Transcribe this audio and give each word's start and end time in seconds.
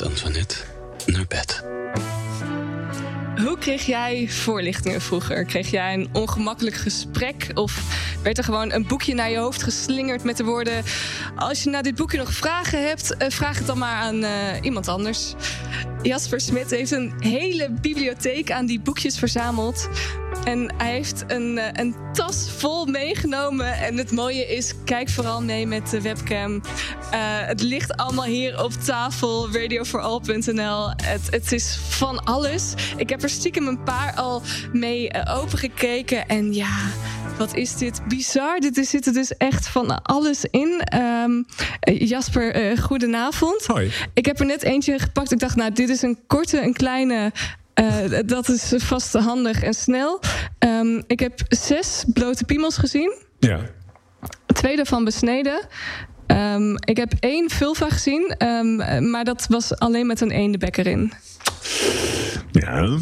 met 0.00 0.08
Antoinette 0.08 0.56
naar 1.06 1.26
bed. 1.28 1.64
Hoe 3.44 3.58
kreeg 3.58 3.86
jij 3.86 4.28
voorlichtingen 4.28 5.00
vroeger? 5.00 5.44
Kreeg 5.44 5.70
jij 5.70 5.94
een 5.94 6.08
ongemakkelijk 6.12 6.76
gesprek? 6.76 7.50
Of 7.54 7.82
werd 8.22 8.38
er 8.38 8.44
gewoon 8.44 8.72
een 8.72 8.86
boekje 8.86 9.14
naar 9.14 9.30
je 9.30 9.38
hoofd 9.38 9.62
geslingerd 9.62 10.24
met 10.24 10.36
de 10.36 10.44
woorden... 10.44 10.84
als 11.36 11.62
je 11.62 11.70
na 11.70 11.82
dit 11.82 11.94
boekje 11.94 12.18
nog 12.18 12.32
vragen 12.32 12.86
hebt, 12.86 13.16
eh, 13.16 13.30
vraag 13.30 13.58
het 13.58 13.66
dan 13.66 13.78
maar 13.78 13.94
aan 13.94 14.24
uh, 14.24 14.30
iemand 14.60 14.88
anders. 14.88 15.34
Jasper 16.02 16.40
Smit 16.40 16.70
heeft 16.70 16.90
een 16.90 17.14
hele 17.18 17.70
bibliotheek 17.80 18.50
aan 18.50 18.66
die 18.66 18.80
boekjes 18.80 19.18
verzameld. 19.18 19.88
En 20.44 20.74
hij 20.76 20.92
heeft 20.92 21.24
een, 21.26 21.56
uh, 21.56 21.64
een 21.72 21.94
tas 22.12 22.50
vol 22.56 22.86
meegenomen. 22.86 23.72
En 23.72 23.96
het 23.96 24.12
mooie 24.12 24.46
is, 24.46 24.74
kijk 24.84 25.08
vooral 25.08 25.42
mee 25.42 25.66
met 25.66 25.90
de 25.90 26.02
webcam. 26.02 26.54
Uh, 26.54 26.60
het 27.46 27.62
ligt 27.62 27.96
allemaal 27.96 28.24
hier 28.24 28.64
op 28.64 28.72
tafel, 28.72 29.52
radioforall.nl. 29.52 30.90
Het, 30.90 31.30
het 31.30 31.52
is 31.52 31.78
van 31.88 32.24
alles. 32.24 32.74
Ik 32.96 33.08
heb 33.08 33.22
er 33.22 33.28
stiekem 33.28 33.66
een 33.66 33.82
paar 33.82 34.12
al 34.14 34.42
mee 34.72 35.14
uh, 35.14 35.38
opengekeken. 35.38 36.28
En 36.28 36.54
ja, 36.54 36.76
wat 37.38 37.54
is 37.54 37.76
dit 37.76 38.00
bizar. 38.08 38.60
Dit 38.60 38.86
zit 38.86 39.06
er 39.06 39.12
dus 39.12 39.36
echt 39.36 39.68
van 39.68 40.02
alles 40.02 40.44
in. 40.44 40.82
Um, 40.94 41.46
Jasper, 41.98 42.78
goedenavond. 42.78 43.66
Hoi. 43.66 43.92
Ik 44.14 44.26
heb 44.26 44.40
er 44.40 44.46
net 44.46 44.62
eentje 44.62 44.98
gepakt. 44.98 45.32
Ik 45.32 45.38
dacht, 45.38 45.56
nou, 45.56 45.72
dit 45.72 45.88
is 45.88 46.02
een 46.02 46.18
korte, 46.26 46.62
een 46.62 46.72
kleine... 46.72 47.32
Uh, 47.80 48.18
dat 48.26 48.48
is 48.48 48.72
vast 48.76 49.12
handig 49.12 49.62
en 49.62 49.74
snel. 49.74 50.20
Um, 50.58 51.02
ik 51.06 51.20
heb 51.20 51.40
zes 51.48 52.04
blote 52.12 52.44
piemels 52.44 52.76
gezien. 52.76 53.14
Ja. 53.38 53.60
Twee 54.46 54.76
daarvan 54.76 55.04
besneden. 55.04 55.66
Um, 56.26 56.76
ik 56.84 56.96
heb 56.96 57.12
één 57.20 57.50
vulva 57.50 57.88
gezien, 57.88 58.34
um, 58.46 59.10
maar 59.10 59.24
dat 59.24 59.46
was 59.48 59.78
alleen 59.78 60.06
met 60.06 60.20
een 60.20 60.30
eendebek 60.30 60.76
erin. 60.76 61.12
Ja. 62.52 62.98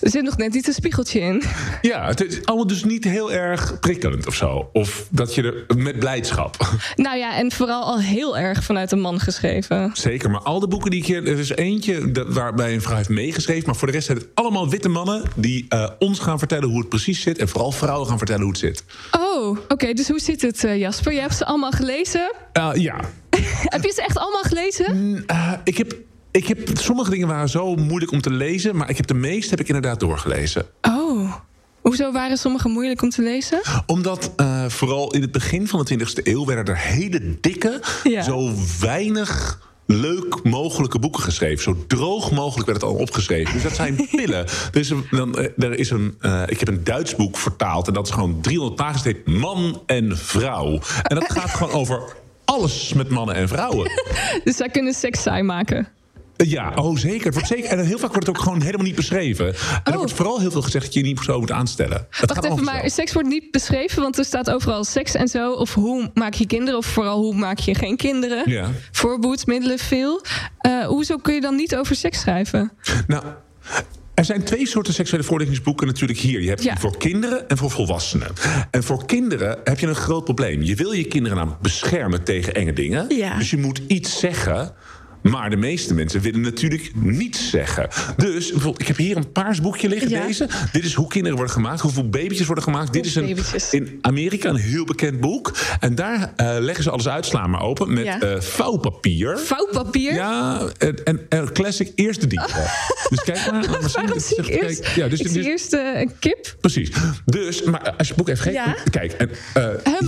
Er 0.00 0.10
zit 0.10 0.22
nog 0.22 0.36
net 0.36 0.52
niet 0.52 0.66
een 0.66 0.74
spiegeltje 0.74 1.20
in. 1.20 1.42
Ja, 1.82 2.06
het 2.06 2.24
is 2.24 2.44
allemaal 2.44 2.66
dus 2.66 2.84
niet 2.84 3.04
heel 3.04 3.32
erg 3.32 3.80
prikkelend 3.80 4.26
of 4.26 4.34
zo. 4.34 4.68
Of 4.72 5.06
dat 5.10 5.34
je 5.34 5.42
er 5.42 5.76
met 5.76 5.98
blijdschap. 5.98 6.56
Nou 6.94 7.18
ja, 7.18 7.36
en 7.36 7.52
vooral 7.52 7.82
al 7.82 8.00
heel 8.00 8.38
erg 8.38 8.64
vanuit 8.64 8.92
een 8.92 9.00
man 9.00 9.20
geschreven. 9.20 9.90
Zeker, 9.92 10.30
maar 10.30 10.40
al 10.40 10.60
de 10.60 10.68
boeken 10.68 10.90
die 10.90 11.00
ik 11.00 11.06
hier... 11.06 11.28
Er 11.28 11.38
is 11.38 11.50
eentje 11.50 12.10
dat, 12.10 12.26
waarbij 12.28 12.74
een 12.74 12.82
vrouw 12.82 12.96
heeft 12.96 13.08
meegeschreven... 13.08 13.66
maar 13.66 13.76
voor 13.76 13.86
de 13.86 13.92
rest 13.92 14.06
zijn 14.06 14.18
het 14.18 14.26
allemaal 14.34 14.68
witte 14.68 14.88
mannen... 14.88 15.22
die 15.34 15.66
uh, 15.68 15.90
ons 15.98 16.18
gaan 16.18 16.38
vertellen 16.38 16.68
hoe 16.68 16.78
het 16.78 16.88
precies 16.88 17.20
zit... 17.20 17.38
en 17.38 17.48
vooral 17.48 17.72
vrouwen 17.72 18.08
gaan 18.08 18.18
vertellen 18.18 18.42
hoe 18.42 18.50
het 18.50 18.60
zit. 18.60 18.84
Oh, 19.10 19.48
oké. 19.48 19.72
Okay, 19.72 19.92
dus 19.94 20.08
hoe 20.08 20.20
zit 20.20 20.42
het, 20.42 20.64
uh, 20.64 20.78
Jasper? 20.78 21.12
Je 21.12 21.20
hebt 21.20 21.36
ze 21.36 21.46
allemaal 21.46 21.70
gelezen? 21.70 22.32
Uh, 22.52 22.70
ja. 22.74 23.00
heb 23.74 23.84
je 23.84 23.92
ze 23.94 24.02
echt 24.02 24.18
allemaal 24.18 24.42
gelezen? 24.42 25.24
ik 25.64 25.76
heb... 25.76 25.96
Ik 26.36 26.46
heb, 26.46 26.70
sommige 26.72 27.10
dingen 27.10 27.28
waren 27.28 27.48
zo 27.48 27.74
moeilijk 27.74 28.12
om 28.12 28.20
te 28.20 28.30
lezen, 28.30 28.76
maar 28.76 28.90
ik 28.90 28.96
heb 28.96 29.06
de 29.06 29.14
meeste 29.14 29.50
heb 29.50 29.60
ik 29.60 29.66
inderdaad 29.66 30.00
doorgelezen. 30.00 30.66
Oh. 30.82 31.34
Hoezo 31.80 32.12
waren 32.12 32.36
sommige 32.36 32.68
moeilijk 32.68 33.02
om 33.02 33.10
te 33.10 33.22
lezen? 33.22 33.60
Omdat 33.86 34.32
uh, 34.36 34.64
vooral 34.68 35.12
in 35.12 35.20
het 35.20 35.32
begin 35.32 35.68
van 35.68 35.84
de 35.84 35.98
20e 35.98 36.22
eeuw 36.22 36.44
werden 36.44 36.64
er 36.64 36.80
hele 36.80 37.40
dikke, 37.40 37.82
ja. 38.02 38.22
zo 38.22 38.52
weinig 38.80 39.60
leuk 39.86 40.42
mogelijke 40.42 40.98
boeken 40.98 41.22
geschreven. 41.22 41.62
Zo 41.62 41.84
droog 41.86 42.30
mogelijk 42.30 42.66
werd 42.66 42.80
het 42.80 42.90
al 42.90 42.96
opgeschreven. 42.96 43.52
Dus 43.52 43.62
dat 43.62 43.74
zijn 43.74 44.08
pillen. 44.16 44.46
Er 44.72 44.80
is 44.80 44.90
een, 44.90 45.06
dan, 45.10 45.36
er 45.36 45.78
is 45.78 45.90
een, 45.90 46.18
uh, 46.20 46.42
ik 46.46 46.58
heb 46.58 46.68
een 46.68 46.84
Duits 46.84 47.16
boek 47.16 47.36
vertaald... 47.36 47.86
en 47.88 47.94
dat 47.94 48.06
is 48.06 48.12
gewoon 48.12 48.40
300 48.40 48.76
pagina's. 48.76 49.04
Het 49.04 49.16
heet 49.16 49.38
Man 49.38 49.82
en 49.86 50.18
Vrouw. 50.18 50.80
En 51.02 51.14
dat 51.14 51.32
gaat 51.32 51.50
gewoon 51.50 51.72
over 51.72 52.02
alles 52.44 52.92
met 52.92 53.08
mannen 53.08 53.34
en 53.34 53.48
vrouwen. 53.48 53.90
dus 54.44 54.56
zij 54.56 54.68
kunnen 54.68 54.94
seks 54.94 55.22
saai 55.22 55.42
maken? 55.42 55.88
Ja, 56.36 56.72
oh 56.74 56.96
zeker. 56.96 57.24
Het 57.24 57.34
wordt 57.34 57.48
zeker. 57.48 57.70
En 57.70 57.86
heel 57.86 57.98
vaak 57.98 58.12
wordt 58.12 58.26
het 58.26 58.36
ook 58.36 58.42
gewoon 58.42 58.62
helemaal 58.62 58.86
niet 58.86 58.94
beschreven. 58.94 59.46
En 59.46 59.54
oh. 59.54 59.92
er 59.92 59.96
wordt 59.96 60.12
vooral 60.12 60.40
heel 60.40 60.50
veel 60.50 60.62
gezegd 60.62 60.84
dat 60.84 60.94
je 60.94 61.02
niet 61.02 61.20
zo 61.20 61.40
moet 61.40 61.50
aanstellen. 61.50 62.06
Dat 62.20 62.34
Wacht 62.34 62.44
even, 62.44 62.64
maar 62.64 62.90
seks 62.90 63.12
wordt 63.12 63.28
niet 63.28 63.50
beschreven, 63.50 64.02
want 64.02 64.18
er 64.18 64.24
staat 64.24 64.50
overal 64.50 64.84
seks 64.84 65.14
en 65.14 65.28
zo. 65.28 65.52
Of 65.52 65.74
hoe 65.74 66.10
maak 66.14 66.34
je 66.34 66.46
kinderen, 66.46 66.78
of 66.78 66.86
vooral 66.86 67.18
hoe 67.18 67.34
maak 67.34 67.58
je 67.58 67.74
geen 67.74 67.96
kinderen. 67.96 68.50
Ja. 68.50 68.70
Voorboedsmiddelen 68.92 69.78
veel. 69.78 70.24
Uh, 70.66 70.86
hoezo 70.86 71.16
kun 71.16 71.34
je 71.34 71.40
dan 71.40 71.56
niet 71.56 71.76
over 71.76 71.96
seks 71.96 72.20
schrijven? 72.20 72.72
Nou. 73.06 73.24
Er 74.14 74.24
zijn 74.24 74.42
twee 74.42 74.66
soorten 74.66 74.94
seksuele 74.94 75.24
voorlichtingsboeken 75.24 75.86
natuurlijk 75.86 76.18
hier. 76.18 76.42
Je 76.42 76.48
hebt 76.48 76.62
ja. 76.62 76.76
voor 76.76 76.96
kinderen 76.96 77.48
en 77.48 77.56
voor 77.56 77.70
volwassenen. 77.70 78.28
En 78.70 78.82
voor 78.82 79.06
kinderen 79.06 79.58
heb 79.64 79.78
je 79.78 79.86
een 79.86 79.94
groot 79.94 80.24
probleem. 80.24 80.62
Je 80.62 80.74
wil 80.74 80.92
je 80.92 81.04
kinderen 81.04 81.36
namelijk 81.36 81.62
beschermen 81.62 82.24
tegen 82.24 82.54
enge 82.54 82.72
dingen. 82.72 83.16
Ja. 83.16 83.38
Dus 83.38 83.50
je 83.50 83.56
moet 83.56 83.80
iets 83.86 84.18
zeggen 84.18 84.74
maar 85.30 85.50
de 85.50 85.56
meeste 85.56 85.94
mensen 85.94 86.20
willen 86.20 86.40
natuurlijk 86.40 86.90
niets 86.94 87.50
zeggen. 87.50 87.88
Dus 88.16 88.52
ik 88.76 88.86
heb 88.86 88.96
hier 88.96 89.16
een 89.16 89.32
paars 89.32 89.60
boekje 89.60 89.88
liggen, 89.88 90.08
ja. 90.08 90.26
deze. 90.26 90.48
Dit 90.72 90.84
is 90.84 90.94
hoe 90.94 91.08
kinderen 91.08 91.36
worden 91.36 91.54
gemaakt, 91.54 91.80
hoeveel 91.80 92.08
babytjes 92.08 92.46
worden 92.46 92.64
gemaakt. 92.64 92.92
Dit 92.92 93.06
is 93.06 93.14
een, 93.14 93.36
in 93.70 93.98
Amerika 94.00 94.48
een 94.48 94.56
heel 94.56 94.84
bekend 94.84 95.20
boek. 95.20 95.54
En 95.80 95.94
daar 95.94 96.18
uh, 96.36 96.56
leggen 96.58 96.84
ze 96.84 96.90
alles 96.90 97.08
uit, 97.08 97.26
slaan 97.26 97.50
maar 97.50 97.62
open, 97.62 97.92
met 97.92 98.04
ja. 98.04 98.22
uh, 98.22 98.40
vouwpapier. 98.40 99.38
Vouwpapier? 99.38 100.14
Ja, 100.14 100.68
en, 100.78 101.04
en, 101.04 101.20
en 101.28 101.52
classic 101.52 101.92
eerste 101.94 102.26
diepte. 102.26 102.52
dus 103.10 103.22
kijk 103.22 103.50
maar. 103.50 103.70
maar 103.70 103.90
Waarom 103.92 104.20
zie 104.20 104.36
ik 104.36 104.46
eerst, 104.46 104.80
kijk, 104.80 104.94
ja, 104.94 105.08
dus, 105.08 105.18
ik 105.18 105.24
dus, 105.24 105.34
zie 105.34 105.44
eerst 105.44 105.72
uh, 105.72 106.00
een 106.00 106.12
kip? 106.18 106.56
Precies. 106.60 106.90
Dus, 107.24 107.62
maar 107.62 107.80
als 107.80 108.08
je 108.08 108.14
het 108.14 108.16
boek 108.16 108.28
even 108.28 108.52
kijkt, 108.52 108.66
ja. 108.66 108.90
kijk. 108.90 109.12
En, 109.12 109.30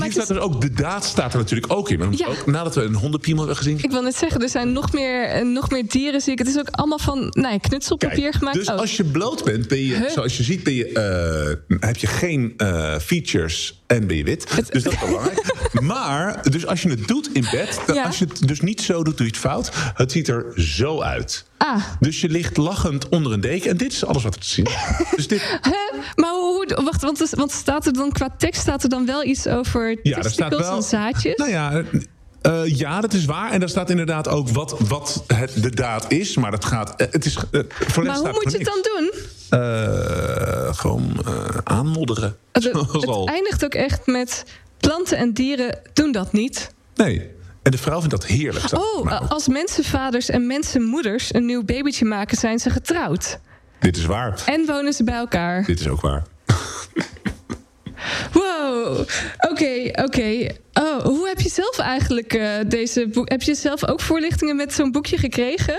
hier 0.03 0.12
staat 0.12 0.31
er 0.31 0.41
ook, 0.41 0.61
de 0.61 0.73
daad 0.73 1.05
staat 1.05 1.33
er 1.33 1.39
natuurlijk 1.39 1.73
ook 1.73 1.91
in. 1.91 2.03
Ook, 2.03 2.47
nadat 2.47 2.75
we 2.75 2.83
een 2.83 2.95
hondenpiemel 2.95 3.45
hebben 3.45 3.62
gezien. 3.62 3.79
Ik 3.83 3.91
wil 3.91 4.03
net 4.03 4.17
zeggen, 4.17 4.43
er 4.43 4.49
zijn 4.49 4.73
nog 4.73 4.93
meer 4.93 5.08
meer, 5.09 5.47
nog 5.47 5.71
meer 5.71 5.89
dieren 5.89 6.21
zie 6.21 6.33
ik. 6.33 6.39
Het 6.39 6.49
is 6.49 6.59
ook 6.59 6.69
allemaal 6.71 6.99
van 6.99 7.29
nee, 7.31 7.61
knutselpapier 7.61 8.21
Kijk, 8.21 8.35
gemaakt. 8.35 8.57
Dus 8.57 8.69
oh. 8.69 8.77
als 8.77 8.97
je 8.97 9.05
bloot 9.05 9.45
bent, 9.45 9.69
ben 9.69 9.79
je, 9.79 9.95
huh? 9.95 10.09
zoals 10.09 10.37
je 10.37 10.43
ziet, 10.43 10.63
ben 10.63 10.75
je, 10.75 11.61
uh, 11.69 11.79
heb 11.81 11.97
je 11.97 12.07
geen 12.07 12.55
uh, 12.57 12.99
features 12.99 13.83
en 13.87 14.07
ben 14.07 14.17
je 14.17 14.25
wit. 14.25 14.55
Het, 14.55 14.73
dus 14.73 14.83
dat 14.83 14.93
is 14.93 14.99
belangrijk. 14.99 15.43
maar, 15.81 16.51
dus 16.51 16.67
als 16.67 16.83
je 16.83 16.89
het 16.89 17.09
doet 17.09 17.31
in 17.33 17.45
bed, 17.51 17.81
dan, 17.87 17.95
ja. 17.95 18.03
als 18.03 18.19
je 18.19 18.25
het 18.25 18.49
dus 18.49 18.61
niet 18.61 18.81
zo 18.81 19.05
doet, 19.05 19.17
doe 19.17 19.27
je 19.27 19.33
het 19.33 19.41
fout. 19.41 19.71
Het 19.95 20.13
ziet 20.13 20.29
er 20.29 20.53
zo 20.55 21.01
uit. 21.01 21.47
Ah. 21.59 21.85
Dus 22.01 22.21
je 22.21 22.29
ligt 22.29 22.57
lachend 22.57 23.09
onder 23.09 23.33
een 23.33 23.41
deken. 23.41 23.71
En 23.71 23.77
dit 23.77 23.93
is 23.93 24.05
alles 24.05 24.23
wat 24.23 24.35
er 24.35 24.41
te 24.41 24.49
zien 24.49 24.67
dus 25.17 25.29
dit... 25.29 25.41
Huh? 25.63 26.03
Maar 26.15 26.31
hoe, 26.31 26.81
wacht, 26.85 27.03
want, 27.03 27.31
want 27.31 27.53
staat 27.53 27.87
er 27.87 27.93
dan 27.93 28.13
qua 28.13 28.35
tekst 28.39 28.61
staat 28.61 28.83
er 28.83 28.89
dan 28.89 29.07
wel 29.07 29.25
iets 29.25 29.47
over 29.47 29.99
ja, 30.03 30.17
er 30.17 30.31
staat 30.31 30.57
wel, 30.57 30.77
en 30.77 30.83
zaadjes? 30.83 31.37
Nou 31.37 31.51
ja, 31.51 31.83
uh, 32.43 32.78
ja, 32.78 33.00
dat 33.00 33.12
is 33.12 33.25
waar. 33.25 33.50
En 33.50 33.60
daar 33.60 33.69
staat 33.69 33.91
inderdaad 33.91 34.28
ook 34.28 34.49
wat, 34.49 34.76
wat 34.78 35.25
het, 35.26 35.62
de 35.62 35.71
daad 35.71 36.12
is. 36.12 36.37
Maar 36.37 36.50
dat 36.50 36.65
gaat. 36.65 37.00
Uh, 37.00 37.06
het 37.10 37.25
is, 37.25 37.37
uh, 37.50 37.62
voor 37.69 38.04
maar 38.04 38.16
hoe 38.16 38.32
moet 38.32 38.53
je 38.53 38.59
het 38.59 38.66
dan 38.66 38.82
doen? 38.82 39.12
gewoon 40.75 41.12
aanmodderen. 41.65 42.37
Het, 42.53 42.65
het 42.65 43.28
eindigt 43.28 43.65
ook 43.65 43.75
echt 43.75 44.06
met 44.06 44.44
planten 44.78 45.19
en 45.19 45.32
dieren 45.32 45.78
doen 45.93 46.12
dat 46.12 46.32
niet. 46.32 46.75
Nee. 46.94 47.31
En 47.62 47.71
de 47.71 47.78
vrouw 47.78 47.99
vindt 47.99 48.10
dat 48.10 48.26
heerlijk. 48.26 48.72
Oh, 48.72 49.31
als 49.31 49.49
mensenvaders 49.49 50.28
en 50.28 50.47
mensenmoeders 50.47 51.34
een 51.34 51.47
nieuw 51.47 51.65
babytje 51.65 52.05
maken, 52.05 52.37
zijn 52.37 52.59
ze 52.59 52.70
getrouwd. 52.70 53.38
Dit 53.81 53.97
is 53.97 54.05
waar. 54.05 54.43
En 54.47 54.66
wonen 54.66 54.93
ze 54.93 55.05
bij 55.05 55.15
elkaar. 55.15 55.65
Dit 55.65 55.81
is 55.81 55.88
ook 55.88 56.00
waar. 56.00 56.22
Wow, 58.33 58.99
oké, 58.99 59.07
okay, 59.51 59.89
oké. 59.89 60.03
Okay. 60.03 60.57
Oh, 60.73 61.05
hoe 61.05 61.29
heb 61.29 61.41
je 61.41 61.49
zelf 61.49 61.79
eigenlijk 61.79 62.35
uh, 62.35 62.51
deze 62.69 63.09
boek... 63.13 63.29
Heb 63.29 63.43
je 63.43 63.55
zelf 63.55 63.89
ook 63.89 64.01
voorlichtingen 64.01 64.57
met 64.57 64.73
zo'n 64.73 64.93
boekje 64.93 65.19
gekregen? 65.19 65.79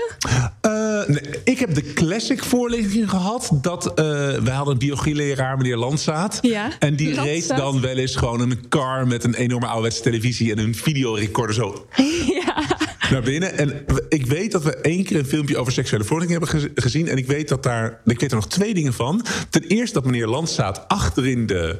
Uh, 0.66 1.06
nee, 1.06 1.22
ik 1.44 1.58
heb 1.58 1.74
de 1.74 1.92
classic 1.92 2.44
voorlichting 2.44 3.10
gehad. 3.10 3.50
Dat, 3.52 3.86
uh, 3.86 3.94
we 4.38 4.50
hadden 4.50 4.72
een 4.72 4.78
biologieleraar, 4.78 5.56
meneer 5.56 5.76
Landzaat. 5.76 6.38
Ja, 6.40 6.70
en 6.78 6.96
die 6.96 7.06
Landzaat. 7.06 7.26
reed 7.26 7.48
dan 7.48 7.80
wel 7.80 7.96
eens 7.96 8.16
gewoon 8.16 8.40
een 8.40 8.68
car... 8.68 9.06
met 9.06 9.24
een 9.24 9.34
enorme 9.34 9.66
ouderwetse 9.66 10.02
televisie 10.02 10.52
en 10.52 10.58
een 10.58 10.74
videorecorder 10.74 11.54
zo... 11.54 11.86
Ja. 12.44 12.64
Naar 13.10 13.22
binnen. 13.22 13.58
En 13.58 13.84
ik 14.08 14.26
weet 14.26 14.52
dat 14.52 14.62
we 14.62 14.76
één 14.76 15.04
keer 15.04 15.18
een 15.18 15.26
filmpje 15.26 15.58
over 15.58 15.72
seksuele 15.72 16.04
voorlichting 16.04 16.40
hebben 16.40 16.72
gezien. 16.74 17.08
En 17.08 17.16
ik 17.16 17.26
weet 17.26 17.48
dat 17.48 17.62
daar. 17.62 18.00
Ik 18.04 18.20
weet 18.20 18.30
er 18.30 18.36
nog 18.36 18.48
twee 18.48 18.74
dingen 18.74 18.92
van. 18.92 19.24
Ten 19.50 19.62
eerste 19.62 19.94
dat 19.94 20.04
meneer 20.04 20.26
Landzaat 20.26 20.88
achterin 20.88 21.46
de. 21.46 21.78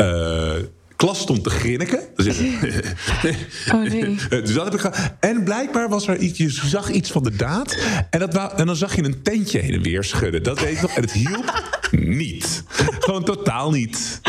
Uh, 0.00 0.52
klas 0.98 1.20
stond 1.20 1.44
te 1.44 1.50
grinniken. 1.50 2.00
Dus, 2.14 2.38
oh 3.74 3.82
nee. 3.82 4.16
dus 4.28 4.54
dat 4.54 4.64
heb 4.64 4.74
ik 4.74 4.80
gehad. 4.80 5.14
En 5.20 5.44
blijkbaar 5.44 5.88
was 5.88 6.08
er 6.08 6.16
iets, 6.16 6.38
je 6.38 6.50
zag 6.50 6.90
iets 6.90 7.10
van 7.10 7.22
de 7.22 7.36
daad. 7.36 7.76
En, 8.10 8.18
dat 8.18 8.52
en 8.54 8.66
dan 8.66 8.76
zag 8.76 8.96
je 8.96 9.04
een 9.04 9.22
tentje 9.22 9.58
heen 9.58 9.72
en 9.72 9.82
weer 9.82 10.04
schudden. 10.04 10.42
Dat 10.42 10.60
weet 10.60 10.72
ik 10.72 10.80
nog. 10.80 10.90
En 10.90 11.02
het 11.02 11.12
hielp 11.12 11.62
niet. 12.22 12.62
Gewoon 12.98 13.24
totaal 13.24 13.70
niet. 13.70 14.20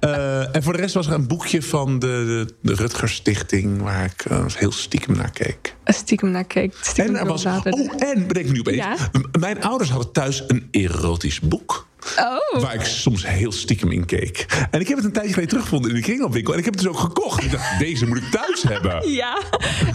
Uh, 0.00 0.56
en 0.56 0.62
voor 0.62 0.72
de 0.72 0.78
rest 0.78 0.94
was 0.94 1.06
er 1.06 1.12
een 1.12 1.26
boekje 1.26 1.62
van 1.62 1.98
de, 1.98 2.06
de, 2.06 2.54
de 2.62 2.74
Rutger 2.74 3.08
Stichting... 3.08 3.82
waar 3.82 4.04
ik 4.04 4.30
uh, 4.30 4.44
heel 4.54 4.72
stiekem 4.72 5.16
naar 5.16 5.30
keek. 5.30 5.74
Stiekem 5.84 6.30
naar 6.30 6.44
keek. 6.44 6.74
Stiekem 6.80 7.14
en 7.14 7.20
er 7.20 7.26
was, 7.26 7.44
oh, 7.44 7.66
en 7.98 8.26
bedenk 8.26 8.46
me 8.46 8.52
nu 8.52 8.58
opeens. 8.58 8.76
Ja? 8.76 8.96
Mijn 9.38 9.62
ouders 9.62 9.90
hadden 9.90 10.12
thuis 10.12 10.44
een 10.46 10.68
erotisch 10.70 11.40
boek. 11.40 11.86
Oh. 12.18 12.60
Waar 12.60 12.74
ik 12.74 12.84
soms 12.84 13.26
heel 13.26 13.52
stiekem 13.52 13.90
in 13.90 14.04
keek. 14.04 14.46
En 14.70 14.80
ik 14.80 14.88
heb 14.88 14.96
het 14.96 15.06
een 15.06 15.12
tijdje 15.12 15.32
geleden 15.32 15.50
teruggevonden 15.50 15.90
in 15.90 15.96
de 15.96 16.02
kringelwinkel. 16.02 16.52
En 16.52 16.58
ik 16.58 16.64
heb 16.64 16.74
het 16.74 16.82
dus 16.82 16.92
ook 16.92 16.98
gekocht. 16.98 17.44
Ik 17.44 17.50
dacht, 17.50 17.78
deze 17.78 18.06
moet 18.06 18.16
ik 18.16 18.30
thuis 18.30 18.62
hebben. 18.72 19.10
Ja, 19.10 19.42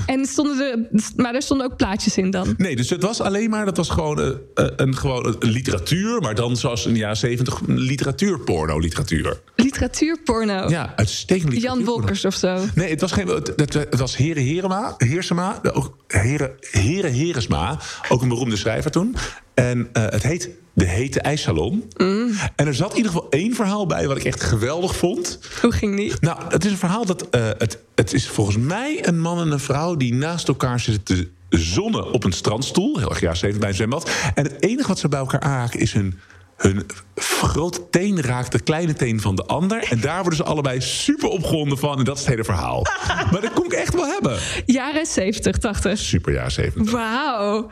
en 0.05 0.25
stonden 0.25 0.59
er, 0.59 1.01
maar 1.15 1.35
er 1.35 1.41
stonden 1.41 1.71
ook 1.71 1.77
plaatjes 1.77 2.17
in 2.17 2.31
dan? 2.31 2.53
Nee, 2.57 2.75
dus 2.75 2.89
het 2.89 3.03
was 3.03 3.21
alleen 3.21 3.49
maar, 3.49 3.65
dat 3.65 3.77
was 3.77 3.89
gewoon, 3.89 4.19
uh, 4.19 4.27
een, 4.53 4.95
gewoon 4.95 5.25
een 5.25 5.49
literatuur. 5.49 6.21
Maar 6.21 6.35
dan 6.35 6.57
zoals 6.57 6.85
in 6.85 6.93
de 6.93 6.99
jaren 6.99 7.17
zeventig 7.17 7.59
literatuurporno 7.65 8.79
literatuur. 8.79 9.41
Literatuurporno? 9.55 10.69
Ja, 10.69 10.93
uitstekend 10.95 11.61
Jan 11.61 11.85
Wolkers 11.85 12.25
of 12.25 12.35
zo? 12.35 12.59
Nee, 12.75 12.89
het 12.89 13.01
was, 13.01 13.11
geen, 13.11 13.27
het, 13.27 13.73
het 13.73 13.99
was 13.99 14.17
Heren 14.17 14.43
Herema, 14.43 14.95
Heersema, 14.97 15.59
ook 15.73 15.97
Heren, 16.07 16.51
Heren 16.59 17.13
Heresma. 17.13 17.79
Ook 18.09 18.21
een 18.21 18.27
beroemde 18.27 18.55
schrijver 18.55 18.91
toen. 18.91 19.15
En 19.53 19.79
uh, 19.79 20.03
het 20.03 20.23
heet 20.23 20.49
De 20.79 20.85
Hete 20.85 21.21
IJssalon. 21.21 21.91
Mm. 21.97 22.31
En 22.55 22.67
er 22.67 22.75
zat 22.75 22.91
in 22.91 22.97
ieder 22.97 23.11
geval 23.11 23.29
één 23.29 23.55
verhaal 23.55 23.85
bij 23.85 24.07
wat 24.07 24.17
ik 24.17 24.23
echt 24.23 24.43
geweldig 24.43 24.95
vond. 24.95 25.39
Hoe 25.61 25.71
ging 25.71 25.95
die? 25.95 26.13
Nou, 26.19 26.39
het 26.49 26.65
is 26.65 26.71
een 26.71 26.77
verhaal 26.77 27.05
dat... 27.05 27.27
Uh, 27.31 27.47
het, 27.57 27.79
het 27.95 28.13
is 28.13 28.27
volgens 28.27 28.57
mij 28.57 29.07
een 29.07 29.19
man 29.19 29.39
en 29.39 29.51
een 29.51 29.59
vrouw 29.59 29.95
die 29.95 30.13
naast 30.13 30.47
elkaar 30.47 30.79
zitten 30.79 31.03
te 31.03 31.29
zonnen 31.49 32.11
op 32.11 32.23
een 32.23 32.31
strandstoel. 32.31 32.97
Heel 32.97 33.09
erg 33.09 33.19
jaar 33.19 33.35
zeven 33.37 33.59
bij 33.59 33.69
een 33.69 33.75
zwembad. 33.75 34.11
En 34.35 34.43
het 34.43 34.61
enige 34.61 34.87
wat 34.87 34.99
ze 34.99 35.07
bij 35.07 35.19
elkaar 35.19 35.39
aanraken 35.39 35.79
is 35.79 35.93
hun 35.93 36.19
hun 36.59 36.85
grote 37.15 37.89
teen 37.89 38.21
raakt 38.21 38.51
de 38.51 38.59
kleine 38.59 38.93
teen 38.93 39.21
van 39.21 39.35
de 39.35 39.45
ander. 39.45 39.83
En 39.89 39.99
daar 39.99 40.19
worden 40.19 40.35
ze 40.35 40.43
allebei 40.43 40.81
super 40.81 41.29
opgewonden 41.29 41.77
van. 41.77 41.97
En 41.97 42.03
dat 42.03 42.15
is 42.15 42.21
het 42.21 42.29
hele 42.29 42.43
verhaal. 42.43 42.85
maar 43.31 43.41
dat 43.41 43.53
kon 43.53 43.65
ik 43.65 43.71
echt 43.71 43.93
wel 43.93 44.07
hebben. 44.07 44.37
Jaren 44.65 45.05
70, 45.05 45.57
80. 45.57 45.97
Super 45.97 46.33
jaren 46.33 46.51
70. 46.51 46.91
Wauw. 46.91 47.69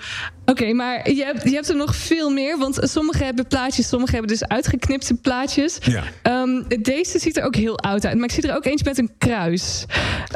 Oké, 0.50 0.74
maar 0.74 1.12
je 1.12 1.24
hebt, 1.24 1.44
je 1.44 1.54
hebt 1.54 1.70
er 1.70 1.76
nog 1.76 1.96
veel 1.96 2.30
meer. 2.30 2.58
Want 2.58 2.80
sommigen 2.82 3.26
hebben 3.26 3.48
plaatjes, 3.48 3.88
sommigen 3.88 4.14
hebben 4.14 4.38
dus 4.38 4.48
uitgeknipte 4.48 5.14
plaatjes. 5.14 5.78
Ja. 5.82 6.04
Um, 6.42 6.66
deze 6.82 7.20
ziet 7.20 7.38
er 7.38 7.44
ook 7.44 7.56
heel 7.56 7.80
oud 7.80 8.06
uit. 8.06 8.16
Maar 8.16 8.24
ik 8.24 8.32
zie 8.32 8.48
er 8.48 8.56
ook 8.56 8.66
eentje 8.66 8.86
met 8.86 8.98
een 8.98 9.12
kruis. 9.18 9.86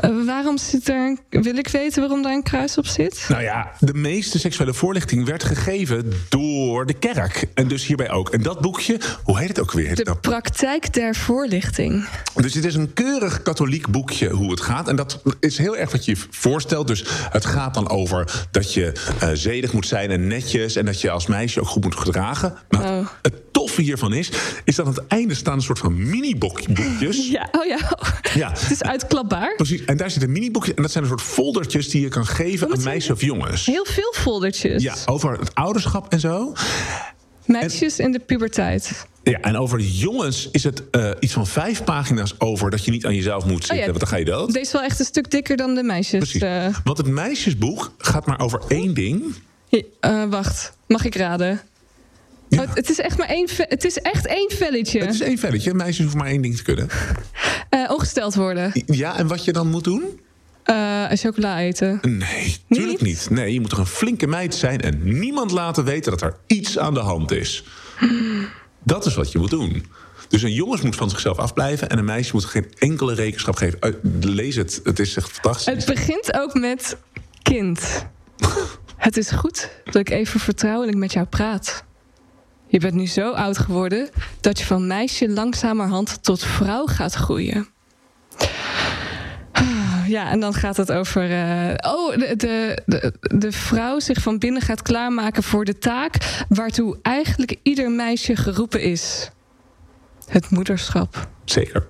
Uh, 0.05 0.25
waarom 0.25 0.57
zit 0.57 0.87
er... 0.87 1.17
Wil 1.29 1.57
ik 1.57 1.67
weten 1.67 2.01
waarom 2.01 2.21
daar 2.21 2.33
een 2.33 2.43
kruis 2.43 2.77
op 2.77 2.85
zit? 2.85 3.25
Nou 3.29 3.41
ja, 3.41 3.71
de 3.79 3.93
meeste 3.93 4.39
seksuele 4.39 4.73
voorlichting 4.73 5.25
werd 5.25 5.43
gegeven 5.43 6.13
door 6.29 6.85
de 6.85 6.93
kerk. 6.93 7.45
En 7.53 7.67
dus 7.67 7.85
hierbij 7.85 8.09
ook. 8.09 8.29
En 8.29 8.41
dat 8.41 8.61
boekje, 8.61 8.99
hoe 9.23 9.39
heet 9.39 9.47
het 9.47 9.59
ook 9.59 9.71
weer? 9.71 9.95
De 9.95 10.15
praktijk 10.21 10.93
der 10.93 11.15
voorlichting. 11.15 12.07
Dus 12.35 12.53
het 12.53 12.65
is 12.65 12.75
een 12.75 12.93
keurig 12.93 13.41
katholiek 13.41 13.87
boekje 13.87 14.29
hoe 14.29 14.51
het 14.51 14.61
gaat. 14.61 14.87
En 14.87 14.95
dat 14.95 15.21
is 15.39 15.57
heel 15.57 15.77
erg 15.77 15.91
wat 15.91 16.05
je 16.05 16.11
je 16.11 16.17
voorstelt. 16.29 16.87
Dus 16.87 17.03
het 17.29 17.45
gaat 17.45 17.73
dan 17.73 17.89
over 17.89 18.47
dat 18.51 18.73
je 18.73 18.91
uh, 19.23 19.29
zedig 19.33 19.73
moet 19.73 19.87
zijn 19.87 19.99
en 20.09 20.27
netjes. 20.27 20.75
En 20.75 20.85
dat 20.85 21.01
je 21.01 21.09
als 21.09 21.27
meisje 21.27 21.59
ook 21.59 21.67
goed 21.67 21.83
moet 21.83 21.95
gedragen. 21.95 22.57
Maar 22.69 22.99
oh. 22.99 23.07
het 23.21 23.53
toffe 23.53 23.81
hiervan 23.81 24.13
is, 24.13 24.31
is 24.63 24.75
dat 24.75 24.85
aan 24.85 24.93
het 24.93 25.07
einde 25.07 25.33
staan 25.33 25.53
een 25.53 25.61
soort 25.61 25.79
van 25.79 26.09
mini-boekjes. 26.09 27.29
Ja, 27.29 27.49
oh 27.51 27.65
ja. 27.65 27.77
ja. 28.33 28.49
Het 28.61 28.71
is 28.71 28.83
uitklapbaar. 28.83 29.55
Precies. 29.55 29.85
En 29.85 29.97
daar 29.97 30.11
zitten 30.11 30.31
mini-boekjes. 30.31 30.75
En 30.75 30.81
dat 30.81 30.91
zijn 30.91 31.03
een 31.03 31.09
soort 31.09 31.21
foldertjes 31.21 31.89
die 31.89 32.01
je 32.01 32.07
kan 32.07 32.25
geven 32.25 32.67
Oh, 32.67 32.73
aan 32.73 32.83
meisjes 32.83 33.11
of 33.11 33.21
jongens. 33.21 33.65
Heel 33.65 33.85
veel 33.85 34.13
foldertjes. 34.17 34.83
Ja, 34.83 34.95
over 35.05 35.39
het 35.39 35.55
ouderschap 35.55 36.11
en 36.11 36.19
zo. 36.19 36.53
Meisjes 37.45 37.99
in 37.99 38.11
de 38.11 38.19
puberteit. 38.19 39.05
Ja, 39.23 39.39
en 39.39 39.57
over 39.57 39.79
jongens 39.79 40.49
is 40.51 40.63
het 40.63 40.83
uh, 40.91 41.11
iets 41.19 41.33
van 41.33 41.47
vijf 41.47 41.83
pagina's 41.83 42.35
over 42.37 42.69
dat 42.69 42.85
je 42.85 42.91
niet 42.91 43.05
aan 43.05 43.15
jezelf 43.15 43.45
moet 43.45 43.65
zitten, 43.65 43.71
oh 43.71 43.79
ja, 43.79 43.85
want 43.85 43.99
dan 43.99 44.07
ga 44.07 44.15
je 44.15 44.25
dood. 44.25 44.47
Deze 44.47 44.59
is 44.59 44.71
wel 44.71 44.81
echt 44.81 44.99
een 44.99 45.05
stuk 45.05 45.31
dikker 45.31 45.57
dan 45.57 45.75
de 45.75 45.83
meisjes. 45.83 46.19
Precies. 46.19 46.41
Uh... 46.41 46.75
Want 46.83 46.97
het 46.97 47.07
meisjesboek 47.07 47.91
gaat 47.97 48.25
maar 48.25 48.39
over 48.39 48.61
één 48.67 48.93
ding. 48.93 49.35
Uh, 49.71 50.23
wacht, 50.29 50.73
mag 50.87 51.05
ik 51.05 51.15
raden? 51.15 51.61
Ja. 52.47 52.61
Oh, 52.61 52.73
het 52.73 52.89
is 52.89 52.99
echt 52.99 53.17
maar 53.17 53.27
één. 53.27 53.49
Het 53.57 53.85
is 53.85 53.97
echt 53.97 54.27
één 54.27 54.51
velletje. 54.51 54.99
Het 54.99 55.13
is 55.13 55.21
één 55.21 55.37
velletje. 55.37 55.73
Meisjes 55.73 55.97
hoeven 55.97 56.17
maar 56.17 56.27
één 56.27 56.41
ding 56.41 56.55
te 56.55 56.63
kunnen. 56.63 56.89
Uh, 57.69 57.89
ongesteld 57.93 58.35
worden. 58.35 58.71
Ja, 58.85 59.17
en 59.17 59.27
wat 59.27 59.45
je 59.45 59.51
dan 59.51 59.69
moet 59.69 59.83
doen? 59.83 60.19
Uh, 60.65 61.05
chocola 61.09 61.59
eten. 61.59 61.99
Nee, 62.01 62.57
natuurlijk 62.67 63.01
niet? 63.01 63.29
niet. 63.29 63.29
Nee, 63.29 63.53
je 63.53 63.59
moet 63.59 63.69
toch 63.69 63.79
een 63.79 63.85
flinke 63.85 64.27
meid 64.27 64.55
zijn 64.55 64.81
en 64.81 65.19
niemand 65.19 65.51
laten 65.51 65.83
weten 65.83 66.11
dat 66.11 66.21
er 66.21 66.35
iets 66.47 66.77
aan 66.77 66.93
de 66.93 66.99
hand 66.99 67.31
is. 67.31 67.63
Dat 68.83 69.05
is 69.05 69.15
wat 69.15 69.31
je 69.31 69.39
moet 69.39 69.49
doen. 69.49 69.85
Dus 70.27 70.41
een 70.41 70.53
jongens 70.53 70.81
moet 70.81 70.95
van 70.95 71.09
zichzelf 71.09 71.37
afblijven 71.37 71.89
en 71.89 71.97
een 71.97 72.05
meisje 72.05 72.31
moet 72.33 72.45
geen 72.45 72.65
enkele 72.77 73.13
rekenschap 73.13 73.55
geven. 73.55 73.79
Lees 74.21 74.55
het, 74.55 74.81
het 74.83 74.99
is 74.99 75.15
echt 75.15 75.31
fantastisch. 75.31 75.73
Het 75.73 75.85
begint 75.85 76.33
ook 76.33 76.53
met 76.53 76.97
kind. 77.41 77.79
Het 79.01 79.17
is 79.17 79.31
goed 79.31 79.69
dat 79.83 79.95
ik 79.95 80.09
even 80.09 80.39
vertrouwelijk 80.39 80.97
met 80.97 81.13
jou 81.13 81.25
praat. 81.25 81.83
Je 82.67 82.79
bent 82.79 82.93
nu 82.93 83.07
zo 83.07 83.31
oud 83.31 83.57
geworden 83.57 84.09
dat 84.41 84.59
je 84.59 84.65
van 84.65 84.87
meisje 84.87 85.29
langzamerhand 85.29 86.23
tot 86.23 86.43
vrouw 86.43 86.85
gaat 86.85 87.13
groeien. 87.13 87.67
Ja, 90.07 90.29
en 90.29 90.39
dan 90.39 90.53
gaat 90.53 90.77
het 90.77 90.91
over. 90.91 91.29
Uh, 91.31 91.73
oh, 91.93 92.17
de, 92.17 92.35
de, 92.35 92.81
de, 92.85 93.13
de, 93.21 93.51
vrouw 93.51 93.99
zich 93.99 94.21
van 94.21 94.37
binnen 94.37 94.61
gaat 94.61 94.81
klaarmaken 94.81 95.43
voor 95.43 95.65
de 95.65 95.77
taak. 95.77 96.43
waartoe 96.49 96.99
eigenlijk 97.01 97.55
ieder 97.63 97.91
meisje 97.91 98.35
geroepen 98.35 98.81
is: 98.81 99.29
het 100.27 100.49
moederschap. 100.49 101.27
Zeker. 101.45 101.87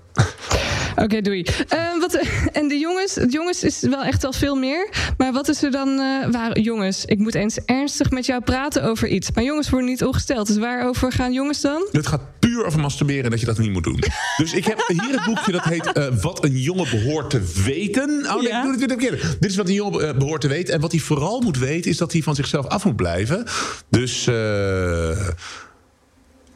Oké, 0.92 1.04
okay, 1.04 1.22
doei. 1.22 1.46
Uh, 1.74 2.00
wat, 2.00 2.14
en 2.60 2.68
de 2.68 2.78
jongens, 2.78 3.14
de 3.14 3.30
jongens 3.30 3.64
is 3.64 3.82
wel 3.82 4.04
echt 4.04 4.24
al 4.24 4.34
veel 4.34 4.56
meer. 4.56 4.90
Maar 5.18 5.34
wat 5.34 5.50
is 5.50 5.64
er 5.64 5.72
dan 5.72 5.90
uh, 5.90 6.28
waar? 6.32 6.60
Jongens, 6.60 7.06
ik 7.06 7.18
moet 7.18 7.36
eens 7.36 7.60
ernstig 7.66 8.10
met 8.12 8.26
jou 8.26 8.42
praten 8.42 8.84
over 8.84 9.08
iets. 9.08 9.32
Maar 9.32 9.44
jongens 9.44 9.70
worden 9.70 9.90
niet 9.90 10.04
ongesteld. 10.04 10.48
Dus 10.48 10.58
waarover 10.58 11.12
gaan 11.12 11.34
jongens 11.34 11.62
dan? 11.62 11.88
Het 11.92 12.08
gaat 12.08 12.22
puur 12.40 12.66
over 12.66 12.80
masturberen 12.80 13.32
dat 13.32 13.40
je 13.40 13.46
dat 13.46 13.58
niet 13.58 13.72
moet 13.72 13.84
doen. 13.84 14.04
Dus 14.38 14.54
ik 14.54 14.66
heb 14.66 14.84
hier 14.88 15.12
het 15.12 15.26
boekje 15.26 15.52
dat 15.52 15.64
heet 15.64 15.92
uh, 15.98 16.08
Wat 16.22 16.44
een 16.44 16.60
jongen 16.60 16.90
behoort 16.90 17.30
te 17.30 17.62
weten. 17.66 18.26
Oh 18.30 18.36
nee, 18.36 18.48
ja. 18.48 18.62
doe 18.62 18.72
het 18.72 18.80
weer 18.80 18.92
een 18.92 18.98
keer. 18.98 19.36
Dit 19.40 19.50
is 19.52 19.56
wat 19.56 19.68
een 19.68 19.74
jongen 19.74 20.18
behoort 20.18 20.42
te 20.42 20.48
weten. 20.48 20.74
En 20.74 20.82
wat 20.82 20.92
hij 20.92 21.02
vooral 21.02 21.42
moet 21.42 21.58
weten 21.58 21.92
is 21.92 21.98
dat 21.98 22.12
hij 22.12 22.22
van 22.22 22.36
zichzelf 22.36 22.66
af 22.68 22.86
moet 22.86 22.96
blijven. 22.96 23.46
Dus... 23.90 24.30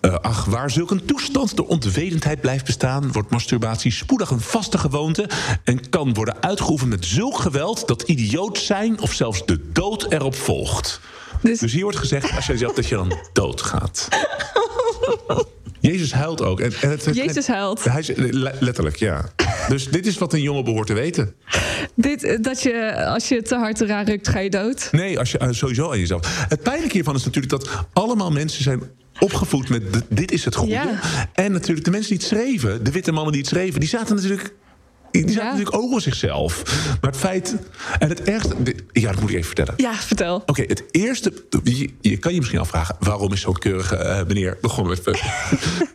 Uh, 0.06 0.14
ach, 0.22 0.46
waar 0.46 0.72
zulk 0.72 0.92
een 0.92 1.06
toestand 1.06 1.56
door 1.56 1.68
ontwetendheid 1.68 2.42
blijft 2.42 2.66
bestaan, 2.66 3.12
wordt 3.12 3.30
masturbatie 3.30 3.92
spoedig 3.92 4.30
een 4.30 4.40
vaste 4.40 4.78
gewoonte 4.78 5.30
en 5.64 5.90
kan 5.90 6.14
worden 6.14 6.42
uitgeoefend 6.42 6.90
met 6.90 7.06
zulk 7.06 7.38
geweld 7.38 7.88
dat 7.88 8.02
idioot 8.02 8.58
zijn 8.58 9.00
of 9.00 9.14
zelfs 9.14 9.46
de 9.46 9.72
dood 9.72 10.12
erop 10.12 10.36
volgt. 10.36 11.00
Dus, 11.42 11.60
dus 11.60 11.74
hier 11.74 11.84
wordt 11.84 11.98
gezegd, 11.98 12.36
als 12.36 12.46
jij 12.46 12.58
zelf 12.58 12.74
dat 12.74 12.88
je 12.88 12.96
dan 12.96 13.18
doodgaat. 13.34 14.10
Jezus 15.80 16.14
huilt 16.14 16.42
ook. 16.42 16.60
En, 16.60 16.74
en 16.82 16.90
het, 16.90 17.10
Jezus 17.14 17.48
huilt. 17.48 17.84
Hij 17.84 18.04
letterlijk, 18.60 18.96
ja. 18.96 19.30
Dus 19.68 19.90
dit 19.90 20.06
is 20.06 20.18
wat 20.18 20.34
een 20.34 20.42
jongen 20.42 20.64
behoort 20.64 20.88
te 20.88 20.94
weten. 20.94 21.36
Dit, 21.96 22.38
dat 22.44 22.62
je, 22.62 23.06
als 23.06 23.28
je 23.28 23.42
te 23.42 23.56
hard 23.56 23.82
eraan 23.82 24.06
rukt, 24.06 24.28
ga 24.28 24.40
je 24.40 24.50
dood? 24.50 24.88
Nee, 24.92 25.20
als 25.20 25.32
je 25.32 25.40
uh, 25.42 25.48
sowieso 25.52 25.92
aan 25.92 26.00
jezelf. 26.00 26.46
Het 26.50 26.62
pijnlijke 26.62 26.94
hiervan 26.94 27.16
is 27.16 27.24
natuurlijk 27.24 27.54
dat 27.54 27.70
allemaal 27.94 28.32
mensen 28.32 28.64
zijn 28.64 28.82
opgevoed 29.20 29.70
met 29.70 29.84
dit 30.10 30.32
is 30.32 30.46
het 30.46 30.56
goede. 30.56 30.74
Ja. 30.74 31.00
En 31.34 31.52
natuurlijk 31.52 31.86
de 31.86 31.92
mensen 31.92 32.10
die 32.10 32.28
het 32.28 32.28
schreven, 32.28 32.84
de 32.84 32.92
witte 32.92 33.12
mannen 33.12 33.32
die 33.32 33.42
het 33.42 33.50
schreven, 33.50 33.80
die 33.80 33.90
zaten 33.90 34.16
natuurlijk. 34.16 34.54
Die 35.22 35.34
zaten 35.34 35.44
Ja. 35.46 35.52
natuurlijk 35.52 35.84
ook 35.84 35.92
op 35.94 36.02
zichzelf. 36.02 36.64
Maar 37.02 37.12
het 37.12 37.20
feit. 37.20 37.56
En 38.00 38.10
het 38.10 38.24
ergste. 38.24 38.56
Ja, 38.92 39.12
dat 39.12 39.20
moet 39.22 39.30
ik 39.30 39.36
even 39.36 39.46
vertellen. 39.46 39.74
Ja, 39.78 39.94
vertel. 39.94 40.44
Oké, 40.46 40.62
het 40.62 40.84
eerste. 40.92 41.34
Je, 41.64 41.90
je 42.02 42.18
kan 42.18 42.32
je 42.32 42.38
misschien 42.38 42.60
afvragen. 42.60 42.96
waarom 43.00 43.34
is 43.34 43.42
zo'n 43.42 43.58
keurige 43.60 43.96
eh, 43.96 44.26
meneer 44.28 44.58
begonnen 44.62 44.98
met. 45.06 45.20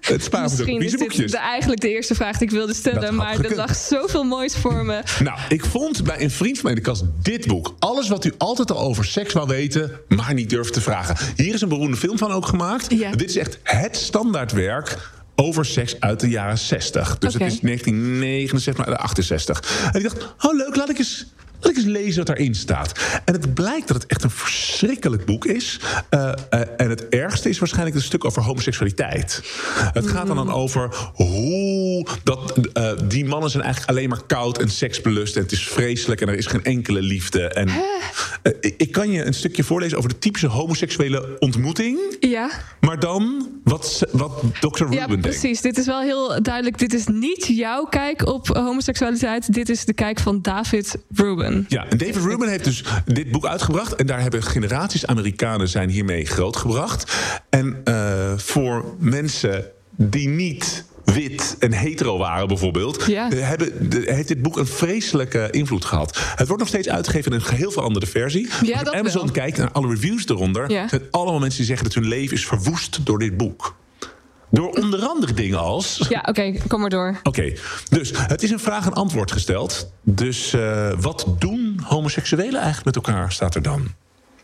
het 0.00 0.24
sparen 0.24 0.50
van 0.50 0.64
de, 0.64 1.36
eigenlijk 1.36 1.80
de 1.80 1.88
eerste 1.88 2.14
vraag 2.14 2.38
die 2.38 2.46
ik 2.46 2.52
wilde 2.52 2.66
Dat 2.66 2.76
stellen. 2.76 3.14
Maar 3.14 3.30
er 3.30 3.34
gekund. 3.36 3.56
lag 3.56 3.76
zoveel 3.76 4.24
moois 4.24 4.56
voor 4.56 4.84
me. 4.84 5.02
Nou, 5.22 5.38
ik 5.48 5.64
vond 5.64 6.04
bij 6.04 6.22
een 6.22 6.30
vriend 6.30 6.54
van 6.58 6.64
mij 6.64 6.72
in 6.72 6.82
de 6.82 6.88
kast 6.90 7.04
dit 7.22 7.46
boek. 7.46 7.74
Alles 7.78 8.08
wat 8.08 8.24
u 8.24 8.32
altijd 8.38 8.70
al 8.70 8.78
over 8.78 9.04
seks 9.04 9.32
wou 9.32 9.46
weten, 9.46 9.90
maar 10.08 10.34
niet 10.34 10.50
durft 10.50 10.72
te 10.72 10.80
vragen. 10.80 11.16
Hier 11.36 11.54
is 11.54 11.60
een 11.60 11.68
beroemde 11.68 11.96
film 11.96 12.18
van 12.18 12.32
ook 12.32 12.46
gemaakt. 12.46 12.86
Ja. 12.94 13.10
Dit 13.10 13.28
is 13.28 13.36
echt 13.36 13.58
het 13.62 13.96
standaardwerk 13.96 14.96
over 15.36 15.64
seks 15.64 16.00
uit 16.00 16.20
de 16.20 16.28
jaren 16.28 16.58
60. 16.58 17.18
Dus 17.18 17.32
het 17.34 17.42
is 17.42 17.60
1969, 17.60 18.86
maar 18.86 18.96
68. 18.96 19.90
En 19.92 20.00
ik 20.00 20.02
dacht, 20.02 20.34
oh 20.40 20.56
leuk, 20.56 20.76
laat 20.76 20.90
ik 20.90 20.98
eens... 20.98 21.26
Laat 21.60 21.70
ik 21.70 21.76
eens 21.76 21.86
lezen 21.86 22.16
wat 22.16 22.26
daarin 22.26 22.54
staat. 22.54 22.92
En 23.24 23.34
het 23.34 23.54
blijkt 23.54 23.88
dat 23.88 23.96
het 24.02 24.06
echt 24.06 24.24
een 24.24 24.30
verschrikkelijk 24.30 25.24
boek 25.24 25.44
is. 25.44 25.80
Eh, 26.08 26.32
eh, 26.50 26.60
en 26.76 26.90
het 26.90 27.08
ergste 27.08 27.48
is 27.48 27.58
waarschijnlijk 27.58 27.96
het 27.96 28.04
stuk 28.04 28.24
over 28.24 28.42
homoseksualiteit. 28.42 29.42
Het 29.92 30.06
gaat 30.06 30.26
dan, 30.26 30.36
dan 30.36 30.52
over 30.52 31.10
hoe 31.14 32.06
dat, 32.22 32.68
eh, 32.72 32.92
die 33.08 33.24
mannen 33.24 33.50
zijn 33.50 33.62
eigenlijk 33.62 33.92
alleen 33.92 34.08
maar 34.08 34.22
koud 34.26 34.58
en 34.58 34.70
seksbelust. 34.70 35.36
En 35.36 35.42
het 35.42 35.52
is 35.52 35.68
vreselijk 35.68 36.20
en 36.20 36.28
er 36.28 36.34
is 36.34 36.46
geen 36.46 36.64
enkele 36.64 37.02
liefde. 37.02 37.48
En, 37.48 37.68
ik 38.76 38.92
kan 38.92 39.10
je 39.10 39.24
een 39.24 39.34
stukje 39.34 39.64
voorlezen 39.64 39.98
over 39.98 40.10
de 40.10 40.18
typische 40.18 40.46
homoseksuele 40.46 41.36
ontmoeting. 41.38 41.98
Ja. 42.20 42.50
Maar 42.80 43.00
dan 43.00 43.48
wat, 43.64 44.02
wat 44.12 44.42
Dr. 44.60 44.82
Ruben 44.82 44.96
ja, 44.96 45.06
denkt. 45.06 45.22
precies. 45.22 45.60
Dit 45.60 45.78
is 45.78 45.86
wel 45.86 46.00
heel 46.00 46.42
duidelijk. 46.42 46.78
Dit 46.78 46.94
is 46.94 47.06
niet 47.06 47.46
jouw 47.46 47.84
kijk 47.84 48.26
op 48.26 48.46
homoseksualiteit. 48.46 49.54
Dit 49.54 49.68
is 49.68 49.84
de 49.84 49.92
kijk 49.92 50.20
van 50.20 50.42
David 50.42 50.96
Ja, 51.68 51.86
en 51.88 51.98
David 51.98 52.16
Ruben 52.16 52.48
heeft 52.48 52.64
dus 52.64 52.84
dit 53.04 53.30
boek 53.30 53.46
uitgebracht. 53.46 53.94
En 53.94 54.06
daar 54.06 54.20
hebben 54.20 54.42
generaties 54.42 55.06
Amerikanen 55.06 55.68
zijn 55.68 55.88
hiermee 55.90 56.26
grootgebracht. 56.26 57.12
En 57.50 57.80
uh, 57.84 58.32
voor 58.36 58.84
mensen 58.98 59.64
die 59.96 60.28
niet 60.28 60.84
wit 61.04 61.56
en 61.58 61.72
hetero 61.72 62.18
waren 62.18 62.48
bijvoorbeeld... 62.48 63.04
Ja. 63.06 63.30
eh, 63.30 63.48
Hebben, 63.48 63.90
de- 63.90 64.02
heeft 64.12 64.28
dit 64.28 64.42
boek 64.42 64.56
een 64.56 64.66
vreselijke 64.66 65.48
invloed 65.50 65.84
gehad. 65.84 66.18
Het 66.36 66.46
wordt 66.46 66.58
nog 66.62 66.68
steeds 66.68 66.88
uitgegeven 66.88 67.32
in 67.32 67.36
een 67.38 67.44
geheel 67.44 67.70
veranderde 67.70 68.06
versie. 68.06 68.48
Ja, 68.62 68.72
Als 68.72 68.80
je 68.80 68.86
op 68.88 68.94
Amazon 68.94 69.22
wel. 69.22 69.30
kijkt 69.32 69.58
naar 69.58 69.72
alle 69.72 69.88
reviews 69.88 70.28
eronder... 70.28 70.70
Ja. 70.70 70.88
zijn 70.88 71.02
allemaal 71.10 71.38
mensen 71.40 71.58
die 71.58 71.66
zeggen 71.66 71.84
dat 71.86 71.94
hun 71.94 72.06
leven 72.08 72.36
is 72.36 72.46
verwoest 72.46 73.06
door 73.06 73.18
dit 73.18 73.36
boek. 73.36 73.74
Door 74.50 74.68
onder 74.68 75.02
andere 75.02 75.32
dingen 75.32 75.58
als... 75.58 76.06
Ja, 76.08 76.24
oké, 76.28 76.54
kom 76.68 76.80
maar 76.80 76.90
door. 76.90 77.20
Oké, 77.22 77.52
dus 77.88 78.10
het 78.14 78.42
is 78.42 78.50
een 78.50 78.60
vraag 78.60 78.86
en 78.86 78.92
antwoord 78.92 79.32
gesteld. 79.32 79.92
Dus 80.02 80.52
eh, 80.52 80.90
wat 81.00 81.26
doen 81.38 81.80
homoseksuelen 81.84 82.60
eigenlijk 82.60 82.84
met 82.84 82.96
elkaar, 82.96 83.32
staat 83.32 83.54
er 83.54 83.62
dan? 83.62 83.94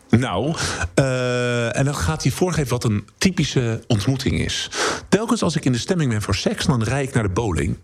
Nou, 0.09 0.55
eh, 0.93 1.77
en 1.77 1.85
dan 1.85 1.95
gaat 1.95 2.23
hij 2.23 2.31
voorgeven 2.31 2.69
wat 2.69 2.83
een 2.83 3.07
typische 3.17 3.83
ontmoeting 3.87 4.39
is. 4.39 4.69
Telkens 5.09 5.43
als 5.43 5.55
ik 5.55 5.65
in 5.65 5.71
de 5.71 5.77
stemming 5.77 6.11
ben 6.11 6.21
voor 6.21 6.35
seks, 6.35 6.65
dan 6.65 6.83
rijd 6.83 7.07
ik 7.07 7.13
naar 7.13 7.23
de 7.23 7.29
bowling. 7.29 7.77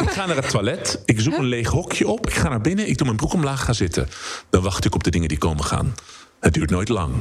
Ik 0.00 0.10
ga 0.10 0.26
naar 0.26 0.36
het 0.36 0.50
toilet, 0.50 1.02
ik 1.04 1.20
zoek 1.20 1.38
een 1.38 1.44
leeg 1.44 1.68
hokje 1.68 2.08
op, 2.08 2.26
ik 2.26 2.34
ga 2.34 2.48
naar 2.48 2.60
binnen, 2.60 2.88
ik 2.88 2.96
doe 2.96 3.06
mijn 3.06 3.18
broek 3.18 3.32
omlaag, 3.32 3.64
ga 3.64 3.72
zitten. 3.72 4.08
Dan 4.50 4.62
wacht 4.62 4.84
ik 4.84 4.94
op 4.94 5.04
de 5.04 5.10
dingen 5.10 5.28
die 5.28 5.38
komen 5.38 5.64
gaan. 5.64 5.94
Het 6.40 6.54
duurt 6.54 6.70
nooit 6.70 6.88
lang. 6.88 7.12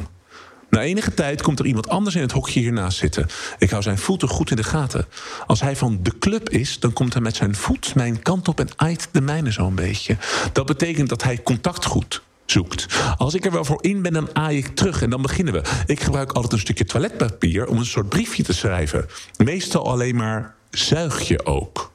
Na 0.69 0.81
enige 0.81 1.13
tijd 1.13 1.41
komt 1.41 1.59
er 1.59 1.65
iemand 1.65 1.89
anders 1.89 2.15
in 2.15 2.21
het 2.21 2.31
hokje 2.31 2.59
hiernaast 2.59 2.97
zitten. 2.97 3.27
Ik 3.57 3.69
hou 3.69 3.81
zijn 3.81 3.97
voeten 3.97 4.27
goed 4.27 4.49
in 4.49 4.55
de 4.55 4.63
gaten. 4.63 5.05
Als 5.47 5.61
hij 5.61 5.75
van 5.75 5.99
de 6.01 6.17
club 6.17 6.49
is, 6.49 6.79
dan 6.79 6.93
komt 6.93 7.13
hij 7.13 7.21
met 7.21 7.35
zijn 7.35 7.55
voet 7.55 7.95
mijn 7.95 8.21
kant 8.21 8.47
op 8.47 8.59
en 8.59 8.69
aait 8.75 9.09
de 9.11 9.21
mijne 9.21 9.51
zo'n 9.51 9.75
beetje. 9.75 10.17
Dat 10.53 10.65
betekent 10.65 11.09
dat 11.09 11.23
hij 11.23 11.43
contact 11.43 11.85
goed 11.85 12.21
zoekt. 12.45 12.85
Als 13.17 13.33
ik 13.33 13.45
er 13.45 13.51
wel 13.51 13.65
voor 13.65 13.83
in 13.83 14.01
ben, 14.01 14.13
dan 14.13 14.35
aai 14.35 14.57
ik 14.57 14.67
terug 14.67 15.01
en 15.01 15.09
dan 15.09 15.21
beginnen 15.21 15.53
we. 15.53 15.61
Ik 15.85 15.99
gebruik 15.99 16.31
altijd 16.31 16.53
een 16.53 16.59
stukje 16.59 16.85
toiletpapier 16.85 17.67
om 17.67 17.77
een 17.77 17.85
soort 17.85 18.09
briefje 18.09 18.43
te 18.43 18.53
schrijven. 18.53 19.05
Meestal 19.37 19.89
alleen 19.89 20.15
maar 20.15 20.55
zuig 20.71 21.27
je 21.27 21.45
ook. 21.45 21.91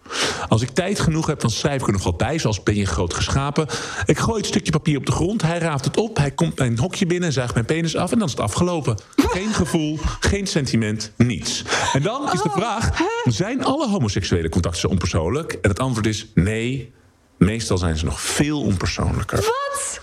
Als 0.49 0.63
ik 0.63 0.71
tijd 0.71 1.01
genoeg 1.01 1.27
heb, 1.27 1.41
dan 1.41 1.51
schrijf 1.51 1.81
ik 1.81 1.87
er 1.87 1.93
nog 1.93 2.05
wat 2.05 2.17
bij, 2.17 2.39
zoals 2.39 2.63
ben 2.63 2.75
je 2.75 2.87
groot 2.87 3.15
geschapen. 3.15 3.67
Ik 4.05 4.19
gooi 4.19 4.37
het 4.37 4.47
stukje 4.47 4.73
papier 4.73 4.97
op 4.97 5.07
de 5.07 5.13
grond, 5.13 5.43
hij 5.43 5.59
raapt 5.59 5.85
het 5.85 5.97
op, 5.97 6.17
hij 6.17 6.31
komt 6.31 6.59
mijn 6.59 6.79
hokje 6.79 7.07
binnen, 7.07 7.33
zuigt 7.33 7.55
mijn 7.55 7.67
penis 7.67 7.97
af 7.97 8.13
en 8.13 8.19
dan 8.19 8.27
is 8.27 8.33
het 8.33 8.43
afgelopen. 8.43 8.99
Geen 9.17 9.55
gevoel, 9.55 9.99
geen 10.21 10.47
sentiment, 10.47 11.13
niets. 11.17 11.65
En 11.93 12.03
dan 12.03 12.33
is 12.33 12.43
de 12.43 12.51
vraag: 12.51 12.91
zijn 13.25 13.65
alle 13.65 13.89
homoseksuele 13.89 14.49
contacten 14.49 14.81
zo 14.81 14.89
onpersoonlijk? 14.89 15.53
En 15.53 15.69
het 15.69 15.81
antwoord 15.81 16.07
is 16.07 16.27
nee. 16.35 16.93
Meestal 17.39 17.79
zijn 17.79 17.97
ze 17.97 18.05
nog 18.05 18.21
veel 18.21 18.61
onpersoonlijker. 18.61 19.37
Wat? 19.37 20.01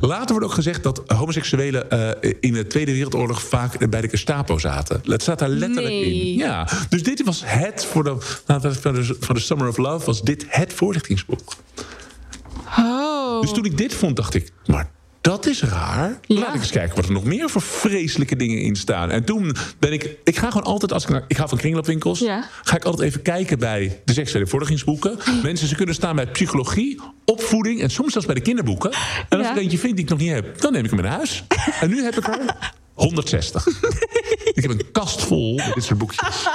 Later 0.00 0.30
wordt 0.30 0.46
ook 0.46 0.52
gezegd 0.52 0.82
dat 0.82 1.02
homoseksuelen 1.06 1.90
eh, 1.90 2.32
in 2.40 2.52
de 2.52 2.66
Tweede 2.66 2.92
Wereldoorlog 2.92 3.42
vaak 3.42 3.90
bij 3.90 4.00
de 4.00 4.08
Gestapo 4.08 4.58
zaten. 4.58 5.00
Het 5.04 5.22
staat 5.22 5.38
daar 5.38 5.48
letterlijk 5.48 5.94
Nee. 5.94 6.14
in. 6.14 6.34
Ja, 6.36 6.68
dus 6.88 7.02
dit 7.02 7.24
was 7.24 7.42
het 7.44 7.84
voor 7.84 8.04
de, 8.04 8.16
voor 9.20 9.34
de 9.34 9.40
Summer 9.40 9.68
of 9.68 9.76
Love 9.76 10.06
was 10.06 10.22
dit 10.22 10.44
het 10.48 10.72
voorlichtingsboek. 10.72 11.54
Oh. 12.78 13.40
Dus 13.40 13.52
toen 13.52 13.64
ik 13.64 13.76
dit 13.76 13.94
vond, 13.94 14.16
dacht 14.16 14.34
ik, 14.34 14.52
maar 14.66 14.90
dat 15.22 15.46
is 15.46 15.62
raar. 15.62 16.18
Ja. 16.26 16.40
Laat 16.40 16.54
ik 16.54 16.60
eens 16.60 16.70
kijken 16.70 16.96
wat 16.96 17.04
er 17.04 17.12
nog 17.12 17.24
meer 17.24 17.50
voor 17.50 17.62
vreselijke 17.62 18.36
dingen 18.36 18.58
in 18.60 18.76
staan. 18.76 19.10
En 19.10 19.24
toen 19.24 19.56
ben 19.78 19.92
ik, 19.92 20.16
ik 20.24 20.36
ga 20.36 20.46
gewoon 20.50 20.66
altijd 20.66 20.92
als 20.92 21.02
ik 21.02 21.08
naar, 21.08 21.24
ik 21.28 21.36
ga 21.36 21.48
van 21.48 21.58
kringloopwinkels, 21.58 22.18
Ja. 22.18 22.44
ga 22.62 22.76
ik 22.76 22.84
altijd 22.84 23.08
even 23.08 23.22
kijken 23.22 23.58
bij 23.58 24.00
de 24.04 24.12
seksuele 24.12 24.46
vorderingsboeken. 24.46 25.18
Mensen, 25.42 25.68
ze 25.68 25.74
kunnen 25.74 25.94
staan 25.94 26.16
bij 26.16 26.26
psychologie, 26.26 27.00
opvoeding 27.24 27.80
en 27.82 27.90
soms 27.90 28.12
zelfs 28.12 28.26
bij 28.26 28.34
de 28.36 28.40
kinderboeken. 28.42 28.90
En 29.28 29.38
als 29.38 29.40
Ja. 29.46 29.50
ik 29.50 29.56
er 29.56 29.62
eentje 29.62 29.78
vind 29.78 29.94
die 29.96 30.04
ik 30.04 30.10
nog 30.10 30.18
niet 30.18 30.30
heb, 30.30 30.60
dan 30.60 30.72
neem 30.72 30.84
ik 30.84 30.90
hem 30.90 31.00
naar 31.02 31.12
huis. 31.12 31.44
En 31.80 31.88
nu 31.90 32.02
heb 32.02 32.16
ik 32.16 32.26
er 32.28 32.40
160. 32.94 33.66
ik 34.52 34.62
heb 34.62 34.70
een 34.70 34.90
kast 34.92 35.22
vol 35.22 35.54
met 35.54 35.74
dit 35.74 35.84
soort 35.84 35.98
boekjes. 35.98 36.28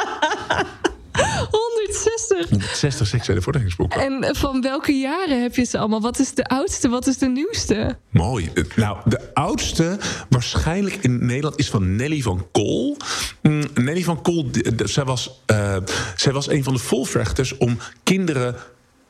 160. 2.37 2.49
160 2.49 3.07
seksuele 3.07 3.41
vorderingsboeken. 3.41 4.01
En 4.01 4.35
van 4.35 4.61
welke 4.61 4.91
jaren 4.91 5.41
heb 5.41 5.55
je 5.55 5.63
ze 5.63 5.77
allemaal? 5.77 6.01
Wat 6.01 6.19
is 6.19 6.33
de 6.33 6.45
oudste? 6.45 6.89
Wat 6.89 7.07
is 7.07 7.17
de 7.17 7.27
nieuwste? 7.27 7.97
Mooi. 8.09 8.51
Nou, 8.75 8.97
de 9.05 9.33
oudste 9.33 9.97
waarschijnlijk 10.29 10.95
in 10.95 11.25
Nederland 11.25 11.59
is 11.59 11.69
van 11.69 11.95
Nelly 11.95 12.21
van 12.21 12.47
Kool. 12.51 12.97
Mm, 13.41 13.63
Nelly 13.73 14.03
van 14.03 14.21
Kool, 14.21 14.49
zij 14.83 15.03
was, 15.03 15.41
eh, 15.45 15.75
zij 16.15 16.33
was 16.33 16.49
een 16.49 16.63
van 16.63 16.73
de 16.73 16.79
volvechters 16.79 17.57
om 17.57 17.77
kinderen 18.03 18.55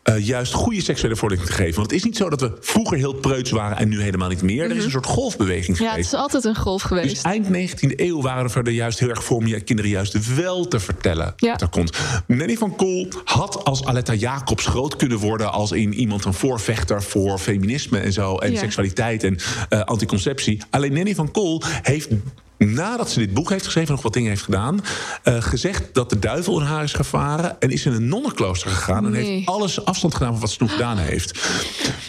eh, 0.08 0.26
juist 0.26 0.54
goede 0.54 0.82
seksuele 0.82 1.16
vordering 1.16 1.48
te 1.48 1.54
geven. 1.54 1.76
Want 1.76 1.88
het 1.92 2.00
is 2.00 2.04
niet 2.06 2.18
zo 2.18 2.30
dat 2.30 2.42
we 2.42 2.52
vroeger 2.60 2.98
heel 2.98 3.14
preuts 3.14 3.52
waren 3.52 3.78
en 3.78 3.90
nu 3.90 4.02
helemaal 4.02 4.30
niet 4.30 4.42
meer. 4.42 4.64
Er 4.70 4.76
is 4.76 4.84
een 4.86 4.92
soort 4.92 5.06
golfbeweging 5.06 5.78
Ja, 5.78 5.84
het 5.84 5.92
geweest. 5.92 6.14
is 6.14 6.20
altijd 6.20 6.44
een 6.44 6.56
golf 6.56 6.82
Dus 6.82 6.88
geweest. 6.90 7.24
eind 7.26 7.48
19e 7.50 7.94
eeuw 7.96 8.22
waren 8.22 8.50
we 8.52 8.60
er 8.62 8.70
juist 8.72 9.00
heel 9.00 9.10
erg 9.10 9.24
voor 9.24 9.38
om 9.38 9.48
je 9.48 9.60
kinderen 9.62 9.92
juist 9.92 10.36
wel 10.36 10.68
te 10.68 10.80
vertellen 10.80 11.34
Ja. 11.38 11.52
wat 11.52 11.62
er 11.62 11.68
komt. 11.70 11.98
Nelly 12.28 12.56
van 12.58 12.76
Kool 12.76 13.08
had 13.24 13.64
als 13.66 13.86
Aletta 13.86 14.14
Jacobs 14.14 14.66
groot 14.66 14.96
kunnen 14.96 15.18
worden 15.18 15.52
als 15.52 15.72
in 15.72 15.94
iemand 15.94 16.26
een 16.26 16.34
voorvechter 16.34 17.04
voor 17.04 17.38
feminisme 17.40 18.00
en 18.00 18.14
zo 18.14 18.36
en 18.38 18.52
Ja. 18.52 18.60
seksualiteit 18.60 19.24
en 19.24 19.38
eh, 19.70 19.82
anticonceptie. 19.82 20.62
Alleen 20.70 20.94
Nelly 20.94 21.16
van 21.16 21.32
Kool 21.32 21.62
heeft 21.82 22.10
nadat 22.58 23.10
ze 23.10 23.20
dit 23.20 23.34
boek 23.34 23.50
heeft 23.50 23.66
geschreven, 23.66 23.92
nog 23.92 24.02
wat 24.02 24.14
dingen 24.14 24.30
heeft 24.30 24.44
gedaan, 24.44 24.82
eh, 25.24 25.42
gezegd 25.42 25.94
dat 25.94 26.10
de 26.10 26.20
duivel 26.20 26.60
in 26.60 26.66
haar 26.66 26.84
is 26.84 26.94
gevaren 26.94 27.60
en 27.60 27.70
is 27.70 27.86
in 27.86 27.92
een 27.92 28.08
nonnenklooster 28.08 28.70
gegaan 28.70 29.06
en 29.06 29.14
heeft 29.14 29.48
alles 29.48 29.86
afstand 29.86 30.14
gedaan 30.14 30.32
van 30.32 30.42
wat 30.42 30.50
ze 30.50 30.58
toen 30.58 30.70
gedaan 30.70 30.98
heeft. 30.98 31.50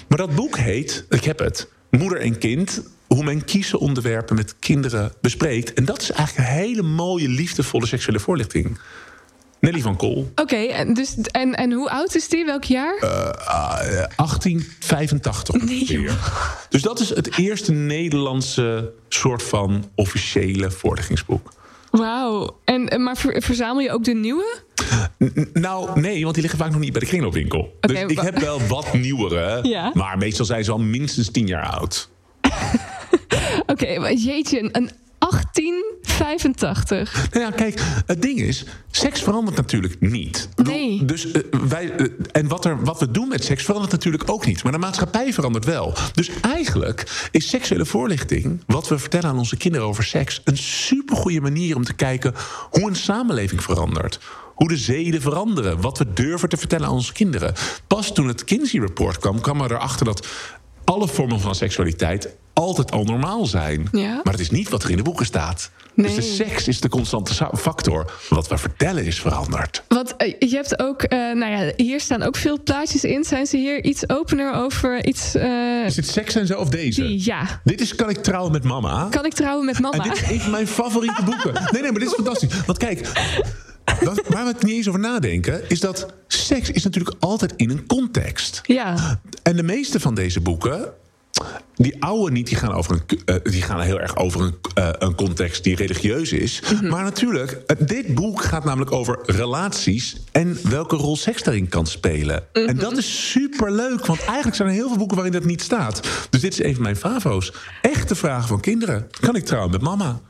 Maar 0.09 0.19
dat 0.19 0.35
boek 0.35 0.57
heet, 0.57 1.07
ik 1.09 1.25
heb 1.25 1.38
het, 1.38 1.69
Moeder 1.90 2.21
en 2.21 2.38
Kind. 2.38 2.83
Hoe 3.07 3.25
men 3.25 3.45
kieze 3.45 3.78
onderwerpen 3.78 4.37
met 4.37 4.55
kinderen 4.59 5.12
bespreekt. 5.21 5.73
En 5.73 5.85
dat 5.85 6.02
is 6.02 6.11
eigenlijk 6.11 6.49
een 6.49 6.55
hele 6.55 6.83
mooie, 6.83 7.28
liefdevolle 7.28 7.87
seksuele 7.87 8.21
voorlichting. 8.21 8.78
Nelly 9.70 9.80
van 9.82 9.96
Kool, 9.96 10.32
Oké, 10.34 10.56
en, 10.56 10.94
dus, 10.94 11.16
en, 11.16 11.54
en 11.54 11.72
hoe 11.72 11.90
oud 11.90 12.14
is 12.14 12.28
die? 12.28 12.44
Welk 12.44 12.64
jaar? 12.64 12.96
Eh, 13.00 13.30
ah, 13.46 13.80
eh, 13.80 13.88
1885 14.16 15.54
ongeveer. 15.54 16.12
Dus 16.68 16.82
dat 16.82 17.00
is 17.00 17.08
het 17.08 17.38
eerste 17.38 17.72
Nederlandse 17.72 18.92
soort 19.08 19.42
van 19.42 19.84
officiële 19.94 20.70
voorlichtingsboek. 20.70 21.52
Wauw. 21.90 22.58
En, 22.64 23.02
maar 23.02 23.16
ver- 23.16 23.42
verzamel 23.42 23.80
je 23.82 23.92
ook 23.92 24.04
de 24.04 24.14
nieuwe? 24.14 24.56
N- 25.25 25.48
Nou, 25.52 26.00
nee, 26.00 26.22
want 26.22 26.32
die 26.34 26.42
liggen 26.42 26.60
vaak 26.60 26.70
nog 26.70 26.80
niet 26.80 26.92
bij 26.92 27.00
de 27.00 27.06
kringloopwinkel. 27.06 27.60
Oké, 27.80 27.92
dus 27.92 28.00
ik 28.10 28.20
heb 28.20 28.38
wel 28.38 28.60
wat 28.66 28.92
nieuwere. 28.92 29.58
Ja. 29.68 29.90
Maar 29.94 30.18
meestal 30.18 30.44
zijn 30.44 30.64
ze 30.64 30.72
al 30.72 30.78
minstens 30.78 31.30
tien 31.30 31.46
jaar 31.46 31.66
oud. 31.66 32.08
Oké, 33.66 33.87
jeetje, 34.08 34.68
een- 34.72 34.90
een 35.58 35.96
1885. 36.18 37.30
Nou 37.30 37.44
ja, 37.44 37.50
kijk, 37.50 37.80
het 38.06 38.22
ding 38.22 38.40
is, 38.40 38.64
seks 38.90 39.22
verandert 39.22 39.56
natuurlijk 39.56 40.00
niet. 40.00 40.48
Nee. 40.56 41.04
Dus 41.04 41.30
eh, 41.30 41.42
wij, 41.68 41.90
eh, 41.90 42.06
en 42.32 42.48
wat, 42.48 42.64
er, 42.64 42.84
wat 42.84 43.00
we 43.00 43.10
doen 43.10 43.28
met 43.28 43.44
seks 43.44 43.64
verandert 43.64 43.92
natuurlijk 43.92 44.30
ook 44.30 44.46
niet. 44.46 44.62
Maar 44.62 44.72
de 44.72 44.78
maatschappij 44.78 45.32
verandert 45.32 45.64
wel. 45.64 45.94
Dus 46.12 46.30
eigenlijk 46.40 47.28
is 47.30 47.48
seksuele 47.48 47.86
voorlichting, 47.86 48.62
wat 48.66 48.88
we 48.88 48.98
vertellen 48.98 49.30
aan 49.30 49.38
onze 49.38 49.56
kinderen 49.56 49.86
over 49.86 50.04
seks, 50.04 50.40
een 50.44 50.56
supergoeie 50.56 51.40
manier 51.40 51.76
om 51.76 51.84
te 51.84 51.94
kijken 51.94 52.34
hoe 52.70 52.88
een 52.88 52.96
samenleving 52.96 53.62
verandert. 53.62 54.20
Hoe 54.54 54.68
de 54.68 54.76
zeden 54.76 55.20
veranderen. 55.20 55.80
Wat 55.80 55.98
we 55.98 56.12
durven 56.12 56.48
te 56.48 56.56
vertellen 56.56 56.86
aan 56.86 56.92
onze 56.92 57.12
kinderen. 57.12 57.54
Pas 57.86 58.12
toen 58.12 58.28
het 58.28 58.44
Kinsey 58.44 58.80
Report 58.80 59.18
kwam, 59.18 59.40
kwam 59.40 59.60
er 59.60 59.72
erachter 59.72 60.04
dat 60.04 60.26
alle 60.84 61.08
vormen 61.08 61.40
van 61.40 61.54
seksualiteit 61.54 62.36
altijd 62.58 62.90
al 62.90 63.04
normaal 63.04 63.46
zijn. 63.46 63.88
Ja. 63.92 64.20
Maar 64.24 64.32
het 64.32 64.40
is 64.42 64.50
niet 64.50 64.68
wat 64.68 64.82
er 64.82 64.90
in 64.90 64.96
de 64.96 65.02
boeken 65.02 65.26
staat. 65.26 65.70
Dus 65.94 66.14
de 66.14 66.22
seks 66.22 66.68
is 66.68 66.80
de 66.80 66.88
constante 66.88 67.48
factor. 67.56 68.12
Wat 68.28 68.48
we 68.48 68.58
vertellen 68.58 69.04
is 69.04 69.20
veranderd. 69.20 69.82
Want 69.88 70.16
eh, 70.16 70.34
je 70.38 70.54
hebt 70.56 70.78
ook, 70.80 71.02
eh, 71.02 71.18
nou 71.18 71.46
ja, 71.52 71.72
hier 71.76 72.00
staan 72.00 72.22
ook 72.22 72.36
veel 72.36 72.62
plaatjes 72.62 73.04
in. 73.04 73.24
Zijn 73.24 73.46
ze 73.46 73.56
hier 73.56 73.84
iets 73.84 74.08
opener 74.08 74.54
over 74.54 75.04
iets... 75.06 75.34
eh, 75.34 75.84
Is 75.86 75.96
het 75.96 76.08
seks 76.08 76.34
en 76.34 76.46
zo 76.46 76.58
of 76.58 76.68
deze? 76.68 77.02
die, 77.02 77.24
ja. 77.24 77.60
Dit 77.64 77.80
is 77.80 77.94
Kan 77.94 78.08
ik 78.10 78.16
trouwen 78.22 78.52
met 78.52 78.64
mama? 78.64 79.06
Kan 79.10 79.24
ik 79.24 79.32
trouwen 79.34 79.64
met 79.66 79.76
En 79.76 79.82
mama? 79.82 80.02
dit 80.02 80.12
is 80.12 80.30
een 80.30 80.40
van 80.40 80.50
mijn 80.50 80.66
favoriete 80.66 81.22
boeken. 81.24 81.52
Nee, 81.52 81.82
nee, 81.82 81.90
maar 81.90 82.00
dit 82.00 82.08
is 82.08 82.14
fantastisch. 82.14 82.64
Want 82.66 82.78
kijk, 82.78 83.08
wat- 84.00 84.22
waar 84.28 84.44
we 84.44 84.50
het 84.50 84.62
niet 84.62 84.74
eens 84.74 84.88
over 84.88 85.00
nadenken... 85.00 85.62
is 85.68 85.80
dat 85.80 86.06
seks 86.26 86.70
is 86.70 86.84
natuurlijk 86.84 87.16
altijd 87.20 87.52
in 87.56 87.70
een 87.70 87.86
context. 87.86 88.60
Ja. 88.66 89.20
En 89.42 89.56
de 89.56 89.62
meeste 89.62 90.00
van 90.00 90.14
deze 90.14 90.40
boeken 90.40 90.92
die 91.78 92.02
oude 92.02 92.33
niet, 92.33 92.47
die 92.47 92.57
gaan, 92.57 92.73
over 92.73 92.92
een, 92.92 93.21
uh, 93.26 93.37
die 93.42 93.62
gaan 93.62 93.80
heel 93.80 94.00
erg 94.00 94.16
over 94.16 94.40
een, 94.40 94.54
uh, 94.78 94.88
een 94.99 95.14
context 95.14 95.64
die 95.64 95.76
religieus 95.76 96.33
is. 96.33 96.61
Mm 96.61 96.78
-hmm. 96.78 96.88
Maar 96.88 97.02
natuurlijk, 97.02 97.62
dit 97.78 98.14
boek 98.14 98.42
gaat 98.42 98.64
namelijk 98.64 98.92
over 98.92 99.18
relaties 99.26 100.16
en 100.33 100.59
welke 100.68 100.97
rol 100.97 101.16
seks 101.16 101.42
daarin 101.42 101.68
kan 101.68 101.87
spelen. 101.87 102.35
Mm 102.52 102.62
-hmm. 102.62 102.68
En 102.68 102.76
dat 102.76 102.97
is 102.97 103.30
super 103.30 103.73
leuk, 103.73 104.07
want 104.07 104.25
eigenlijk 104.25 104.57
zijn 104.57 104.68
er 104.68 104.75
heel 104.75 104.88
veel 104.88 104.97
boeken 104.97 105.16
waarin 105.16 105.35
dat 105.35 105.45
niet 105.45 105.62
staat. 105.62 106.00
Dus 106.30 106.40
dit 106.40 106.52
is 106.52 106.59
even 106.59 106.83
mijn 106.83 106.97
favo's. 106.97 107.52
Echte 107.83 108.14
vragen 108.14 108.49
van 108.49 108.61
kinderen. 108.61 109.07
Kan 109.21 109.37
ik 109.37 109.45
trouwen 109.45 109.71
met 109.71 109.80
mama? 109.80 110.21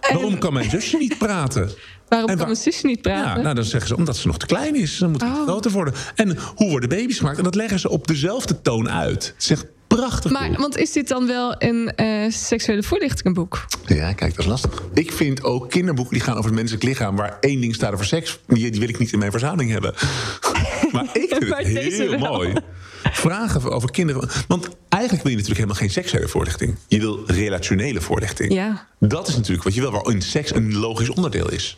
Waarom 0.00 0.38
kan 0.38 0.52
mijn 0.52 0.70
zusje 0.70 0.96
niet 0.96 1.18
praten? 1.18 1.70
Waarom 2.08 2.36
kan 2.36 2.44
mijn 2.44 2.56
zusje 2.56 2.86
niet 2.86 3.02
praten? 3.02 3.36
Ja, 3.36 3.42
nou, 3.42 3.54
dan 3.54 3.64
zeggen 3.64 3.88
ze 3.88 3.96
omdat 3.96 4.16
ze 4.16 4.26
nog 4.26 4.38
te 4.38 4.46
klein 4.46 4.74
is. 4.74 4.98
Dan 4.98 5.10
moet 5.10 5.20
het 5.20 5.30
oh. 5.30 5.42
groter 5.42 5.70
worden. 5.70 5.94
En 6.14 6.38
hoe 6.54 6.70
worden 6.70 6.88
baby's 6.88 7.18
gemaakt? 7.18 7.38
En 7.38 7.44
dat 7.44 7.54
leggen 7.54 7.78
ze 7.78 7.88
op 7.88 8.06
dezelfde 8.06 8.62
toon 8.62 8.90
uit. 8.90 9.34
Echt 9.48 9.66
prachtig. 9.96 10.30
Maar, 10.30 10.48
boek. 10.48 10.58
want 10.58 10.76
is 10.76 10.92
dit 10.92 11.08
dan 11.08 11.26
wel 11.26 11.54
een 11.58 11.92
uh, 11.96 12.30
seksuele 12.30 12.82
voorlichtingboek? 12.82 13.66
Ja, 13.86 14.12
kijk, 14.12 14.30
dat 14.30 14.44
is 14.44 14.50
lastig. 14.50 14.82
Ik 14.94 15.12
vind 15.12 15.44
ook 15.44 15.70
kinderboeken 15.70 16.14
die 16.14 16.22
gaan 16.22 16.34
over 16.34 16.44
het 16.44 16.54
menselijk 16.54 16.84
lichaam... 16.84 17.16
waar 17.16 17.36
één 17.40 17.60
ding 17.60 17.74
staat 17.74 17.92
over 17.92 18.06
seks, 18.06 18.38
die, 18.46 18.70
die 18.70 18.80
wil 18.80 18.88
ik 18.88 18.98
niet 18.98 19.12
in 19.12 19.18
mijn 19.18 19.30
verzameling 19.30 19.70
hebben. 19.70 19.94
maar 20.92 21.08
ik 21.12 21.36
vind 21.38 21.66
het 21.66 21.92
heel 21.92 22.18
mooi. 22.18 22.54
Vragen 23.12 23.70
over 23.70 23.90
kinderen. 23.90 24.28
Want 24.48 24.68
eigenlijk 24.88 25.22
wil 25.22 25.32
je 25.32 25.38
natuurlijk 25.38 25.70
helemaal 25.70 25.74
geen 25.74 25.90
seksuele 25.90 26.28
voorlichting. 26.28 26.76
Je 26.88 27.00
wil 27.00 27.22
relationele 27.26 28.00
voorlichting. 28.00 28.52
Ja. 28.52 28.86
Dat 28.98 29.28
is 29.28 29.36
natuurlijk 29.36 29.64
wat 29.64 29.74
je 29.74 29.80
wil, 29.80 29.90
waarin 29.90 30.22
seks 30.22 30.54
een 30.54 30.76
logisch 30.76 31.10
onderdeel 31.10 31.50
is. 31.50 31.76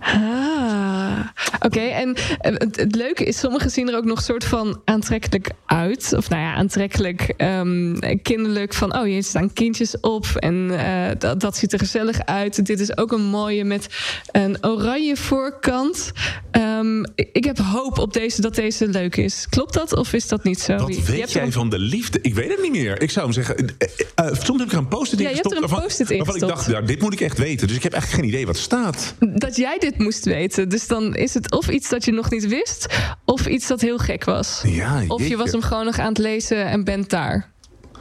Ah, 0.00 1.18
oké. 1.54 1.66
Okay. 1.66 1.90
En 1.90 2.16
het, 2.38 2.76
het, 2.76 2.94
leuke 2.94 3.24
is, 3.24 3.38
sommigen 3.38 3.70
zien 3.70 3.88
er 3.88 3.96
ook 3.96 4.04
nog 4.04 4.22
soort 4.22 4.44
van 4.44 4.80
aantrekkelijk 4.84 5.50
uit. 5.66 6.12
Of 6.16 6.28
nou 6.28 6.42
ja, 6.42 6.54
aantrekkelijk 6.54 7.34
um, 7.36 7.98
kinderlijk. 8.22 8.74
Van, 8.74 8.94
oh, 8.94 9.02
hier 9.02 9.22
staan 9.22 9.52
kindjes 9.52 10.00
op 10.00 10.26
en 10.26 10.54
uh, 10.54 11.06
dat, 11.18 11.40
dat 11.40 11.56
ziet 11.56 11.72
er 11.72 11.78
gezellig 11.78 12.24
uit. 12.24 12.66
Dit 12.66 12.80
is 12.80 12.96
ook 12.96 13.12
een 13.12 13.24
mooie 13.24 13.64
met 13.64 13.86
een 14.32 14.64
oranje 14.64 15.16
voorkant. 15.16 16.12
Um, 16.52 17.04
ik 17.14 17.44
heb 17.44 17.58
hoop 17.58 17.98
op 17.98 18.12
deze, 18.12 18.40
dat 18.40 18.54
deze 18.54 18.88
leuk 18.88 19.16
is. 19.16 19.46
Klopt 19.50 19.74
dat 19.74 19.96
of 19.96 20.12
is 20.12 20.28
dat 20.28 20.44
niet 20.44 20.60
zo? 20.60 20.76
Wat 20.76 20.96
je, 20.96 21.02
weet 21.02 21.32
jij 21.32 21.52
van 21.52 21.70
de 21.70 21.78
liefde? 21.78 22.18
Ik 22.22 22.34
weet 22.34 22.50
het 22.50 22.62
niet 22.62 22.70
meer. 22.70 23.02
Ik 23.02 23.10
zou 23.10 23.24
hem 23.24 23.34
zeggen... 23.34 23.64
Uh, 23.64 24.26
uh, 24.26 24.34
soms 24.42 24.58
heb 24.58 24.66
ik 24.66 24.72
er 24.72 24.78
een 24.78 24.88
post-it 24.88 25.20
in 25.20 25.24
ja, 25.24 25.30
gestopt. 25.30 25.58
Waarvan, 25.58 25.80
waarvan 26.16 26.34
ik 26.34 26.40
dacht, 26.40 26.68
nou, 26.68 26.84
dit 26.84 27.00
moet 27.00 27.12
ik 27.12 27.20
echt 27.20 27.38
weten. 27.38 27.66
Dus 27.66 27.76
ik 27.76 27.82
heb 27.82 27.92
eigenlijk 27.92 28.22
geen 28.22 28.32
idee 28.32 28.46
wat 28.46 28.56
er 28.56 28.62
staat. 28.62 29.14
Dat 29.18 29.56
jij 29.56 29.78
dit 29.78 29.95
moest 29.98 30.24
weten. 30.24 30.68
Dus 30.68 30.86
dan 30.86 31.14
is 31.14 31.34
het 31.34 31.50
of 31.50 31.68
iets 31.68 31.88
dat 31.88 32.04
je 32.04 32.12
nog 32.12 32.30
niet 32.30 32.46
wist, 32.46 32.86
of 33.24 33.46
iets 33.46 33.66
dat 33.66 33.80
heel 33.80 33.98
gek 33.98 34.24
was. 34.24 34.62
Ja, 34.66 35.04
of 35.06 35.28
je 35.28 35.36
was 35.36 35.52
hem 35.52 35.62
gewoon 35.62 35.84
nog 35.84 35.98
aan 35.98 36.08
het 36.08 36.18
lezen 36.18 36.66
en 36.66 36.84
bent 36.84 37.10
daar. 37.10 37.50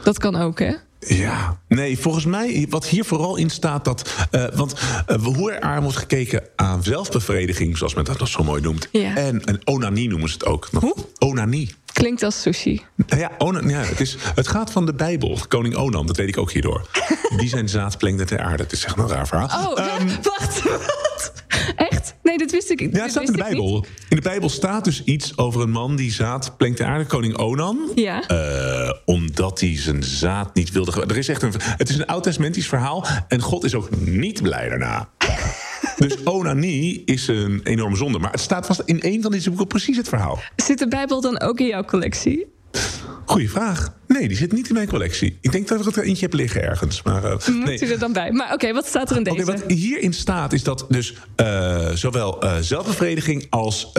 Dat 0.04 0.18
kan 0.18 0.36
ook, 0.36 0.60
hè? 0.60 0.74
Ja, 1.08 1.60
nee, 1.68 2.00
volgens 2.00 2.26
mij, 2.26 2.66
wat 2.70 2.86
hier 2.86 3.06
vooral 3.06 3.36
in 3.36 3.50
staat, 3.50 3.86
dat. 3.86 4.28
Uh, 4.32 4.46
want 4.54 4.74
uh, 5.08 5.24
hoe 5.24 5.52
er 5.52 5.62
aan 5.62 5.82
wordt 5.82 5.98
gekeken 5.98 6.44
aan 6.56 6.84
zelfbevrediging, 6.84 7.78
zoals 7.78 7.94
men 7.94 8.04
dat 8.06 8.20
nog 8.20 8.28
zo 8.28 8.44
mooi 8.44 8.62
noemt. 8.62 8.88
Ja. 8.92 9.16
En 9.16 9.42
een 9.46 9.62
onanie 9.64 10.10
noemen 10.10 10.30
ze 10.30 10.34
het 10.34 10.46
ook. 10.46 10.70
Hoe? 10.72 10.96
Onanie. 11.18 11.74
Klinkt 11.94 12.24
als 12.24 12.42
sushi. 12.42 12.84
Ja, 13.08 13.32
onan, 13.38 13.70
ja 13.70 13.80
het, 13.80 14.00
is, 14.00 14.18
het 14.36 14.48
gaat 14.48 14.72
van 14.72 14.86
de 14.86 14.94
Bijbel. 14.94 15.40
Koning 15.48 15.76
Onan, 15.76 16.08
dat 16.08 16.18
weet 16.18 16.28
ik 16.28 16.38
ook 16.38 16.52
hierdoor. 16.52 16.88
Die 17.38 17.50
zijn 17.50 17.70
zaad 17.70 17.98
plengde 17.98 18.26
ter 18.26 18.40
aarde. 18.40 18.64
Het 18.64 18.72
is 18.72 18.86
echt 18.86 18.98
een 18.98 19.08
raar 19.08 19.28
verhaal. 19.28 19.72
Oh, 19.72 20.00
um, 20.00 20.08
wacht. 20.40 20.62
Echt? 21.76 22.16
Nee, 22.24 22.38
dat 22.38 22.52
wist 22.52 22.70
ik 22.70 22.80
Ja, 22.80 23.02
het 23.02 23.12
staat 23.12 23.24
in 23.24 23.32
de 23.32 23.38
Bijbel. 23.38 23.74
Niet. 23.74 23.88
In 24.10 24.16
de 24.16 24.22
Bijbel 24.22 24.50
staat 24.50 24.84
dus 24.84 25.04
iets 25.04 25.38
over 25.38 25.62
een 25.62 25.70
man 25.70 25.96
die 25.96 26.12
zaad 26.12 26.58
plengt 26.58 26.78
ter 26.78 26.86
aarde, 26.86 27.06
koning 27.06 27.38
Onan. 27.38 27.92
Ja. 27.96 28.24
Uh, 28.32 28.92
omdat 29.06 29.60
hij 29.60 29.78
zijn 29.78 30.04
zaad 30.04 30.56
niet 30.56 30.72
wilde. 30.72 31.06
Er 31.08 31.18
is 31.18 31.28
echt 31.28 31.42
een, 31.42 31.54
het 31.58 31.90
is 31.90 31.98
een 31.98 32.06
oud-testamentisch 32.06 32.68
verhaal. 32.68 33.06
En 33.28 33.42
God 33.42 33.64
is 33.64 33.76
ook 33.76 33.90
niet 33.98 34.42
blij 34.42 34.70
daarna. 34.70 35.10
Dus 35.96 36.24
onanie 36.24 37.04
is 37.06 37.28
een 37.28 37.62
enorme 37.64 37.96
zonde. 37.96 38.20
Maar 38.20 38.32
het 38.32 38.40
staat 38.40 38.66
vast 38.66 38.82
in 38.86 38.98
een 39.02 39.22
van 39.22 39.32
deze 39.32 39.50
boeken 39.50 39.68
precies 39.68 39.98
het 39.98 40.08
verhaal. 40.08 40.40
Zit 40.56 40.80
de 40.80 40.88
Bijbel 40.88 41.22
dan 41.22 41.40
ook 41.40 41.60
in 41.60 41.68
jouw 41.68 41.84
collectie? 41.84 42.55
Goeie 43.26 43.50
vraag. 43.50 43.94
Nee, 44.08 44.28
die 44.28 44.38
zit 44.38 44.52
niet 44.52 44.68
in 44.68 44.74
mijn 44.74 44.88
collectie. 44.88 45.38
Ik 45.42 45.52
denk 45.52 45.68
dat 45.68 45.88
ik 45.88 45.96
er 45.96 46.04
eentje 46.04 46.26
heb 46.26 46.34
liggen 46.34 46.64
ergens. 46.64 47.02
Maar, 47.02 47.24
uh, 47.24 47.32
Moet 47.32 47.66
nee. 47.66 47.82
u 47.82 47.92
er 47.92 48.00
dan 48.00 48.14
bij? 48.14 48.32
Maar 48.32 48.46
oké, 48.46 48.54
okay, 48.54 48.74
wat 48.74 48.86
staat 48.86 49.10
er 49.10 49.18
in 49.18 49.24
deze? 49.24 49.42
Okay, 49.42 49.56
wat 49.56 49.72
hierin 49.72 50.14
staat 50.14 50.54
is 50.54 50.64
dat 50.64 50.86
dus 50.90 51.16
uh, 51.42 51.90
zowel 51.90 52.44
uh, 52.44 52.56
zelfbevrediging 52.60 53.48
als 53.50 53.92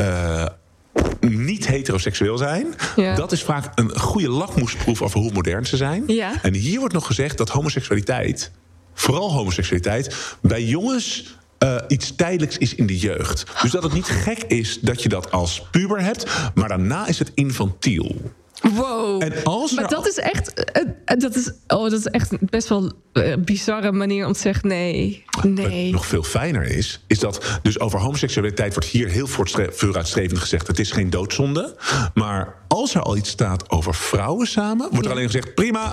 niet 1.21 1.66
heteroseksueel 1.66 2.37
zijn. 2.37 2.66
Ja. 2.97 3.14
Dat 3.14 3.33
is 3.33 3.42
vaak 3.42 3.78
een 3.78 3.99
goede 3.99 4.28
lakmoesproef 4.28 5.02
over 5.02 5.21
hoe 5.21 5.33
modern 5.33 5.66
ze 5.66 5.76
zijn. 5.76 6.04
Ja. 6.06 6.42
En 6.42 6.54
hier 6.54 6.78
wordt 6.78 6.95
nog 6.95 7.06
gezegd 7.06 7.38
dat 7.38 7.49
homoseksualiteit, 7.49 8.50
vooral 8.95 9.33
homoseksualiteit, 9.33 10.37
bij 10.42 10.64
jongens 10.64 11.37
uh, 11.59 11.76
iets 11.88 12.14
tijdelijks 12.14 12.59
is 12.59 12.75
in 12.75 12.87
de 12.87 12.99
jeugd. 12.99 13.45
Dus 13.62 13.71
dat 13.71 13.83
het 13.83 13.92
niet 13.92 14.06
gek 14.06 14.42
is 14.42 14.80
dat 14.80 15.02
je 15.02 15.09
dat 15.09 15.30
als 15.30 15.62
puber 15.71 16.00
hebt, 16.00 16.26
maar 16.54 16.68
daarna 16.68 17.06
is 17.06 17.18
het 17.18 17.33
infantiel. 17.35 18.33
Wow. 18.63 19.23
En 19.23 19.45
als 19.45 19.73
maar 19.73 19.89
dat 19.89 20.07
is 20.07 20.17
echt. 20.17 20.71
Uh, 20.77 21.19
dat, 21.19 21.37
is, 21.37 21.53
oh, 21.67 21.83
dat 21.83 21.93
is 21.93 22.07
echt 22.07 22.51
best 22.51 22.69
wel 22.69 22.93
een 23.13 23.45
bizarre 23.45 23.93
manier 23.93 24.27
om 24.27 24.33
te 24.33 24.39
zeggen: 24.39 24.69
nee. 24.69 25.25
nee. 25.43 25.83
Wat 25.85 25.93
nog 25.93 26.07
veel 26.07 26.23
fijner 26.23 26.63
is, 26.63 27.04
is 27.07 27.19
dat. 27.19 27.59
Dus 27.63 27.80
over 27.80 28.00
homoseksualiteit 28.00 28.73
wordt 28.73 28.89
hier 28.89 29.09
heel 29.09 29.26
vooruitstrevend 29.26 30.39
gezegd: 30.39 30.67
het 30.67 30.78
is 30.78 30.91
geen 30.91 31.11
doodzonde. 31.11 31.76
Maar 32.15 32.54
als 32.69 32.95
er 32.95 33.02
al 33.02 33.17
iets 33.17 33.30
staat 33.30 33.71
over 33.71 33.95
vrouwen 33.95 34.47
samen, 34.47 34.89
wordt 34.91 35.07
er 35.07 35.13
alleen 35.13 35.26
gezegd: 35.26 35.54
prima. 35.54 35.93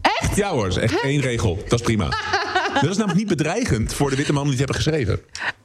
Echt? 0.00 0.36
Ja 0.36 0.50
hoor, 0.50 0.68
dat 0.68 0.76
is 0.76 0.82
echt 0.82 1.02
één 1.02 1.20
regel. 1.20 1.62
Dat 1.68 1.78
is 1.78 1.84
prima. 1.84 2.08
dat 2.80 2.90
is 2.90 2.96
namelijk 2.96 3.18
niet 3.18 3.28
bedreigend 3.28 3.94
voor 3.94 4.10
de 4.10 4.16
witte 4.16 4.32
mannen 4.32 4.56
die 4.56 4.64
het 4.64 4.74
hebben 4.74 4.92
geschreven. 4.92 5.20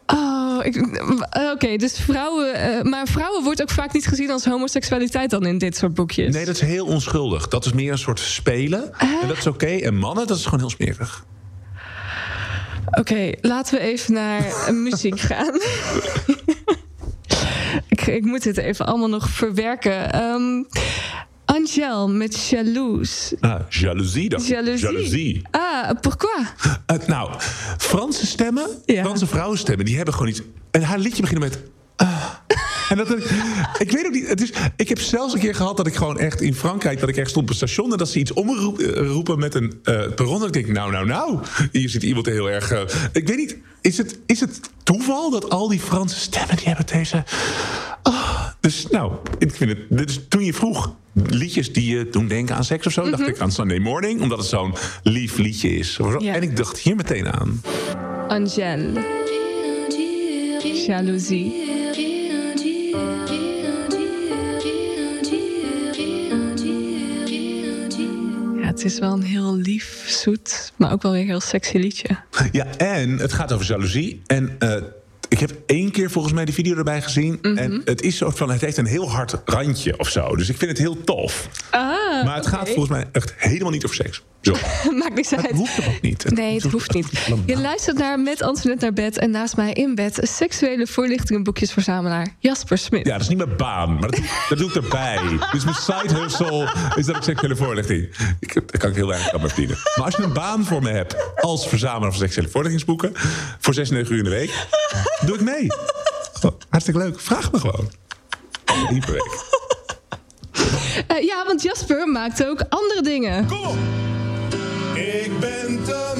Oh, 0.05 0.22
oké, 0.65 1.51
okay, 1.51 1.77
dus 1.77 1.99
vrouwen. 1.99 2.55
Uh, 2.55 2.81
maar 2.81 3.07
vrouwen 3.07 3.43
wordt 3.43 3.61
ook 3.61 3.69
vaak 3.69 3.93
niet 3.93 4.07
gezien 4.07 4.31
als 4.31 4.45
homoseksualiteit 4.45 5.29
dan 5.29 5.45
in 5.45 5.57
dit 5.57 5.77
soort 5.77 5.93
boekjes. 5.93 6.33
Nee, 6.33 6.45
dat 6.45 6.55
is 6.55 6.61
heel 6.61 6.85
onschuldig. 6.85 7.47
Dat 7.47 7.65
is 7.65 7.73
meer 7.73 7.91
een 7.91 7.97
soort 7.97 8.19
spelen. 8.19 8.91
Uh? 9.03 9.21
En 9.21 9.27
dat 9.27 9.37
is 9.37 9.47
oké. 9.47 9.65
Okay. 9.65 9.81
En 9.81 9.95
mannen, 9.95 10.27
dat 10.27 10.37
is 10.37 10.43
gewoon 10.43 10.59
heel 10.59 10.69
smerig. 10.69 11.25
Oké, 12.85 12.99
okay, 12.99 13.37
laten 13.41 13.77
we 13.77 13.79
even 13.79 14.13
naar 14.13 14.53
muziek 14.73 15.19
gaan. 15.19 15.53
ik, 17.87 18.07
ik, 18.07 18.23
moet 18.23 18.43
dit 18.43 18.57
even 18.57 18.85
allemaal 18.85 19.09
nog 19.09 19.29
verwerken. 19.29 20.23
Um, 20.23 20.67
Angel 21.53 22.09
met 22.09 22.47
Jalouse. 22.49 23.37
Ah, 23.39 23.59
jaloezie 23.69 24.29
dan. 24.29 24.41
Jaloezie. 24.43 24.87
jaloezie. 24.87 25.41
Ah, 25.51 25.89
pourquoi? 26.01 26.45
Uh, 26.91 27.07
nou, 27.07 27.31
Franse 27.77 28.25
stemmen, 28.25 28.67
ja. 28.85 29.03
Franse 29.03 29.27
vrouwenstemmen, 29.27 29.85
die 29.85 29.95
hebben 29.95 30.13
gewoon 30.13 30.29
iets... 30.29 30.41
En 30.71 30.81
haar 30.81 30.99
liedje 30.99 31.21
begint 31.21 31.39
met... 31.39 31.59
Uh. 32.01 32.23
En 32.89 32.97
dat, 32.97 33.09
ik 33.77 33.91
weet 33.91 34.05
ook 34.05 34.11
niet. 34.11 34.27
Het 34.27 34.41
is, 34.41 34.51
ik 34.75 34.89
heb 34.89 34.99
zelfs 34.99 35.33
een 35.33 35.39
keer 35.39 35.55
gehad 35.55 35.77
dat 35.77 35.87
ik 35.87 35.95
gewoon 35.95 36.19
echt 36.19 36.41
in 36.41 36.53
Frankrijk... 36.53 36.99
dat 36.99 37.09
ik 37.09 37.17
echt 37.17 37.29
stond 37.29 37.43
op 37.43 37.49
een 37.49 37.55
station 37.55 37.91
en 37.91 37.97
dat 37.97 38.09
ze 38.09 38.19
iets 38.19 38.33
omroepen 38.33 39.39
met 39.39 39.55
een 39.55 39.81
uh, 39.83 40.01
perron. 40.15 40.41
En 40.41 40.47
ik 40.47 40.53
denk, 40.53 40.67
nou, 40.67 40.91
nou, 40.91 41.05
nou. 41.05 41.39
Hier 41.71 41.89
zit 41.89 42.03
iemand 42.03 42.25
heel 42.25 42.49
erg... 42.49 42.71
Uh, 42.71 42.79
ik 43.11 43.27
weet 43.27 43.37
niet, 43.37 43.57
is 43.81 43.97
het, 43.97 44.19
is 44.25 44.39
het 44.39 44.59
toeval 44.83 45.31
dat 45.31 45.49
al 45.49 45.67
die 45.67 45.79
Franse 45.79 46.19
stemmen... 46.19 46.55
die 46.55 46.65
hebben 46.67 46.85
deze... 46.85 47.23
Oh, 48.03 48.22
dus 48.63 48.87
nou, 48.87 49.13
ik 49.37 49.53
vind 49.53 49.69
het... 49.69 49.79
Dus 49.89 50.19
toen 50.29 50.43
je 50.43 50.53
vroeg 50.53 50.95
liedjes 51.13 51.73
die 51.73 51.95
je 51.95 52.09
doen 52.09 52.27
denken 52.27 52.55
aan 52.55 52.63
seks 52.63 52.85
of 52.87 52.93
zo... 52.93 53.01
Mm 53.01 53.07
-hmm. 53.07 53.17
dacht 53.17 53.29
ik 53.29 53.39
aan 53.39 53.51
Sunday 53.51 53.79
Morning, 53.79 54.21
omdat 54.21 54.37
het 54.37 54.47
zo'n 54.47 54.73
lief 55.03 55.37
liedje 55.37 55.69
is. 55.69 55.99
Ja. 56.19 56.33
En 56.33 56.41
ik 56.41 56.57
dacht 56.57 56.79
hier 56.79 56.95
meteen 56.95 57.31
aan. 57.31 57.61
Angel. 58.27 59.03
Jaloezie. 60.87 61.71
het 68.73 68.85
is 68.85 68.99
wel 68.99 69.13
een 69.13 69.23
heel 69.23 69.55
lief, 69.55 70.03
zoet, 70.07 70.73
maar 70.75 70.91
ook 70.91 71.01
wel 71.01 71.11
weer 71.11 71.25
heel 71.25 71.39
sexy 71.39 71.77
liedje. 71.77 72.07
Ja, 72.51 72.65
en 72.77 73.17
het 73.17 73.33
gaat 73.33 73.53
over 73.53 73.65
jaloezie. 73.65 74.21
En 74.25 74.55
uh, 74.59 74.75
ik 75.33 75.39
heb 75.39 75.51
één 75.65 75.91
keer 75.91 76.11
volgens 76.11 76.33
mij 76.33 76.45
die 76.45 76.53
video 76.53 76.75
erbij 76.75 77.01
gezien. 77.01 77.37
Mhm. 77.41 77.57
En 77.57 77.81
het 77.85 78.01
is 78.01 78.17
soort 78.17 78.37
van, 78.37 78.51
het 78.51 78.61
heeft 78.61 78.77
een 78.77 78.85
heel 78.85 79.11
hard 79.11 79.41
randje 79.45 79.99
of 79.99 80.09
zo. 80.09 80.35
Dus 80.35 80.49
ik 80.49 80.57
vind 80.57 80.71
het 80.71 80.79
heel 80.79 81.03
tof. 81.03 81.49
Ah, 81.69 81.81
maar 82.25 82.35
het 82.35 82.45
okay. 82.45 82.59
gaat 82.59 82.69
volgens 82.69 82.89
mij 82.89 83.05
echt 83.11 83.33
helemaal 83.37 83.71
niet 83.71 83.85
over 83.85 83.95
seks. 83.95 84.23
Zo. 84.41 84.51
Maakt 84.99 85.15
niks 85.15 85.33
uit. 85.33 85.47
Het 85.47 85.55
hoeft 85.55 85.77
er 85.77 85.87
ook 85.87 86.01
niet. 86.01 86.23
Het 86.23 86.35
nee, 86.35 86.53
het 86.53 86.71
hoeft 86.71 86.93
niet. 86.93 87.07
Je 87.45 87.57
luistert 87.57 87.97
naar 87.97 88.19
Met 88.19 88.41
Antoinette 88.41 88.85
naar 88.85 88.93
bed 88.93 89.17
en 89.17 89.31
naast 89.31 89.55
mij 89.55 89.73
in 89.73 89.95
bed... 89.95 90.19
seksuele 90.21 90.87
voorlichtingenboekjesverzamelaar 90.87 92.35
Jasper 92.39 92.77
Smit. 92.77 93.05
Ja, 93.05 93.11
dat 93.11 93.21
is 93.21 93.27
niet 93.27 93.37
mijn 93.37 93.57
baan, 93.57 93.93
maar 93.93 94.11
dat, 94.11 94.19
dat 94.49 94.57
doe 94.57 94.69
ik 94.69 94.75
erbij. 94.75 95.19
dus 95.51 95.63
mijn 95.63 95.75
side 95.75 96.13
hustle 96.13 96.73
is 96.95 97.05
dat 97.05 97.15
ik 97.15 97.23
seksuele 97.23 97.55
voorlichting. 97.55 98.09
Ik, 98.39 98.53
daar 98.53 98.77
kan 98.77 98.89
ik 98.89 98.95
heel 98.95 99.07
weinig 99.07 99.33
aan 99.33 99.39
verdienen. 99.39 99.77
Maar 99.95 100.05
als 100.05 100.15
je 100.15 100.23
een 100.23 100.33
baan 100.33 100.65
voor 100.65 100.81
me 100.81 100.89
hebt 100.89 101.15
als 101.35 101.67
verzamelaar 101.67 102.11
van 102.11 102.19
seksuele 102.19 102.49
voorlichtingsboeken... 102.49 103.11
voor 103.59 103.73
96 103.73 104.11
uur 104.11 104.17
in 104.17 104.23
de 104.23 104.29
week, 104.29 104.67
doe 105.25 105.35
ik 105.35 105.41
mee. 105.41 105.67
Oh, 106.41 106.51
hartstikke 106.69 106.99
leuk. 106.99 107.19
Vraag 107.19 107.51
me 107.51 107.59
gewoon. 107.59 107.89
Uh, 111.11 111.21
ja, 111.21 111.45
want 111.45 111.61
Jasper 111.61 112.07
maakt 112.07 112.45
ook 112.45 112.63
andere 112.69 113.01
dingen. 113.01 113.47
Kom 113.47 113.65
op! 113.65 113.77
Ik 114.95 115.39
ben 115.39 115.83
te 115.83 116.13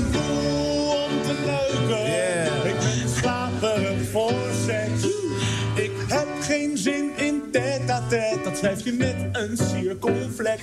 Dat 8.44 8.58
schrijf 8.58 8.84
je 8.84 8.92
met 8.92 9.16
een 9.32 9.58
cirkelvlek. 9.58 10.60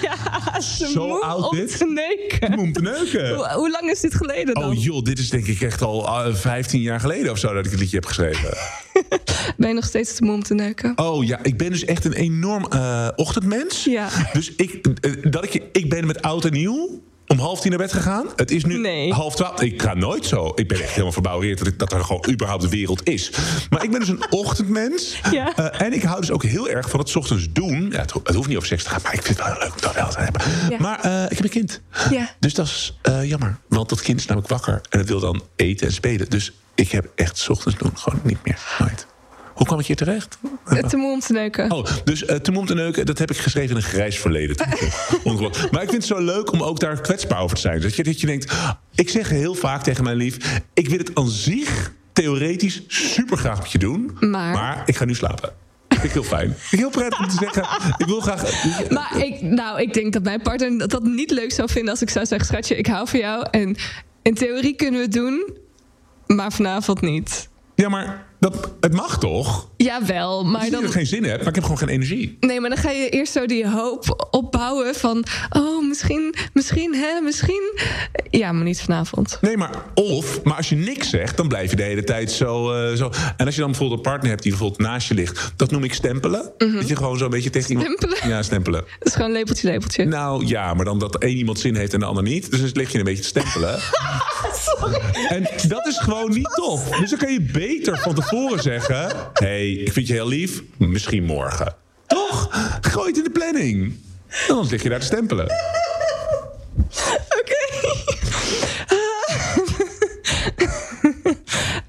Ja, 0.00 0.60
Zo 0.60 1.20
oud 1.20 1.50
om 1.50 1.56
dit? 1.56 1.78
te 1.78 1.86
neuken. 1.86 2.58
Om 2.58 2.72
te 2.72 2.80
neuken. 2.80 3.34
Hoe, 3.34 3.52
hoe 3.52 3.70
lang 3.70 3.90
is 3.90 4.00
dit 4.00 4.14
geleden 4.14 4.54
dan? 4.54 4.64
Oh 4.64 4.82
joh, 4.82 5.02
dit 5.02 5.18
is 5.18 5.30
denk 5.30 5.46
ik 5.46 5.60
echt 5.60 5.82
al 5.82 6.26
uh, 6.26 6.34
15 6.34 6.80
jaar 6.80 7.00
geleden 7.00 7.32
of 7.32 7.38
zo 7.38 7.54
dat 7.54 7.64
ik 7.64 7.70
het 7.70 7.80
liedje 7.80 7.96
heb 7.96 8.06
geschreven. 8.06 8.56
Ben 9.56 9.68
je 9.68 9.74
nog 9.74 9.84
steeds 9.84 10.14
te 10.14 10.24
moe 10.24 10.34
om 10.34 10.42
te 10.42 10.54
neuken? 10.54 10.92
Oh 10.96 11.24
ja, 11.24 11.38
ik 11.42 11.56
ben 11.58 11.70
dus 11.70 11.84
echt 11.84 12.04
een 12.04 12.12
enorm 12.12 12.66
uh, 12.74 13.08
ochtendmens. 13.16 13.84
Ja. 13.84 14.08
Dus 14.32 14.54
ik, 14.56 14.86
uh, 15.00 15.12
dat 15.22 15.44
ik, 15.44 15.62
ik 15.72 15.88
ben 15.88 16.06
met 16.06 16.22
oud 16.22 16.44
en 16.44 16.52
nieuw 16.52 17.02
om 17.26 17.38
half 17.38 17.60
tien 17.60 17.70
naar 17.70 17.80
bed 17.80 17.92
gegaan. 17.92 18.26
Het 18.36 18.50
is 18.50 18.64
nu 18.64 18.78
nee. 18.78 19.12
half 19.12 19.34
twaalf. 19.34 19.62
Ik 19.62 19.82
ga 19.82 19.94
nooit 19.94 20.26
zo. 20.26 20.52
Ik 20.54 20.68
ben 20.68 20.80
echt 20.80 20.90
helemaal 20.90 21.12
verbouwereerd 21.12 21.58
dat, 21.58 21.66
ik, 21.66 21.78
dat 21.78 21.92
er 21.92 22.04
gewoon 22.04 22.26
überhaupt 22.30 22.62
de 22.62 22.68
wereld 22.68 23.08
is. 23.08 23.30
Maar 23.70 23.84
ik 23.84 23.90
ben 23.90 24.00
dus 24.00 24.08
een 24.08 24.24
ochtendmens. 24.30 25.20
Ja. 25.30 25.58
Uh, 25.58 25.80
en 25.80 25.92
ik 25.92 26.02
hou 26.02 26.20
dus 26.20 26.30
ook 26.30 26.42
heel 26.42 26.68
erg 26.68 26.90
van 26.90 27.00
het 27.00 27.16
ochtends 27.16 27.52
doen. 27.52 27.90
Ja, 27.90 28.00
het, 28.00 28.12
het, 28.12 28.34
hoeft 28.34 28.48
niet 28.48 28.56
over 28.56 28.68
seks 28.68 28.82
te 28.82 28.90
gaan, 28.90 29.00
maar 29.02 29.14
ik 29.14 29.22
vind 29.22 29.38
het 29.38 29.46
wel 29.46 29.56
leuk 29.58 29.74
om 29.74 29.80
dat 29.80 29.94
wel 29.94 30.08
te 30.08 30.20
hebben. 30.20 30.42
Ja. 30.70 30.76
Maar 30.78 31.06
uh, 31.06 31.24
ik 31.24 31.36
heb 31.36 31.44
een 31.44 31.50
kind. 31.50 31.80
Ja. 32.10 32.34
Dus 32.38 32.54
dat 32.54 32.66
is 32.66 32.98
uh, 33.08 33.24
jammer. 33.24 33.58
Want 33.68 33.88
dat 33.88 34.02
kind 34.02 34.20
is 34.20 34.26
namelijk 34.26 34.52
wakker. 34.52 34.80
En 34.90 34.98
het 34.98 35.08
wil 35.08 35.20
dan 35.20 35.42
eten 35.56 35.86
en 35.86 35.92
spelen. 35.92 36.30
Dus 36.30 36.52
ik 36.74 36.90
heb 36.90 37.10
echt 37.14 37.48
ochtends 37.50 37.78
doen 37.78 37.98
gewoon 37.98 38.20
niet 38.24 38.44
meer. 38.44 38.58
Nooit. 38.78 39.06
Hoe 39.54 39.66
kwam 39.66 39.78
ik 39.78 39.86
hier 39.86 39.96
terecht? 39.96 40.38
Te 40.88 40.96
moe 40.96 41.12
om 41.12 41.20
te 41.20 41.32
neuken. 41.32 41.70
Oh, 41.70 41.86
dus 42.04 42.22
uh, 42.22 42.36
te 42.36 42.50
moe 42.50 42.60
om 42.60 42.66
te 42.66 42.74
neuken, 42.74 43.06
dat 43.06 43.18
heb 43.18 43.30
ik 43.30 43.36
geschreven 43.36 43.70
in 43.70 43.76
een 43.76 43.82
grijs 43.82 44.18
verleden. 44.18 44.56
maar 45.70 45.82
ik 45.82 45.90
vind 45.90 45.92
het 45.92 46.04
zo 46.04 46.20
leuk 46.20 46.52
om 46.52 46.62
ook 46.62 46.80
daar 46.80 47.00
kwetsbaar 47.00 47.40
over 47.40 47.56
te 47.56 47.62
zijn. 47.62 47.80
Dat 47.80 47.96
je, 47.96 48.02
dat 48.02 48.20
je 48.20 48.26
denkt, 48.26 48.54
ik 48.94 49.08
zeg 49.10 49.28
heel 49.28 49.54
vaak 49.54 49.82
tegen 49.82 50.04
mijn 50.04 50.16
lief... 50.16 50.60
ik 50.74 50.88
wil 50.88 50.98
het 50.98 51.10
aan 51.14 51.28
zich 51.28 51.92
theoretisch 52.12 52.82
super 52.88 53.36
graag 53.36 53.60
met 53.60 53.72
je 53.72 53.78
doen... 53.78 54.16
Maar, 54.20 54.52
maar 54.52 54.82
ik 54.86 54.96
ga 54.96 55.04
nu 55.04 55.14
slapen. 55.14 55.52
Ik 56.02 56.10
heel 56.10 56.22
fijn. 56.22 56.54
Heel 56.70 56.90
prettig 56.90 57.18
om 57.18 57.28
te 57.28 57.36
zeggen. 57.40 57.94
Ik 57.98 58.06
wil 58.06 58.20
graag. 58.20 58.42
Maar 58.90 59.24
ik, 59.24 59.42
nou, 59.42 59.80
ik 59.80 59.94
denk 59.94 60.12
dat 60.12 60.22
mijn 60.22 60.42
partner 60.42 60.78
dat, 60.78 60.90
dat 60.90 61.02
niet 61.02 61.30
leuk 61.30 61.52
zou 61.52 61.68
vinden 61.70 61.90
als 61.90 62.02
ik 62.02 62.10
zou 62.10 62.26
zeggen: 62.26 62.46
Schatje, 62.46 62.76
ik 62.76 62.86
hou 62.86 63.08
van 63.08 63.18
jou. 63.18 63.46
En 63.50 63.76
in 64.22 64.34
theorie 64.34 64.74
kunnen 64.74 65.00
we 65.00 65.06
het 65.06 65.14
doen, 65.14 65.56
maar 66.26 66.52
vanavond 66.52 67.00
niet. 67.00 67.48
Ja, 67.74 67.88
maar 67.88 68.26
dat, 68.44 68.70
het 68.80 68.92
mag 68.92 69.18
toch? 69.18 69.68
Jawel, 69.76 70.44
maar 70.44 70.60
Als 70.60 70.70
dan... 70.70 70.80
je 70.80 70.86
er 70.86 70.92
geen 70.92 71.06
zin 71.06 71.24
hebt, 71.24 71.38
maar 71.38 71.48
ik 71.48 71.54
heb 71.54 71.62
gewoon 71.62 71.78
geen 71.78 71.88
energie. 71.88 72.36
Nee, 72.40 72.60
maar 72.60 72.70
dan 72.70 72.78
ga 72.78 72.90
je 72.90 73.08
eerst 73.08 73.32
zo 73.32 73.46
die 73.46 73.68
hoop 73.68 74.28
opbouwen 74.30 74.94
van... 74.94 75.24
oh, 75.50 75.88
misschien, 75.88 76.34
misschien, 76.52 76.94
hè, 76.94 77.20
misschien... 77.20 77.72
Ja, 78.30 78.52
maar 78.52 78.64
niet 78.64 78.80
vanavond. 78.80 79.38
Nee, 79.40 79.56
maar 79.56 79.70
of... 79.94 80.42
Maar 80.42 80.56
als 80.56 80.68
je 80.68 80.76
niks 80.76 81.10
zegt, 81.10 81.36
dan 81.36 81.48
blijf 81.48 81.70
je 81.70 81.76
de 81.76 81.82
hele 81.82 82.04
tijd 82.04 82.30
zo... 82.30 82.72
Uh, 82.72 82.96
zo. 82.96 83.10
En 83.36 83.46
als 83.46 83.54
je 83.54 83.60
dan 83.60 83.70
bijvoorbeeld 83.70 83.98
een 83.98 84.10
partner 84.10 84.30
hebt 84.30 84.42
die 84.42 84.50
bijvoorbeeld 84.50 84.80
naast 84.80 85.08
je 85.08 85.14
ligt... 85.14 85.52
dat 85.56 85.70
noem 85.70 85.84
ik 85.84 85.94
stempelen. 85.94 86.52
Mm 86.58 86.68
-hmm. 86.68 86.76
Dat 86.76 86.88
je 86.88 86.96
gewoon 86.96 87.18
zo'n 87.18 87.30
beetje 87.30 87.50
tegen 87.50 87.70
iemand... 87.70 87.88
Stempelen? 87.96 88.28
Ja, 88.28 88.42
stempelen. 88.42 88.84
Dat 88.98 89.08
is 89.08 89.14
gewoon 89.14 89.32
lepeltje, 89.32 89.68
lepeltje. 89.68 90.04
Nou, 90.04 90.46
ja, 90.46 90.74
maar 90.74 90.84
dan 90.84 90.98
dat 90.98 91.18
één 91.18 91.36
iemand 91.36 91.58
zin 91.58 91.76
heeft 91.76 91.92
en 91.92 92.00
de 92.00 92.06
ander 92.06 92.22
niet. 92.22 92.50
Dus 92.50 92.60
dan 92.60 92.70
lig 92.72 92.92
je 92.92 92.98
een 92.98 93.04
beetje 93.04 93.22
te 93.22 93.28
stempelen. 93.28 93.78
Sorry. 94.64 95.00
En 95.28 95.42
dat 95.68 95.86
is 95.86 95.98
gewoon 95.98 96.30
niet 96.30 96.50
tof. 96.54 96.88
Dus 96.88 97.10
dan 97.10 97.18
kan 97.18 97.32
je 97.32 97.40
beter 97.40 97.98
van 97.98 98.14
tevoren 98.14 98.33
zeggen... 98.56 99.08
hé, 99.32 99.46
hey, 99.46 99.70
ik 99.70 99.92
vind 99.92 100.06
je 100.06 100.12
heel 100.12 100.28
lief, 100.28 100.62
misschien 100.76 101.24
morgen. 101.24 101.74
Toch? 102.06 102.48
Gooi 102.80 103.06
het 103.06 103.16
in 103.16 103.24
de 103.24 103.30
planning. 103.30 103.94
Dan 104.48 104.66
lig 104.70 104.82
je 104.82 104.88
daar 104.88 105.00
te 105.00 105.06
stempelen. 105.06 105.44
Oké. 107.40 107.62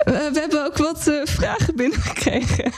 Uh, 0.05 0.15
we 0.33 0.39
hebben 0.39 0.65
ook 0.65 0.77
wat 0.77 1.07
uh, 1.07 1.21
vragen 1.23 1.75
binnengekregen. 1.75 2.71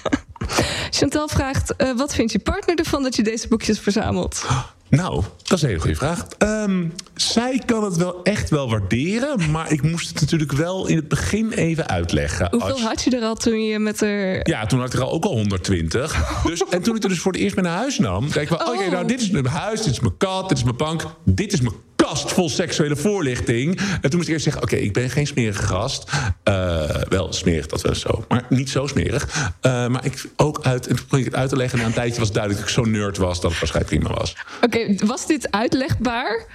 Chantal 0.89 1.27
vraagt: 1.27 1.73
uh, 1.77 1.97
wat 1.97 2.15
vindt 2.15 2.31
je 2.31 2.39
partner 2.39 2.75
ervan 2.75 3.03
dat 3.03 3.15
je 3.15 3.23
deze 3.23 3.47
boekjes 3.47 3.79
verzamelt? 3.79 4.45
Nou, 4.89 5.23
dat 5.43 5.57
is 5.57 5.61
een 5.61 5.67
hele 5.67 5.79
goede 5.79 5.95
vraag. 5.95 6.25
Um, 6.39 6.93
zij 7.15 7.61
kan 7.65 7.83
het 7.83 7.95
wel 7.95 8.23
echt 8.23 8.49
wel 8.49 8.69
waarderen, 8.69 9.51
maar 9.51 9.71
ik 9.71 9.81
moest 9.81 10.09
het 10.09 10.21
natuurlijk 10.21 10.51
wel 10.51 10.87
in 10.87 10.95
het 10.95 11.07
begin 11.07 11.51
even 11.51 11.87
uitleggen. 11.87 12.47
Hoeveel 12.51 12.71
als... 12.71 12.81
had 12.81 13.03
je 13.03 13.15
er 13.15 13.21
al 13.21 13.35
toen 13.35 13.63
je 13.63 13.79
met 13.79 13.99
haar. 13.99 14.39
Ja, 14.49 14.65
toen 14.65 14.79
had 14.79 14.87
ik 14.87 14.99
er 14.99 15.05
al 15.05 15.11
ook 15.11 15.25
al 15.25 15.31
120. 15.31 16.41
Dus, 16.43 16.63
en 16.69 16.81
toen 16.81 16.95
ik 16.95 17.03
er 17.03 17.09
dus 17.09 17.19
voor 17.19 17.31
het 17.31 17.41
eerst 17.41 17.55
mee 17.55 17.65
naar 17.65 17.77
huis 17.77 17.99
nam, 17.99 18.21
dacht 18.21 18.35
ik 18.35 18.49
wel: 18.49 18.59
oké, 18.59 18.69
okay, 18.69 18.87
nou, 18.87 19.07
dit 19.07 19.21
is 19.21 19.29
mijn 19.29 19.45
huis, 19.45 19.81
dit 19.81 19.91
is 19.91 19.99
mijn 19.99 20.17
kat, 20.17 20.49
dit 20.49 20.57
is 20.57 20.63
mijn 20.63 20.77
bank, 20.77 21.03
dit 21.23 21.53
is 21.53 21.61
mijn 21.61 21.75
kast 22.07 22.31
vol 22.31 22.49
seksuele 22.49 22.95
voorlichting. 22.95 23.79
En 24.01 24.09
toen 24.09 24.15
moest 24.15 24.27
ik 24.27 24.33
eerst 24.33 24.43
zeggen: 24.43 24.63
oké, 24.63 24.73
okay, 24.73 24.85
ik 24.85 24.93
ben 24.93 25.09
geen 25.09 25.27
smerige 25.27 25.63
gast. 25.63 26.11
Uh, 26.43 26.83
wel 27.09 27.33
smerig, 27.33 27.67
dat 27.67 27.81
wel 27.81 27.95
zo, 27.95 28.25
maar 28.27 28.45
niet 28.49 28.69
zo 28.69 28.87
smerig. 28.87 29.51
Uh, 29.61 29.87
maar 29.87 30.05
ik 30.05 30.25
ook 30.35 30.59
uit, 30.61 30.87
en 30.87 30.95
toen 30.95 31.05
probeerde 31.05 31.25
ik 31.25 31.31
het 31.31 31.41
uit 31.41 31.49
te 31.49 31.55
leggen. 31.55 31.77
En 31.77 31.83
na 31.83 31.89
een 31.89 31.95
tijdje 31.95 32.17
was 32.17 32.27
het 32.27 32.37
duidelijk 32.37 32.65
dat 32.65 32.75
ik 32.75 32.83
zo 32.83 32.91
nerd 32.91 33.17
was 33.17 33.41
dat 33.41 33.51
het 33.51 33.59
waarschijnlijk 33.59 33.99
prima 33.99 34.15
was. 34.15 34.35
Oké, 34.61 34.65
okay, 34.65 34.99
was 35.05 35.27
dit 35.27 35.51
uitlegbaar? 35.51 36.45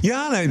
Ja, 0.00 0.30
nee, 0.30 0.48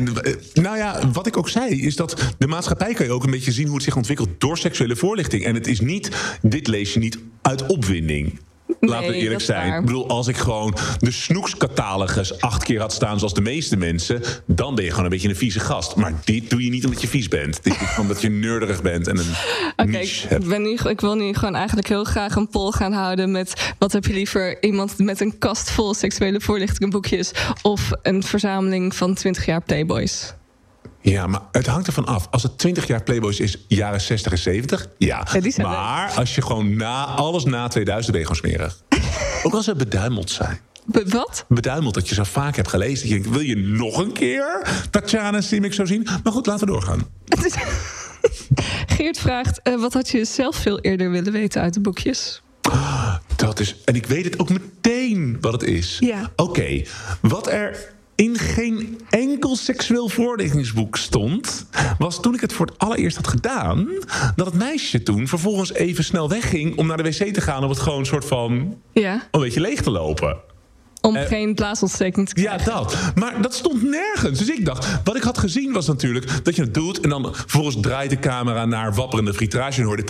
nou 0.53 0.77
ja, 0.77 1.11
wat 1.11 1.27
ik 1.27 1.37
ook 1.37 1.49
zei, 1.49 1.81
is 1.81 1.95
dat 1.95 2.35
de 2.37 2.47
maatschappij 2.47 2.93
kan 2.93 3.05
je 3.05 3.11
ook 3.11 3.23
een 3.23 3.31
beetje 3.31 3.51
zien 3.51 3.65
hoe 3.65 3.75
het 3.75 3.83
zich 3.83 3.95
ontwikkelt 3.95 4.29
door 4.37 4.57
seksuele 4.57 4.95
voorlichting. 4.95 5.45
En 5.45 5.55
het 5.55 5.67
is 5.67 5.79
niet, 5.79 6.09
dit 6.41 6.67
lees 6.67 6.93
je 6.93 6.99
niet 6.99 7.17
uit 7.41 7.65
opwinding. 7.65 8.39
Laten 8.89 9.07
we 9.07 9.15
eerlijk 9.15 9.41
zijn. 9.41 9.73
Ik 9.73 9.85
bedoel, 9.85 10.07
als 10.07 10.27
ik 10.27 10.37
gewoon 10.37 10.75
de 10.99 11.11
snoekscatalogus 11.11 12.41
acht 12.41 12.63
keer 12.63 12.79
had 12.79 12.93
staan 12.93 13.17
zoals 13.17 13.33
de 13.33 13.41
meeste 13.41 13.77
mensen, 13.77 14.21
dan 14.45 14.75
ben 14.75 14.83
je 14.83 14.89
gewoon 14.89 15.05
een 15.05 15.11
beetje 15.11 15.29
een 15.29 15.35
vieze 15.35 15.59
gast. 15.59 15.95
Maar 15.95 16.13
dit 16.23 16.49
doe 16.49 16.63
je 16.63 16.69
niet 16.69 16.85
omdat 16.85 17.01
je 17.01 17.07
vies 17.07 17.27
bent. 17.27 17.63
Dit 17.63 17.73
is 17.81 17.97
omdat 17.99 18.21
je 18.21 18.29
nerdig 18.29 18.81
bent 18.81 19.07
en 19.07 19.17
een 19.17 19.33
Oké, 19.75 19.97
ik, 19.97 20.25
hebt. 20.27 20.47
ben 20.47 20.61
nu, 20.61 20.77
ik 20.87 21.01
wil 21.01 21.15
nu 21.15 21.33
gewoon 21.33 21.55
eigenlijk 21.55 21.87
heel 21.87 22.03
graag 22.03 22.35
een 22.35 22.49
poll 22.49 22.71
gaan 22.71 22.93
houden 22.93 23.31
met 23.31 23.73
wat 23.79 23.91
heb 23.91 24.05
je 24.05 24.13
liever 24.13 24.63
iemand 24.63 24.97
met 24.97 25.21
een 25.21 25.37
kast 25.37 25.71
vol 25.71 25.93
seksuele 25.93 26.41
voorlichtingboekjes 26.41 27.31
of 27.61 27.91
een 28.01 28.23
verzameling 28.23 28.95
van 28.95 29.13
20 29.13 29.45
jaar 29.45 29.61
Playboys? 29.61 30.33
Ja, 31.01 31.27
maar 31.27 31.41
het 31.51 31.65
hangt 31.65 31.87
ervan 31.87 32.05
af. 32.05 32.27
Als 32.31 32.43
het 32.43 32.57
20 32.57 32.87
jaar 32.87 33.03
Playboys 33.03 33.39
is, 33.39 33.65
jaren 33.67 34.01
60 34.01 34.31
en 34.31 34.37
70, 34.37 34.87
ja. 34.97 35.27
Maar 35.57 36.11
als 36.15 36.35
je 36.35 36.41
gewoon 36.41 36.75
na 36.75 37.05
alles 37.05 37.43
na 37.43 37.67
2000 37.67 38.11
ben 38.11 38.21
je 38.21 38.27
gewoon 38.27 38.51
smerig. 38.51 38.81
Ook 39.43 39.53
als 39.53 39.65
ze 39.65 39.75
beduimeld 39.75 40.29
zijn. 40.29 40.59
Be- 40.85 41.05
wat? 41.07 41.45
Beduimeld 41.47 41.93
dat 41.93 42.09
je 42.09 42.15
zo 42.15 42.23
vaak 42.23 42.55
hebt 42.55 42.67
gelezen. 42.67 42.99
Dat 42.99 43.07
je 43.07 43.13
denkt, 43.13 43.29
wil 43.29 43.47
je 43.47 43.55
nog 43.57 43.97
een 43.97 44.11
keer 44.11 44.67
Tatjana 44.89 45.41
Simic 45.41 45.73
zo 45.73 45.85
zien? 45.85 46.07
Maar 46.23 46.33
goed, 46.33 46.45
laten 46.45 46.67
we 46.67 46.71
doorgaan. 46.71 47.07
Geert 48.95 49.19
vraagt, 49.19 49.61
eh, 49.61 49.79
wat 49.79 49.93
had 49.93 50.09
je 50.09 50.25
zelf 50.25 50.55
veel 50.55 50.79
eerder 50.79 51.11
willen 51.11 51.31
weten 51.31 51.61
uit 51.61 51.73
de 51.73 51.79
boekjes? 51.79 52.41
Dat 53.35 53.59
is, 53.59 53.75
en 53.85 53.95
ik 53.95 54.05
weet 54.05 54.23
het 54.23 54.39
ook 54.39 54.49
meteen 54.49 55.37
wat 55.41 55.51
het 55.51 55.63
is. 55.63 55.97
Ja. 55.99 56.31
Oké, 56.35 56.83
wat 57.21 57.47
er 57.47 57.93
in 58.15 58.37
geen 58.37 58.99
enkel 59.09 59.55
seksueel 59.55 60.09
voorlichtingsboek 60.09 60.97
stond... 60.97 61.65
was 61.97 62.21
toen 62.21 62.33
ik 62.33 62.41
het 62.41 62.53
voor 62.53 62.65
het 62.65 62.79
allereerst 62.79 63.15
had 63.15 63.27
gedaan... 63.27 63.87
dat 64.35 64.45
het 64.45 64.55
meisje 64.55 65.03
toen 65.03 65.27
vervolgens 65.27 65.73
even 65.73 66.03
snel 66.03 66.29
wegging... 66.29 66.77
om 66.77 66.87
naar 66.87 66.97
de 66.97 67.03
wc 67.03 67.33
te 67.33 67.41
gaan 67.41 67.63
om 67.63 67.69
het 67.69 67.79
gewoon 67.79 67.99
een 67.99 68.05
soort 68.05 68.25
van... 68.25 68.77
Ja, 68.93 69.27
een 69.31 69.39
beetje 69.41 69.61
leeg 69.61 69.81
te 69.81 69.91
lopen. 69.91 70.37
Om 71.01 71.15
Eh, 71.15 71.25
geen 71.27 71.55
blaasontsteking 71.55 72.29
te 72.29 72.41
Ja, 72.41 72.55
krijgen. 72.55 72.73
dat. 72.73 72.97
Maar 73.15 73.41
dat 73.41 73.53
stond 73.53 73.83
nergens. 73.83 74.39
Dus 74.39 74.49
ik 74.49 74.65
dacht, 74.65 74.87
wat 75.03 75.15
ik 75.15 75.23
had 75.23 75.37
gezien 75.37 75.71
was 75.73 75.87
natuurlijk 75.87 76.45
dat 76.45 76.55
je 76.55 76.61
het 76.61 76.73
doet... 76.73 76.99
en 76.99 77.09
dan 77.09 77.29
vervolgens 77.35 77.77
draait 77.81 78.09
de 78.09 78.19
camera 78.19 78.65
naar 78.65 78.93
wapperende 78.93 79.33
fritrage... 79.33 79.79
en 79.81 79.85
hoorde. 79.87 80.03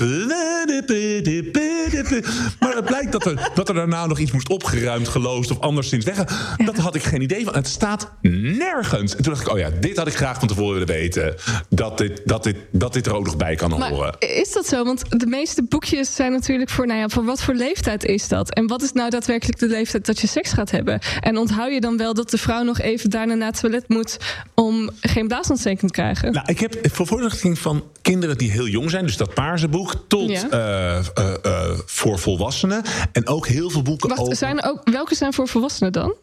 Maar 2.59 2.75
het 2.75 2.85
blijkt 2.85 3.11
dat 3.11 3.25
er, 3.25 3.51
dat 3.53 3.69
er 3.69 3.75
daarna 3.75 4.05
nog 4.05 4.19
iets 4.19 4.31
moest 4.31 4.49
opgeruimd, 4.49 5.07
geloosd... 5.07 5.51
of 5.51 5.59
anderszins 5.59 6.05
weg. 6.05 6.17
Dat 6.65 6.77
had 6.77 6.95
ik 6.95 7.03
geen 7.03 7.21
idee 7.21 7.45
van. 7.45 7.53
Het 7.53 7.67
staat 7.67 8.11
nergens. 8.21 9.15
En 9.15 9.23
toen 9.23 9.33
dacht 9.33 9.45
ik, 9.47 9.53
oh 9.53 9.59
ja, 9.59 9.69
dit 9.79 9.97
had 9.97 10.07
ik 10.07 10.15
graag 10.15 10.39
van 10.39 10.47
tevoren 10.47 10.71
willen 10.73 10.87
weten. 10.87 11.35
Dat 11.69 11.97
dit, 11.97 12.21
dat 12.25 12.43
dit, 12.43 12.55
dat 12.71 12.93
dit 12.93 13.05
er 13.05 13.13
ook 13.15 13.25
nog 13.25 13.37
bij 13.37 13.55
kan 13.55 13.71
horen. 13.71 13.97
Maar 13.97 14.15
is 14.19 14.51
dat 14.51 14.67
zo? 14.67 14.83
Want 14.83 15.03
de 15.09 15.25
meeste 15.25 15.63
boekjes 15.63 16.15
zijn 16.15 16.31
natuurlijk 16.31 16.69
voor, 16.69 16.87
nou 16.87 16.99
ja, 16.99 17.07
voor 17.09 17.25
wat 17.25 17.41
voor 17.41 17.53
leeftijd 17.53 18.03
is 18.05 18.27
dat? 18.27 18.53
En 18.53 18.67
wat 18.67 18.81
is 18.81 18.91
nou 18.91 19.09
daadwerkelijk 19.09 19.59
de 19.59 19.67
leeftijd 19.67 20.05
dat 20.05 20.19
je 20.19 20.27
seks 20.27 20.51
gaat 20.51 20.71
hebben? 20.71 20.79
Hebben. 20.85 20.99
En 21.19 21.37
onthoud 21.37 21.71
je 21.73 21.81
dan 21.81 21.97
wel 21.97 22.13
dat 22.13 22.29
de 22.29 22.37
vrouw 22.37 22.63
nog 22.63 22.79
even 22.79 23.09
daarna 23.09 23.33
naar 23.33 23.47
het 23.47 23.59
toilet 23.59 23.89
moet 23.89 24.17
om 24.53 24.89
geen 25.01 25.27
blaasontsteking 25.27 25.91
te 25.91 26.01
krijgen? 26.01 26.31
Nou, 26.33 26.45
ik 26.49 26.59
heb 26.59 26.75
voor 26.91 27.07
voorlichting 27.07 27.59
van 27.59 27.83
kinderen 28.01 28.37
die 28.37 28.51
heel 28.51 28.67
jong 28.67 28.89
zijn, 28.89 29.05
dus 29.05 29.17
dat 29.17 29.33
paarse 29.33 29.67
boek, 29.67 29.93
tot 30.07 30.29
Ja. 30.29 30.49
eh, 30.49 30.97
eh, 30.97 31.33
eh, 31.43 31.79
voor 31.85 32.19
volwassenen. 32.19 32.81
En 33.11 33.27
ook 33.27 33.47
heel 33.47 33.69
veel 33.69 33.81
boeken 33.81 34.09
Wacht, 34.09 34.21
over. 34.21 34.35
zijn 34.35 34.59
er 34.61 34.69
ook, 34.69 34.89
welke 34.89 35.15
zijn 35.15 35.33
voor 35.33 35.47
volwassenen 35.47 35.91
dan? 35.91 36.13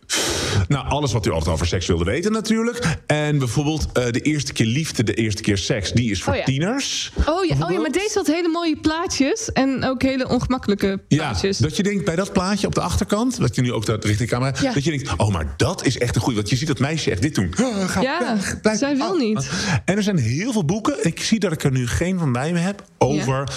Nou, 0.68 0.88
alles 0.88 1.12
wat 1.12 1.26
u 1.26 1.30
altijd 1.30 1.54
over 1.54 1.66
seks 1.66 1.86
wilde 1.86 2.04
weten, 2.04 2.32
natuurlijk. 2.32 2.96
En 3.06 3.38
bijvoorbeeld 3.38 3.94
de 3.94 4.20
eerste 4.20 4.52
keer 4.52 4.66
liefde, 4.66 5.02
de 5.02 5.14
eerste 5.14 5.42
keer 5.42 5.58
seks, 5.58 5.92
die 5.92 6.10
is 6.10 6.22
voor 6.22 6.32
Oh 6.32 6.38
ja. 6.38 6.44
tieners. 6.44 7.12
Oh 7.26 7.44
ja, 7.44 7.54
oh 7.64 7.70
ja, 7.70 7.80
maar 7.80 7.90
deze 7.92 8.10
had 8.14 8.26
hele 8.26 8.48
mooie 8.48 8.76
plaatjes 8.76 9.52
en 9.52 9.84
ook 9.84 10.02
hele 10.02 10.28
ongemakkelijke 10.28 11.00
Ja, 11.08 11.16
plaatjes. 11.16 11.58
dat 11.58 11.76
je 11.76 11.82
denkt 11.82 12.04
bij 12.04 12.16
dat 12.16 12.32
plaatje 12.32 12.66
op 12.66 12.74
de 12.74 12.80
achterkant, 12.80 13.36
wat 13.36 13.54
je 13.54 13.62
nu 13.62 13.72
ook 13.72 13.86
dat 13.86 14.04
richting 14.04 14.28
camera, 14.28 14.47
Ja. 14.60 14.72
dat 14.72 14.84
je 14.84 14.90
denkt, 14.90 15.16
oh, 15.16 15.28
maar 15.32 15.54
dat 15.56 15.84
is 15.86 15.98
echt 15.98 16.14
een 16.14 16.20
goede. 16.20 16.36
Want 16.36 16.50
je 16.50 16.56
ziet 16.56 16.68
dat 16.68 16.78
meisje 16.78 17.10
echt 17.10 17.22
dit 17.22 17.34
doen. 17.34 17.54
Ah, 17.56 17.88
ga 17.88 18.00
Ja, 18.00 18.34
weg, 18.34 18.60
blijf 18.60 18.78
zij 18.78 18.96
wil 18.96 19.06
af. 19.10 19.18
niet. 19.18 19.50
En 19.84 19.96
er 19.96 20.02
zijn 20.02 20.18
heel 20.18 20.52
veel 20.52 20.64
boeken. 20.64 21.06
Ik 21.06 21.20
zie 21.20 21.38
dat 21.40 21.52
ik 21.52 21.64
er 21.64 21.70
nu 21.70 21.86
geen 21.86 22.18
van 22.18 22.32
bij 22.32 22.52
me 22.52 22.58
heb 22.58 22.84
over 22.98 23.48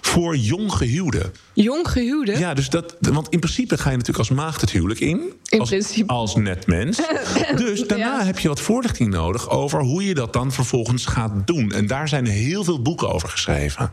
voor 0.00 0.36
jong 0.36 0.72
gehuwden. 0.72 1.32
Jong 1.52 1.88
gehuwde. 1.88 2.38
Ja, 2.38 2.54
dus 2.54 2.68
dat, 2.68 2.96
want 3.00 3.28
in 3.28 3.38
principe 3.38 3.78
ga 3.78 3.90
je 3.90 3.96
natuurlijk 3.96 4.28
als 4.28 4.38
maagd 4.38 4.60
het 4.60 4.70
huwelijk 4.70 5.00
in. 5.00 5.20
In 5.48 5.60
als, 5.60 5.68
principe. 5.68 6.12
als 6.12 6.36
net 6.36 6.66
mens. 6.66 6.96
dus 7.56 7.80
daarna 7.86 8.18
Ja. 8.18 8.24
heb 8.24 8.38
je 8.38 8.48
wat 8.48 8.60
voorlichting 8.60 9.10
nodig 9.12 9.50
over 9.50 9.80
hoe 9.80 10.04
je 10.04 10.14
dat 10.14 10.32
dan 10.32 10.52
vervolgens 10.52 11.06
gaat 11.06 11.46
doen. 11.46 11.72
En 11.72 11.86
daar 11.86 12.08
zijn 12.08 12.26
heel 12.26 12.64
veel 12.64 12.82
boeken 12.82 13.08
over 13.12 13.28
geschreven. 13.28 13.92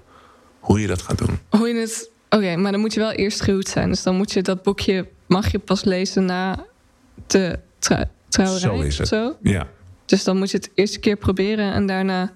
Hoe 0.60 0.80
je 0.82 0.88
dat 0.88 1.02
gaat 1.02 1.18
doen. 1.18 1.40
Hoe 1.50 1.68
je 1.68 1.76
het. 1.76 2.10
Oké, 2.30 2.56
maar 2.56 2.72
dan 2.72 2.82
moet 2.82 2.94
je 2.94 3.00
wel 3.00 3.12
eerst 3.12 3.42
gehuwd 3.42 3.68
zijn. 3.68 3.90
Dus 3.90 4.04
dan 4.04 4.16
moet 4.16 4.32
je 4.32 4.42
dat 4.42 4.64
boekje. 4.64 5.08
Mag 5.34 5.52
je 5.52 5.60
pas 5.60 5.84
lezen 5.84 6.26
na 6.26 6.66
de 7.28 7.60
trou- 7.80 8.06
trouwerij. 8.30 8.62
Zo 8.78 8.80
is 8.82 8.98
het. 8.98 9.08
Zo. 9.08 9.36
Ja. 9.42 9.68
Dus 10.06 10.24
dan 10.24 10.38
moet 10.38 10.52
je 10.52 10.58
het 10.58 10.70
eerste 10.76 11.00
keer 11.00 11.16
proberen 11.18 11.74
en 11.74 11.86
daarna. 11.86 12.32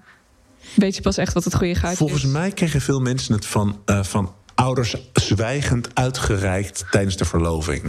weet 0.74 0.96
je 0.96 1.02
pas 1.02 1.16
echt 1.16 1.32
wat 1.32 1.44
het 1.44 1.54
goede 1.54 1.74
gaatje 1.74 1.96
Volgens 1.96 2.24
is. 2.24 2.30
mij 2.30 2.50
kregen 2.50 2.80
veel 2.80 3.00
mensen 3.00 3.34
het 3.34 3.46
van, 3.46 3.80
eh, 3.84 4.02
van 4.02 4.34
ouders 4.54 4.96
zwijgend 5.12 5.88
uitgereikt 5.94 6.84
tijdens 6.90 7.16
de 7.16 7.24
verloving. 7.24 7.82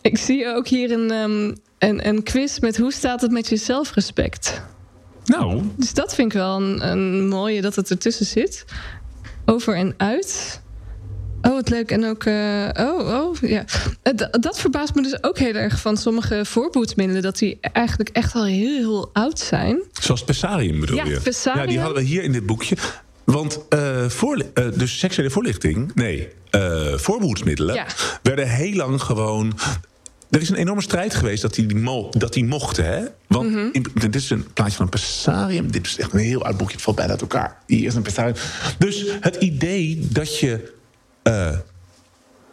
Ik 0.00 0.18
zie 0.18 0.46
ook 0.54 0.68
hier 0.68 0.90
een, 0.92 1.10
een, 1.78 2.08
een 2.08 2.22
quiz 2.22 2.58
met 2.58 2.76
hoe 2.76 2.92
staat 2.92 3.20
het 3.20 3.30
met 3.30 3.48
je 3.48 3.56
zelfrespect. 3.56 4.62
Nou, 5.24 5.62
Dus 5.76 5.94
dat 5.94 6.14
vind 6.14 6.32
ik 6.32 6.38
wel 6.38 6.56
een, 6.62 6.88
een 6.88 7.28
mooie 7.28 7.60
dat 7.62 7.74
het 7.74 7.90
ertussen 7.90 8.26
zit. 8.26 8.64
Over 9.46 9.74
en 9.76 9.94
uit. 9.96 10.60
Oh, 11.46 11.52
wat 11.52 11.68
leuk. 11.68 11.90
En 11.90 12.04
ook. 12.04 12.24
eh, 12.24 12.68
oh, 12.74 13.20
oh, 13.22 13.36
ja. 13.40 13.64
Eh, 14.02 14.12
d- 14.12 14.42
dat 14.42 14.60
verbaast 14.60 14.94
me 14.94 15.02
dus 15.02 15.22
ook 15.22 15.38
heel 15.38 15.54
erg 15.54 15.80
van 15.80 15.96
sommige 15.96 16.44
voorboedsmiddelen. 16.44 17.22
Dat 17.22 17.38
die 17.38 17.58
eigenlijk 17.72 18.08
echt 18.08 18.34
al 18.34 18.44
heel, 18.44 18.76
heel 18.78 19.10
oud 19.12 19.38
zijn. 19.38 19.82
zoals 20.00 20.24
Pessarium 20.24 20.80
bedoel 20.80 20.96
Ja, 20.96 21.04
je? 21.04 21.20
Pessarium. 21.20 21.62
Ja, 21.64 21.68
die 21.70 21.78
hadden 21.80 22.02
we 22.02 22.08
hier 22.08 22.22
in 22.22 22.32
dit 22.32 22.46
boekje. 22.46 22.76
Want 23.24 23.58
eh, 23.68 24.04
eh, 24.04 24.08
dus 24.74 24.98
seksuele 24.98 25.30
voorlichting, 25.30 25.94
nee, 25.94 26.28
voorbehoedsmiddelen... 26.96 27.74
Ja. 27.74 27.86
werden 28.22 28.48
heel 28.48 28.74
lang 28.76 29.02
gewoon... 29.02 29.58
Er 30.30 30.40
is 30.40 30.48
een 30.48 30.56
enorme 30.56 30.82
strijd 30.82 31.14
geweest 31.14 31.42
dat 31.42 31.54
die, 31.54 31.74
mo- 31.76 32.08
dat 32.10 32.32
die 32.32 32.44
mochten, 32.44 32.84
hè? 32.84 33.02
Want 33.26 33.50
Mhm. 33.50 33.68
in- 33.72 33.86
dit 33.94 34.14
is 34.14 34.30
een 34.30 34.46
plaatje 34.52 34.76
van 34.76 34.84
een 34.84 34.90
Pessarium. 34.90 35.70
Dit 35.70 35.86
is 35.86 35.98
echt 35.98 36.12
een 36.12 36.18
heel 36.18 36.44
oud 36.44 36.56
boekje, 36.56 36.74
het 36.74 36.82
valt 36.84 36.96
bijna 36.96 37.12
uit 37.12 37.20
elkaar. 37.20 37.56
Hier 37.66 37.86
is 37.86 37.94
een 37.94 38.02
Pessarium. 38.02 38.34
Dus 38.78 39.04
het 39.20 39.36
idee 39.36 39.98
dat 40.10 40.38
je 40.38 40.72
eh, 41.26 41.50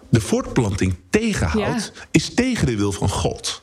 de 0.10 0.22
voortplanting 0.22 0.96
tegenhoudt... 1.10 1.92
Ja. 1.96 2.02
is 2.12 2.34
tegen 2.34 2.66
de 2.66 2.76
wil 2.76 2.92
van 2.92 3.10
God. 3.10 3.62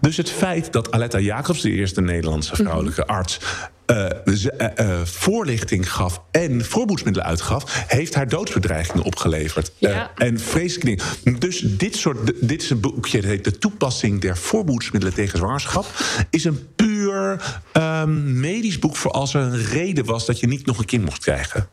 Dus 0.00 0.16
het 0.16 0.30
feit 0.30 0.72
dat 0.72 0.90
Aletta 0.92 1.18
Jacobs, 1.18 1.60
de 1.60 1.70
eerste 1.70 2.00
Nederlandse 2.00 2.52
Mhm. 2.52 2.62
vrouwelijke 2.62 3.06
arts... 3.06 3.40
eh, 3.86 4.06
ze- 4.34 4.50
eh, 4.52 5.00
voorlichting 5.04 5.92
gaf 5.92 6.22
en 6.30 6.64
voorboedsmiddelen 6.64 7.28
uitgaf... 7.28 7.84
heeft 7.88 8.14
haar 8.14 8.28
doodsbedreigingen 8.28 9.02
opgeleverd. 9.04 9.72
Ja. 9.78 10.10
En 10.16 10.40
vreselijke 10.40 10.86
dingen. 11.24 11.40
Dus 11.40 11.60
dit, 11.64 11.96
soort, 11.96 12.32
dit 12.48 12.62
is 12.62 12.70
een 12.70 12.80
boekje, 12.80 13.20
dat 13.20 13.30
heet 13.30 13.44
De 13.44 13.58
toepassing 13.58 14.20
der 14.20 14.36
voorboedsmiddelen 14.36 15.14
tegen 15.14 15.38
zwangerschap... 15.38 15.86
is 16.30 16.44
een 16.44 16.68
puur 16.76 17.42
ehm, 17.72 18.40
medisch 18.40 18.78
boek 18.78 18.96
voor 18.96 19.10
als 19.10 19.34
er 19.34 19.40
een 19.40 19.64
reden 19.64 20.04
was... 20.04 20.26
dat 20.26 20.40
je 20.40 20.46
niet 20.46 20.66
nog 20.66 20.78
een 20.78 20.84
kind 20.84 21.04
mocht 21.04 21.20
krijgen. 21.22 21.68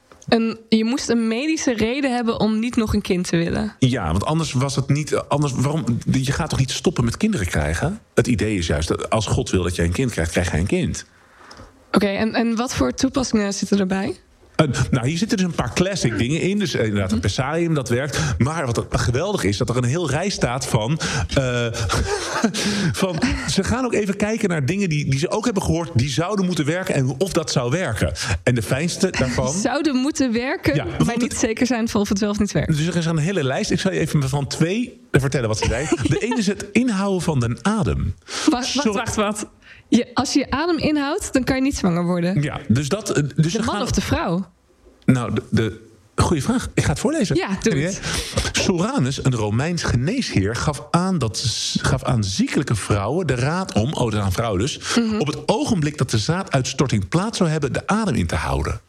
Je 0.70 0.84
moest 0.86 1.10
een 1.10 1.28
medische 1.28 1.74
reden 1.74 2.16
hebben 2.16 2.40
om 2.40 2.60
niet 2.60 2.76
nog 2.76 2.94
een 2.94 3.02
kind 3.02 3.28
te 3.28 3.38
willen. 3.38 3.76
Ja, 3.80 4.12
want 4.12 4.26
anders 4.26 4.54
was 4.54 4.76
het 4.76 4.90
niet. 4.90 5.16
Anders, 5.16 5.54
waarom, 5.54 5.84
je 6.12 6.32
gaat 6.32 6.50
toch 6.50 6.60
niet 6.60 6.72
stoppen 6.72 7.06
met 7.06 7.18
kinderen 7.18 7.48
krijgen? 7.48 8.00
Het 8.14 8.28
idee 8.28 8.58
is 8.58 8.68
juist 8.68 8.88
dat 8.88 9.10
als 9.10 9.26
God 9.26 9.50
wil 9.50 9.64
dat 9.64 9.76
jij 9.76 9.86
een 9.86 9.92
kind 9.92 10.12
krijgt, 10.12 10.32
krijg 10.32 10.52
jij 10.52 10.60
een 10.60 10.68
kind. 10.68 11.06
Oké, 11.92 12.08
en, 12.08 12.34
en 12.34 12.56
wat 12.56 12.76
voor 12.76 12.94
toepassingen 12.94 13.54
zitten 13.54 13.80
erbij? 13.80 14.16
Eh, 14.72 14.82
nou, 14.92 15.08
hier 15.08 15.18
zitten 15.18 15.38
dus 15.38 15.46
een 15.46 15.56
paar 15.56 15.74
classic 15.74 16.18
dingen 16.18 16.42
in. 16.42 16.60
Dus 16.60 16.76
inderdaad, 16.76 17.12
een 17.12 17.20
Pessarium, 17.20 17.74
dat 17.74 17.90
werkt. 17.90 18.20
Maar 18.38 18.66
wat 18.66 18.86
geweldig 18.90 19.44
is, 19.44 19.58
dat 19.58 19.70
er 19.70 19.78
een 19.78 19.84
heel 19.84 20.10
rij 20.10 20.30
staat 20.30 20.68
van... 20.68 21.00
eh, 21.34 21.66
van 23.04 23.22
ze 23.50 23.64
gaan 23.64 23.86
ook 23.86 23.94
even 23.94 24.16
kijken 24.16 24.50
naar 24.50 24.66
dingen 24.66 24.90
die, 24.90 25.10
die 25.10 25.20
ze 25.20 25.30
ook 25.30 25.46
hebben 25.46 25.64
gehoord... 25.64 25.90
die 25.94 26.10
zouden 26.10 26.46
moeten 26.46 26.66
werken 26.66 26.96
en 26.96 27.16
of 27.18 27.34
dat 27.34 27.52
zou 27.52 27.72
werken. 27.72 28.14
En 28.44 28.56
de 28.56 28.62
fijnste 28.64 29.10
daarvan... 29.10 29.54
Zouden 29.62 29.96
moeten 29.96 30.34
werken, 30.34 30.76
Ja, 30.76 30.86
maar 31.06 31.18
niet 31.18 31.34
zeker 31.34 31.66
zijn 31.66 31.94
of 31.94 32.10
het 32.10 32.20
wel 32.20 32.30
of 32.30 32.40
niet 32.40 32.52
werkt. 32.52 32.78
Dus 32.78 32.88
er 32.88 32.96
is 32.96 33.06
een 33.06 33.18
hele 33.18 33.44
lijst. 33.44 33.72
Ik 33.72 33.80
zal 33.80 33.92
je 33.92 34.00
even 34.00 34.30
van 34.30 34.48
twee 34.48 35.02
vertellen 35.12 35.48
wat 35.48 35.58
ze 35.58 35.66
zei. 35.66 35.88
De 36.04 36.18
ene 36.20 36.38
is 36.38 36.48
het 36.48 36.66
inhouden 36.72 37.22
van 37.22 37.40
de 37.40 37.58
adem. 37.62 38.16
Wacht, 38.50 38.74
wacht, 38.74 38.94
wacht. 38.94 39.16
wacht. 39.16 39.46
Je, 39.98 40.08
als 40.14 40.34
je 40.34 40.40
je 40.40 40.50
adem 40.52 40.78
inhoudt, 40.78 41.34
dan 41.34 41.44
kan 41.44 41.56
je 41.56 41.62
niet 41.62 41.76
zwanger 41.78 42.04
worden. 42.06 42.42
Ja, 42.42 42.60
dus 42.68 42.90
dat... 42.90 43.10
eh, 43.10 43.24
Dus 43.36 43.54
De 43.54 43.60
man 43.60 43.74
gaan, 43.74 43.82
of 43.82 43.92
de 43.92 44.02
vrouw? 44.02 44.46
Nou, 45.06 45.34
de, 45.34 45.42
de 45.50 45.82
goede 46.16 46.42
vraag. 46.42 46.70
Ik 46.74 46.84
ga 46.84 46.90
het 46.90 47.00
voorlezen. 47.00 47.36
Ja, 47.36 47.48
doe 47.62 47.76
het. 47.76 48.02
Soranus, 48.52 49.24
een 49.26 49.36
Romeins 49.36 49.84
geneesheer, 49.84 50.56
gaf 50.56 50.88
aan, 50.92 51.18
dat, 51.18 51.44
gaf 51.82 52.04
aan 52.04 52.24
ziekelijke 52.24 52.76
vrouwen 52.76 53.28
de 53.28 53.36
raad 53.36 53.74
om, 53.74 53.94
oh, 53.94 54.12
dat 54.12 54.22
aan 54.22 54.32
vrouwen 54.32 54.60
dus, 54.60 54.80
Mhm. 54.96 55.20
op 55.20 55.28
het 55.28 55.38
ogenblik 55.48 55.98
dat 55.98 56.10
de 56.10 56.18
zaaduitstorting 56.18 57.08
plaats 57.08 57.38
zou 57.38 57.50
hebben, 57.50 57.74
de 57.74 57.88
adem 57.88 58.16
in 58.16 58.28
te 58.28 58.36
houden. 58.36 58.80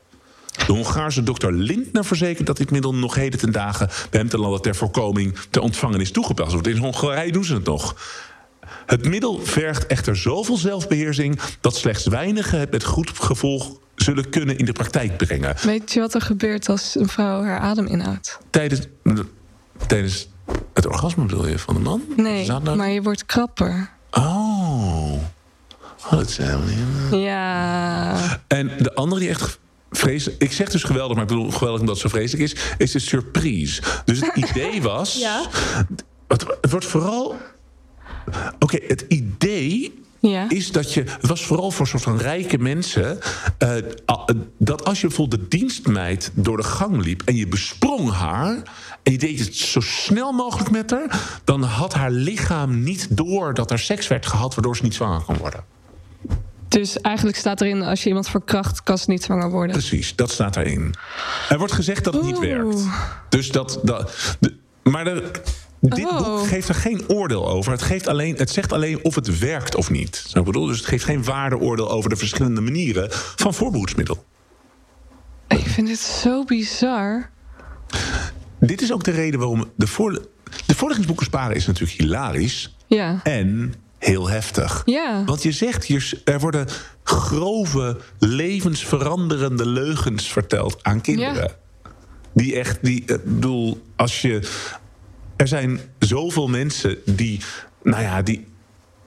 De 0.67 0.73
Hongaarse 0.73 1.23
dokter 1.23 1.53
Lindner 1.53 2.05
verzekert 2.05 2.47
dat 2.47 2.57
dit 2.57 2.71
middel 2.71 2.95
nog 2.95 3.14
heden 3.14 3.38
ten 3.38 3.53
dagen 3.53 3.88
bij 4.11 4.21
hem 4.21 4.29
te 4.29 4.38
landen 4.38 4.61
ter 4.62 4.75
voorkoming 4.75 5.35
te 5.51 5.61
ontvangen 5.61 6.01
is 6.01 6.11
toegepast. 6.11 6.53
Want 6.53 6.67
in 6.67 6.77
Hongarije 6.77 7.33
doen 7.33 7.45
ze 7.45 7.55
het 7.55 7.64
nog. 7.64 7.97
Het 8.87 9.09
middel 9.09 9.40
vergt 9.40 9.87
echter 9.87 10.16
zoveel 10.16 10.57
zelfbeheersing 10.57 11.40
dat 11.61 11.77
slechts 11.77 12.07
weinigen 12.07 12.59
het 12.59 12.70
met 12.70 12.85
goed 12.85 13.11
gevolg 13.11 13.79
zullen 13.94 14.31
kunnen 14.31 14.59
in 14.59 14.64
de 14.64 14.73
praktijk 14.73 15.16
brengen. 15.16 15.57
Weet 15.62 15.92
je 15.92 16.01
wat 16.01 16.14
er 16.14 16.20
gebeurt 16.20 16.68
als 16.68 16.94
een 16.94 17.09
vrouw 17.09 17.42
haar 17.42 17.59
adem 17.59 17.87
inhoudt? 17.87 18.38
Tijdens, 18.51 18.81
tijdens 19.87 20.29
het 20.75 20.87
orgasme 20.87 21.25
bedoel 21.25 21.47
je 21.47 21.59
van 21.59 21.75
de 21.75 21.81
man? 21.81 22.03
Nee, 22.16 22.51
maar 22.61 22.90
je 22.90 23.03
wordt 23.03 23.27
krapper. 23.27 23.90
Oh. 24.11 25.12
oh 26.05 26.11
dat 26.11 26.29
is 26.29 26.37
helemaal 26.37 26.66
niet... 26.66 27.23
Ja. 27.23 28.40
En 28.47 28.70
de 28.79 28.94
andere 28.94 29.20
die 29.20 29.31
echt 29.31 29.59
vreselijk... 29.90 30.42
Ik 30.42 30.53
zeg 30.53 30.70
dus 30.70 30.83
geweldig, 30.83 31.14
maar 31.14 31.23
ik 31.23 31.29
bedoel 31.29 31.51
geweldig 31.51 31.81
omdat 31.81 31.94
het 31.94 32.11
zo 32.11 32.16
vreselijk 32.16 32.53
is... 32.53 32.75
is 32.79 32.92
de 32.92 32.99
surprise. 32.99 33.83
Dus 34.05 34.20
het 34.20 34.37
idee 34.49 34.83
was... 34.83 35.18
Ja. 35.18 35.42
Het, 36.27 36.47
het 36.61 36.70
wordt 36.70 36.87
vooral... 36.87 37.37
Oké, 38.59 38.79
het 38.87 39.05
idee 39.09 40.03
Ja. 40.19 40.49
is 40.49 40.73
dat 40.73 40.93
je. 40.95 41.01
Het 41.03 41.27
was 41.27 41.45
vooral 41.47 41.71
voor 41.71 41.87
soort 41.87 42.03
van 42.03 42.17
rijke 42.19 42.59
mensen. 42.59 43.19
eh, 43.59 43.69
a- 44.11 44.25
dat 44.59 44.85
als 44.85 45.01
je 45.01 45.07
bijvoorbeeld 45.07 45.41
de 45.41 45.49
dienstmeid 45.59 46.31
door 46.35 46.57
de 46.57 46.63
gang 46.63 47.05
liep. 47.05 47.23
en 47.25 47.37
je 47.37 47.47
besprong 47.49 48.11
haar. 48.13 48.63
en 49.03 49.13
je 49.13 49.19
deed 49.19 49.39
het 49.39 49.57
zo 49.57 49.81
snel 49.81 50.33
mogelijk 50.33 50.71
met 50.71 50.91
haar. 50.91 51.41
dan 51.45 51.63
had 51.63 51.95
haar 51.95 52.11
lichaam 52.11 52.83
niet 52.83 53.07
door 53.17 53.55
dat 53.55 53.71
er 53.71 53.79
seks 53.79 54.09
werd 54.09 54.27
gehad. 54.27 54.55
waardoor 54.55 54.77
ze 54.77 54.83
niet 54.83 54.95
zwanger 54.95 55.21
kon 55.23 55.37
worden. 55.37 55.65
Dus 56.69 57.01
eigenlijk 57.01 57.37
staat 57.37 57.61
erin, 57.61 57.83
als 57.83 58.03
je 58.03 58.09
iemand 58.09 58.29
verkracht, 58.29 58.83
kan 58.83 58.99
ze 58.99 59.11
niet 59.11 59.23
zwanger 59.23 59.51
worden. 59.51 59.77
Precies, 59.77 60.17
dat 60.17 60.31
staat 60.31 60.55
daarin. 60.55 60.95
Er 61.49 61.59
wordt 61.59 61.73
gezegd 61.73 62.05
dat 62.05 62.15
het 62.15 62.23
niet 62.23 62.39
werkt. 62.39 62.85
Dus 63.29 63.51
dat. 63.51 63.81
dat 63.83 64.37
de- 64.41 64.55
maar 64.83 65.05
de, 65.05 65.31
dit 65.90 66.05
Oh. 66.05 66.18
boek 66.18 66.47
geeft 66.47 66.68
er 66.68 66.75
geen 66.75 67.09
oordeel 67.09 67.49
over. 67.49 67.73
Het, 67.73 67.83
geeft 67.83 68.07
alleen, 68.09 68.37
het 68.37 68.51
zegt 68.51 68.73
alleen 68.73 69.05
of 69.05 69.14
het 69.14 69.38
werkt 69.38 69.75
of 69.75 69.90
niet. 69.90 70.25
Zo 70.29 70.42
bedoel, 70.42 70.66
dus 70.66 70.77
het 70.79 70.87
geeft 70.87 71.05
geen 71.05 71.25
waardeoordeel 71.25 71.90
over 71.90 72.11
de 72.11 72.16
verschillende 72.16 72.61
manieren 72.61 73.09
van 73.12 73.55
voorbehoedsmiddel. 73.55 74.25
Ik 75.49 75.66
vind 75.66 75.87
dit 75.87 75.99
zo 75.99 76.44
bizar. 76.44 77.31
Dit 78.61 78.83
is 78.83 78.92
ook 78.92 79.05
de 79.05 79.11
reden 79.11 79.38
waarom 79.40 79.64
de, 79.77 79.87
voor, 79.87 80.12
de 80.66 80.75
voorlichtingsboeken 80.75 81.27
sparen 81.27 81.57
is 81.57 81.66
natuurlijk 81.66 81.99
hilarisch 82.01 82.77
Ja. 82.87 83.20
en 83.23 83.75
heel 83.99 84.29
heftig. 84.29 84.83
Ja. 84.85 85.25
Want 85.25 85.42
je 85.42 85.53
zegt 85.53 85.85
hier, 85.85 86.20
er 86.25 86.40
worden 86.40 86.66
grove, 87.03 88.01
levensveranderende 88.18 89.66
leugens 89.66 90.33
verteld 90.33 90.79
aan 90.83 91.01
kinderen. 91.01 91.35
Ja. 91.35 91.51
Die 92.35 92.55
echt, 92.55 92.79
die, 92.83 93.01
ik 93.07 93.25
bedoel, 93.25 93.83
als 93.97 94.23
je. 94.23 94.49
Er 95.37 95.49
zijn 95.49 95.81
zoveel 95.99 96.49
mensen 96.49 96.99
die, 97.05 97.40
nou 97.83 98.03
ja, 98.03 98.23
die, 98.23 98.47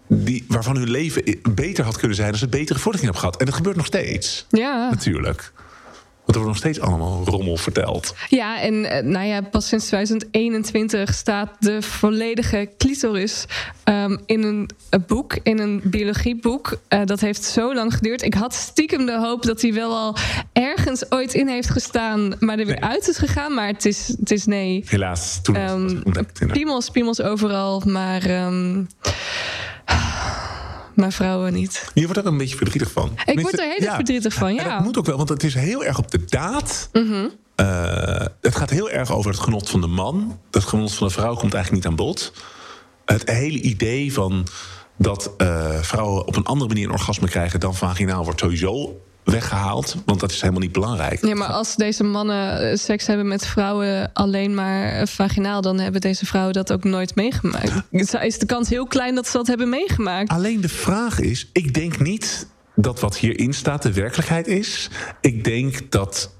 die, 0.07 0.45
waarvan 0.47 0.77
hun 0.77 0.89
leven 0.89 1.23
beter 1.55 1.83
had 1.83 1.97
kunnen 1.97 2.17
zijn 2.17 2.31
als 2.31 2.39
ze 2.39 2.47
betere 2.47 2.79
voorlichting 2.79 3.13
hebben 3.13 3.19
gehad. 3.21 3.39
En 3.39 3.45
dat 3.45 3.55
gebeurt 3.55 3.75
nog 3.75 3.85
steeds. 3.85 4.45
Ja. 4.49 4.89
Natuurlijk. 4.89 5.53
Er 6.27 6.33
wordt 6.33 6.47
nog 6.47 6.57
steeds 6.57 6.79
allemaal 6.79 7.23
rommel 7.25 7.57
verteld. 7.57 8.15
Ja, 8.29 8.61
en 8.61 8.85
eh, 8.85 9.03
nou 9.03 9.25
ja, 9.25 9.41
pas 9.41 9.67
sinds 9.67 9.85
2021 9.85 11.13
staat 11.13 11.49
de 11.59 11.81
volledige 11.81 12.69
clitoris 12.77 13.45
um, 13.85 14.19
in 14.25 14.43
een, 14.43 14.69
boek, 15.07 15.37
in 15.43 15.59
een 15.59 15.81
biologieboek. 15.83 16.79
Uh, 16.89 17.05
dat 17.05 17.19
heeft 17.19 17.43
zo 17.43 17.73
lang 17.73 17.93
geduurd. 17.93 18.21
Ik 18.21 18.33
had 18.33 18.53
stiekem 18.53 19.05
de 19.05 19.17
hoop 19.19 19.43
dat 19.43 19.61
hij 19.61 19.73
wel 19.73 19.95
al 19.95 20.15
ergens 20.53 21.11
ooit 21.11 21.33
in 21.33 21.47
heeft 21.47 21.69
gestaan, 21.69 22.33
maar 22.39 22.59
er 22.59 22.65
weer 22.65 22.81
uit 22.81 23.07
is 23.07 23.17
gegaan. 23.17 23.53
Maar 23.53 23.67
het 23.67 23.85
is, 23.85 24.07
het 24.19 24.31
is 24.31 24.45
nee. 24.45 24.83
Helaas, 24.87 25.41
toen 25.41 25.69
um, 25.69 26.03
piemels, 26.51 26.89
piemels 26.89 27.21
overal, 27.21 27.81
maar. 27.85 28.45
Um, 28.45 28.87
maar 30.97 31.11
vrouwen 31.11 31.53
niet. 31.53 31.91
Je 31.93 32.05
wordt 32.05 32.17
er 32.17 32.25
een 32.25 32.37
beetje 32.37 32.57
verdrietig 32.57 32.91
van. 32.91 33.11
Ik 33.25 33.39
word 33.39 33.59
er 33.59 33.65
heel 33.65 33.81
ja, 33.81 33.95
verdrietig 33.95 34.33
van, 34.33 34.53
ja. 34.53 34.75
dat 34.75 34.83
moet 34.83 34.97
ook 34.97 35.05
wel, 35.05 35.17
want 35.17 35.29
het 35.29 35.43
is 35.43 35.53
heel 35.53 35.83
erg 35.83 35.97
op 35.97 36.11
de 36.11 36.25
daad. 36.25 36.89
Mm 36.93 37.31
het 38.41 38.55
gaat 38.55 38.69
heel 38.69 38.89
erg 38.89 39.11
over 39.11 39.31
het 39.31 39.39
genot 39.39 39.69
van 39.69 39.81
de 39.81 39.87
man. 39.87 40.39
Het 40.51 40.63
genot 40.63 40.93
van 40.93 41.07
de 41.07 41.13
vrouw 41.13 41.35
komt 41.35 41.53
eigenlijk 41.53 41.83
niet 41.83 41.85
aan 41.85 42.05
bod. 42.05 42.33
Het 43.05 43.29
hele 43.29 43.61
idee 43.61 44.13
van 44.13 44.47
dat 44.97 45.33
uh, 45.37 45.81
vrouwen 45.81 46.27
op 46.27 46.35
een 46.35 46.45
andere 46.45 46.67
manier 46.67 46.85
een 46.85 46.93
orgasme 46.93 47.27
krijgen 47.27 47.59
dan 47.59 47.75
vaginaal 47.75 48.23
wordt 48.23 48.39
sowieso 48.39 49.01
weggehaald. 49.31 49.95
Want 50.05 50.19
dat 50.19 50.31
is 50.31 50.41
helemaal 50.41 50.61
niet 50.61 50.71
belangrijk. 50.71 51.25
Ja, 51.25 51.35
maar 51.35 51.47
als 51.47 51.75
deze 51.75 52.03
mannen 52.03 52.69
eh, 52.69 52.77
seks 52.77 53.07
hebben 53.07 53.27
met 53.27 53.45
vrouwen 53.45 54.13
alleen 54.13 54.53
maar 54.53 55.07
vaginaal, 55.07 55.61
dan 55.61 55.79
hebben 55.79 56.01
deze 56.01 56.25
vrouwen 56.25 56.53
dat 56.53 56.71
ook 56.71 56.83
nooit 56.83 57.15
meegemaakt. 57.15 57.73
Is 57.91 58.39
de 58.39 58.45
kans 58.45 58.69
heel 58.69 58.85
klein 58.85 59.15
dat 59.15 59.27
ze 59.27 59.37
dat 59.37 59.47
hebben 59.47 59.69
meegemaakt? 59.69 60.29
Alleen 60.29 60.61
de 60.61 60.69
vraag 60.69 61.19
is: 61.19 61.49
ik 61.53 61.73
denk 61.73 61.99
niet 61.99 62.47
dat 62.75 62.99
wat 62.99 63.17
hierin 63.17 63.53
staat 63.53 63.81
de 63.81 63.93
werkelijkheid 63.93 64.47
is. 64.47 64.89
Ik 65.21 65.43
denk 65.43 65.91
dat 65.91 66.35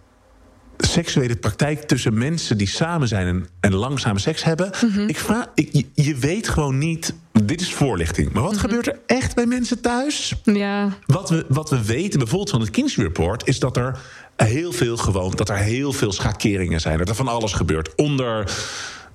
seksuele 0.78 1.36
praktijk 1.36 1.82
tussen 1.82 2.18
mensen 2.18 2.58
die 2.58 2.68
samen 2.68 3.08
zijn 3.08 3.28
en, 3.28 3.48
en 3.60 3.74
langzame 3.74 4.20
seks 4.20 4.44
hebben. 4.44 4.72
Mhm. 4.82 5.08
Ik 5.08 5.18
vraag, 5.18 5.46
ik, 5.56 5.86
je 5.94 6.16
weet 6.16 6.48
gewoon 6.48 6.78
niet. 6.78 7.14
Dit 7.44 7.62
is 7.62 7.74
voorlichting. 7.74 8.32
Maar 8.32 8.44
wat 8.44 8.52
mhm. 8.52 8.62
gebeurt 8.62 8.88
er 8.88 9.00
echt 9.06 9.36
bij 9.36 9.46
mensen 9.46 9.82
thuis? 9.82 10.36
Ja. 10.44 10.90
Wat 11.06 11.30
we, 11.30 11.46
wat 11.48 11.70
we 11.70 11.86
weten, 11.86 12.20
bijvoorbeeld 12.20 12.50
van 12.50 12.62
het 12.62 12.70
Kinsey 12.70 13.04
Report, 13.04 13.48
is 13.48 13.60
dat 13.60 13.78
er 13.78 14.00
heel 14.36 14.72
veel 14.72 14.98
gewoon, 14.98 15.32
dat 15.36 15.50
er 15.50 15.58
heel 15.58 15.94
veel 15.94 16.12
schakeringen 16.12 16.82
zijn. 16.82 16.98
Dat 16.98 17.10
er 17.10 17.16
van 17.16 17.28
alles 17.28 17.54
gebeurt. 17.54 17.96
Onder 17.96 18.52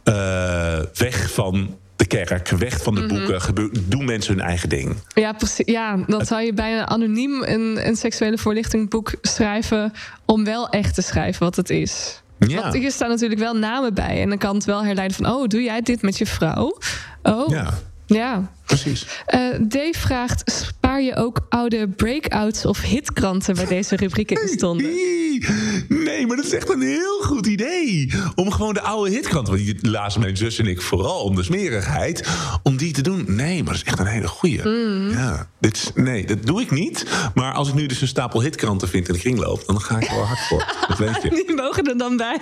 uh, 0.04 0.78
weg 0.94 1.32
van 1.32 1.76
de 2.02 2.24
kerk, 2.24 2.48
weg 2.48 2.82
van 2.82 2.94
de 2.94 3.00
mhm. 3.00 3.08
boeken. 3.08 3.70
doen 3.88 4.04
mensen 4.04 4.34
hun 4.34 4.44
eigen 4.44 4.68
ding. 4.68 4.96
Ja, 5.14 5.32
precies. 5.32 5.66
Ja, 5.66 5.96
dan 6.06 6.26
zou 6.26 6.42
je 6.42 6.52
bijna 6.52 6.86
anoniem 6.86 7.42
een, 7.42 7.86
een 7.86 7.96
seksuele 7.96 8.38
voorlichtingboek 8.38 9.14
schrijven... 9.22 9.92
om 10.24 10.44
wel 10.44 10.68
echt 10.68 10.94
te 10.94 11.02
schrijven 11.02 11.42
wat 11.42 11.56
het 11.56 11.70
is. 11.70 12.22
Ja. 12.38 12.62
Want 12.62 12.74
hier 12.74 12.90
staan 12.90 13.08
natuurlijk 13.08 13.40
wel 13.40 13.56
namen 13.56 13.94
bij. 13.94 14.22
En 14.22 14.28
dan 14.28 14.38
kan 14.38 14.54
het 14.54 14.64
wel 14.64 14.84
herleiden 14.84 15.16
van... 15.16 15.32
oh, 15.32 15.46
doe 15.46 15.62
jij 15.62 15.80
dit 15.80 16.02
met 16.02 16.18
je 16.18 16.26
vrouw? 16.26 16.78
Oh, 17.22 17.48
ja. 17.48 17.70
Ja. 18.06 18.50
Precies. 18.72 19.06
Uh, 19.34 19.40
Dave 19.60 19.98
vraagt: 19.98 20.50
spaar 20.50 21.02
je 21.02 21.16
ook 21.16 21.46
oude 21.48 21.88
breakouts 21.88 22.66
of 22.66 22.80
hitkranten 22.80 23.54
waar 23.54 23.68
deze 23.68 23.96
rubrieken 23.96 24.42
in 24.42 24.48
stonden? 24.48 24.90
Nee, 25.88 26.26
maar 26.26 26.36
dat 26.36 26.46
is 26.46 26.52
echt 26.52 26.70
een 26.70 26.80
heel 26.80 27.20
goed 27.22 27.46
idee. 27.46 28.12
Om 28.34 28.50
gewoon 28.50 28.74
de 28.74 28.80
oude 28.80 29.10
hitkranten, 29.10 29.54
want 29.54 29.66
die 29.66 29.90
lazen 29.90 30.20
mijn 30.20 30.36
zus 30.36 30.58
en 30.58 30.66
ik 30.66 30.82
vooral 30.82 31.20
om 31.20 31.34
de 31.34 31.42
smerigheid, 31.42 32.28
om 32.62 32.76
die 32.76 32.92
te 32.92 33.02
doen. 33.02 33.24
Nee, 33.26 33.62
maar 33.62 33.72
dat 33.72 33.82
is 33.82 33.88
echt 33.88 33.98
een 33.98 34.06
hele 34.06 34.28
goeie. 34.28 34.68
Mm. 34.68 35.10
Ja, 35.10 35.48
dit 35.60 35.76
is, 35.76 35.90
nee, 35.94 36.26
dat 36.26 36.46
doe 36.46 36.60
ik 36.60 36.70
niet. 36.70 37.06
Maar 37.34 37.52
als 37.52 37.68
ik 37.68 37.74
nu 37.74 37.86
dus 37.86 38.00
een 38.00 38.08
stapel 38.08 38.42
hitkranten 38.42 38.88
vind 38.88 39.08
in 39.08 39.14
de 39.14 39.20
kringloop, 39.20 39.62
dan 39.66 39.80
ga 39.80 39.96
ik 39.96 40.08
er 40.08 40.14
wel 40.14 40.24
hard 40.24 40.40
voor. 40.40 40.74
Dat 40.88 40.98
weet 40.98 41.22
je. 41.22 41.30
Die 41.46 41.54
mogen 41.54 41.84
er 41.84 41.98
dan 41.98 42.16
bij. 42.16 42.40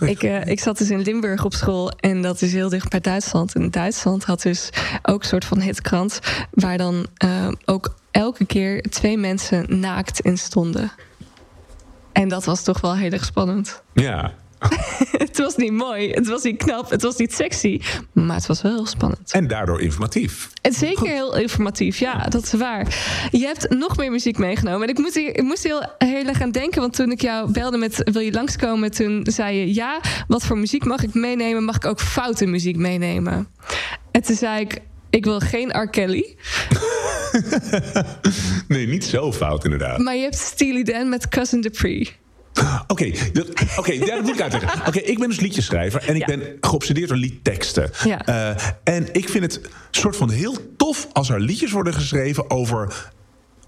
ik, 0.00 0.22
uh, 0.22 0.46
ik 0.46 0.60
zat 0.60 0.78
dus 0.78 0.90
in 0.90 1.00
Limburg 1.00 1.44
op 1.44 1.54
school 1.54 1.90
en 1.90 2.22
dat 2.22 2.42
is 2.42 2.52
heel 2.52 2.68
dicht 2.68 2.88
bij 2.88 3.00
Duitsland. 3.00 3.54
En 3.54 3.60
Duitsland 3.60 3.87
had 4.24 4.42
dus 4.42 4.70
ook 5.02 5.20
een 5.20 5.28
soort 5.28 5.44
van 5.44 5.60
hitkrant... 5.60 6.20
waar 6.50 6.78
dan 6.78 7.06
uh, 7.24 7.48
ook 7.64 7.94
elke 8.10 8.44
keer 8.44 8.82
twee 8.82 9.18
mensen 9.18 9.80
naakt 9.80 10.20
in 10.20 10.38
stonden. 10.38 10.92
En 12.12 12.28
dat 12.28 12.44
was 12.44 12.62
toch 12.62 12.80
wel 12.80 12.96
heel 12.96 13.10
erg 13.10 13.24
spannend. 13.24 13.82
Ja. 13.92 14.32
het 15.24 15.38
was 15.38 15.56
niet 15.56 15.72
mooi, 15.72 16.10
het 16.10 16.28
was 16.28 16.42
niet 16.42 16.56
knap, 16.56 16.90
het 16.90 17.02
was 17.02 17.16
niet 17.16 17.34
sexy, 17.34 17.80
maar 18.12 18.36
het 18.36 18.46
was 18.46 18.62
wel 18.62 18.72
heel 18.72 18.86
spannend. 18.86 19.32
En 19.32 19.46
daardoor 19.46 19.80
informatief. 19.80 20.50
En 20.62 20.72
zeker 20.72 21.06
heel 21.06 21.36
informatief, 21.36 21.98
ja, 21.98 22.22
dat 22.28 22.42
is 22.42 22.52
waar. 22.52 22.86
Je 23.30 23.46
hebt 23.46 23.70
nog 23.70 23.96
meer 23.96 24.10
muziek 24.10 24.38
meegenomen. 24.38 24.82
En 24.82 24.88
ik 24.88 24.98
moest, 24.98 25.16
ik 25.16 25.42
moest 25.42 25.62
heel, 25.62 25.82
heel 25.98 26.26
erg 26.26 26.42
aan 26.42 26.50
denken, 26.50 26.80
want 26.80 26.92
toen 26.92 27.10
ik 27.10 27.20
jou 27.20 27.52
belde 27.52 27.76
met 27.76 28.10
wil 28.12 28.22
je 28.22 28.32
langskomen, 28.32 28.90
toen 28.90 29.26
zei 29.30 29.56
je 29.56 29.74
ja, 29.74 30.00
wat 30.26 30.44
voor 30.44 30.58
muziek 30.58 30.84
mag 30.84 31.02
ik 31.02 31.14
meenemen? 31.14 31.64
Mag 31.64 31.76
ik 31.76 31.84
ook 31.84 32.00
foute 32.00 32.46
muziek 32.46 32.76
meenemen? 32.76 33.48
En 34.10 34.22
toen 34.22 34.36
zei 34.36 34.60
ik, 34.60 34.80
ik 35.10 35.24
wil 35.24 35.40
geen 35.40 35.70
R. 35.82 35.88
Kelly. 35.88 36.36
nee, 38.68 38.86
niet 38.86 39.04
zo 39.04 39.32
fout 39.32 39.64
inderdaad. 39.64 39.98
Maar 39.98 40.16
je 40.16 40.22
hebt 40.22 40.38
Steely 40.38 40.82
Dan 40.82 41.08
met 41.08 41.28
Cousin 41.28 41.60
Dupree. 41.60 42.16
Oké, 42.86 43.12
okay, 43.76 43.98
dat 43.98 44.22
moet 44.22 44.34
ik 44.34 44.40
uitleggen. 44.40 44.86
Oké, 44.86 44.98
ik 44.98 45.18
ben 45.18 45.28
dus 45.28 45.40
liedjeschrijver 45.40 46.08
en 46.08 46.16
ik 46.16 46.26
ben 46.26 46.42
geobsedeerd 46.60 47.08
door 47.08 47.16
liedteksten. 47.16 47.90
Ja. 48.04 48.28
Uh, 48.28 48.64
en 48.84 49.08
ik 49.12 49.28
vind 49.28 49.44
het 49.44 49.60
soort 49.90 50.16
van 50.16 50.30
heel 50.30 50.56
tof 50.76 51.08
als 51.12 51.30
er 51.30 51.40
liedjes 51.40 51.72
worden 51.72 51.94
geschreven 51.94 52.50
over 52.50 53.10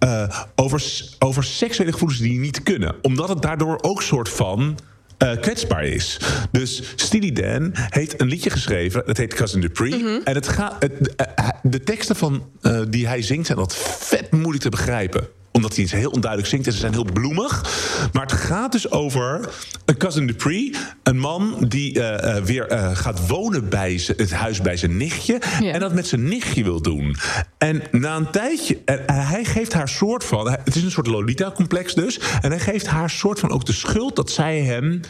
uh, 0.04 0.40
over, 0.54 0.82
over 1.18 1.44
seksuele 1.44 1.92
gevoelens 1.92 2.20
die 2.20 2.38
niet 2.38 2.62
kunnen. 2.62 2.94
Omdat 3.02 3.28
het 3.28 3.42
daardoor 3.42 3.78
ook 3.80 4.02
soort 4.02 4.28
van 4.28 4.78
uh, 5.18 5.36
kwetsbaar 5.40 5.84
is. 5.84 6.20
Dus 6.50 6.92
Steely 6.96 7.32
Dan 7.32 7.70
heeft 7.74 8.20
een 8.20 8.28
liedje 8.28 8.50
geschreven, 8.50 9.02
dat 9.06 9.16
heet 9.16 9.34
Cousin 9.34 9.60
Dupree. 9.60 9.94
Mm 9.94 10.20
En 10.24 10.34
het 10.34 10.48
gaat, 10.48 10.76
het, 10.78 11.14
de 11.62 11.80
teksten 11.80 12.16
van, 12.16 12.50
uh, 12.62 12.80
die 12.88 13.06
hij 13.06 13.22
zingt 13.22 13.46
zijn 13.46 13.58
wat 13.58 13.76
vet 13.76 14.30
moeilijk 14.30 14.62
te 14.62 14.68
begrijpen 14.68 15.28
omdat 15.52 15.74
hij 15.74 15.84
iets 15.84 15.92
heel 15.92 16.10
onduidelijk 16.10 16.50
zingt 16.50 16.66
en 16.66 16.72
ze 16.72 16.78
zijn 16.78 16.92
heel 16.92 17.06
bloemig. 17.12 17.64
Maar 18.12 18.22
het 18.22 18.32
gaat 18.32 18.72
dus 18.72 18.90
over 18.90 19.48
een 19.84 19.96
cousin 19.96 20.26
Dupree. 20.26 20.74
Een 21.02 21.18
man 21.18 21.64
die 21.68 21.98
uh, 21.98 22.02
uh, 22.04 22.36
weer 22.36 22.72
uh, 22.72 22.96
gaat 22.96 23.26
wonen 23.26 23.68
bij 23.68 24.00
het 24.16 24.32
huis 24.32 24.60
bij 24.60 24.76
zijn 24.76 24.96
nichtje. 24.96 25.40
Ja. 25.60 25.72
En 25.72 25.80
dat 25.80 25.94
met 25.94 26.06
zijn 26.06 26.28
nichtje 26.28 26.62
wil 26.62 26.82
doen. 26.82 27.16
En 27.58 27.82
na 27.90 28.16
een 28.16 28.30
tijdje... 28.30 28.78
hij 29.06 29.44
geeft 29.44 29.72
haar 29.72 29.88
soort 29.88 30.24
van... 30.24 30.50
Het 30.50 30.76
is 30.76 30.82
een 30.82 30.90
soort 30.90 31.06
Lolita-complex 31.06 31.94
dus. 31.94 32.20
En 32.40 32.50
hij 32.50 32.60
geeft 32.60 32.86
haar 32.86 33.10
soort 33.10 33.38
van 33.40 33.50
ook 33.50 33.64
de 33.64 33.72
schuld 33.72 34.16
dat 34.16 34.30
zij 34.30 34.60
hem 34.60 35.00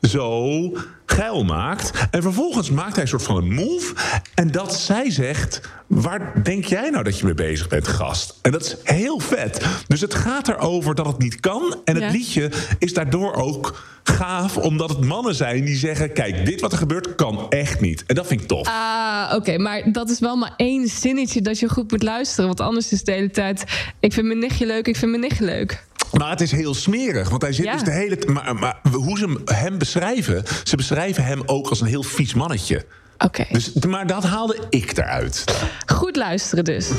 zo 0.00 0.72
geil 1.06 1.44
maakt. 1.44 1.90
En 2.10 2.22
vervolgens 2.22 2.70
maakt 2.70 2.92
hij 2.92 3.02
een 3.02 3.08
soort 3.08 3.22
van 3.22 3.36
een 3.36 3.54
move. 3.54 3.94
En 4.34 4.50
dat 4.50 4.74
zij 4.74 5.10
zegt: 5.10 5.60
Waar 5.86 6.42
denk 6.42 6.64
jij 6.64 6.90
nou 6.90 7.04
dat 7.04 7.18
je 7.18 7.24
mee 7.24 7.34
bezig 7.34 7.68
bent, 7.68 7.88
gast? 7.88 8.38
En 8.42 8.52
dat 8.52 8.62
is 8.64 8.76
heel 8.84 9.18
vet. 9.18 9.66
Dus 9.86 10.00
het 10.00 10.14
gaat 10.14 10.48
erover 10.48 10.94
dat 10.94 11.06
het 11.06 11.18
niet 11.18 11.40
kan. 11.40 11.80
En 11.84 12.02
het 12.02 12.12
liedje 12.12 12.50
is 12.78 12.94
daardoor 12.94 13.34
ook 13.34 13.82
gaaf, 14.02 14.56
omdat 14.56 14.88
het 14.88 15.04
mannen 15.04 15.34
zijn 15.34 15.64
die 15.64 15.76
zeggen: 15.76 16.12
Kijk, 16.12 16.46
dit 16.46 16.60
wat 16.60 16.72
er 16.72 16.78
gebeurt 16.78 17.14
kan 17.14 17.46
echt 17.48 17.80
niet. 17.80 18.04
En 18.06 18.14
dat 18.14 18.26
vind 18.26 18.40
ik 18.40 18.48
tof. 18.48 18.66
Ah, 18.66 19.32
oké. 19.34 19.58
maar 19.58 19.92
dat 19.92 20.10
is 20.10 20.18
wel 20.18 20.36
maar 20.36 20.54
één 20.56 20.88
zinnetje 20.88 21.40
dat 21.40 21.58
je 21.58 21.68
goed 21.68 21.90
moet 21.90 22.02
luisteren. 22.02 22.46
Want 22.46 22.60
anders 22.60 22.92
is 22.92 23.04
de 23.04 23.12
hele 23.12 23.30
tijd: 23.30 23.64
Ik 24.00 24.12
vind 24.12 24.26
mijn 24.26 24.38
nichtje 24.38 24.66
leuk, 24.66 24.86
ik 24.86 24.96
vind 24.96 25.10
mijn 25.10 25.22
nichtje 25.22 25.44
leuk. 25.44 25.88
Maar 26.20 26.30
het 26.30 26.40
is 26.40 26.52
heel 26.52 26.74
smerig, 26.74 27.28
want 27.28 27.42
hij 27.42 27.52
zit 27.52 27.72
dus 27.72 27.82
de 27.82 27.90
hele 27.90 28.18
maar, 28.26 28.54
maar 28.54 28.80
hoe 28.92 29.18
ze 29.18 29.40
hem 29.44 29.78
beschrijven, 29.78 30.42
ze 30.64 30.76
beschrijven 30.76 31.24
hem 31.24 31.42
ook 31.46 31.68
als 31.68 31.80
een 31.80 31.86
heel 31.86 32.02
vies 32.02 32.34
mannetje. 32.34 32.84
Oké. 33.18 33.46
Dus, 33.50 33.72
maar 33.72 34.06
dat 34.06 34.24
haalde 34.24 34.56
ik 34.70 34.96
eruit. 34.96 35.44
Goed 35.86 36.16
luisteren 36.16 36.64
dus. 36.64 36.90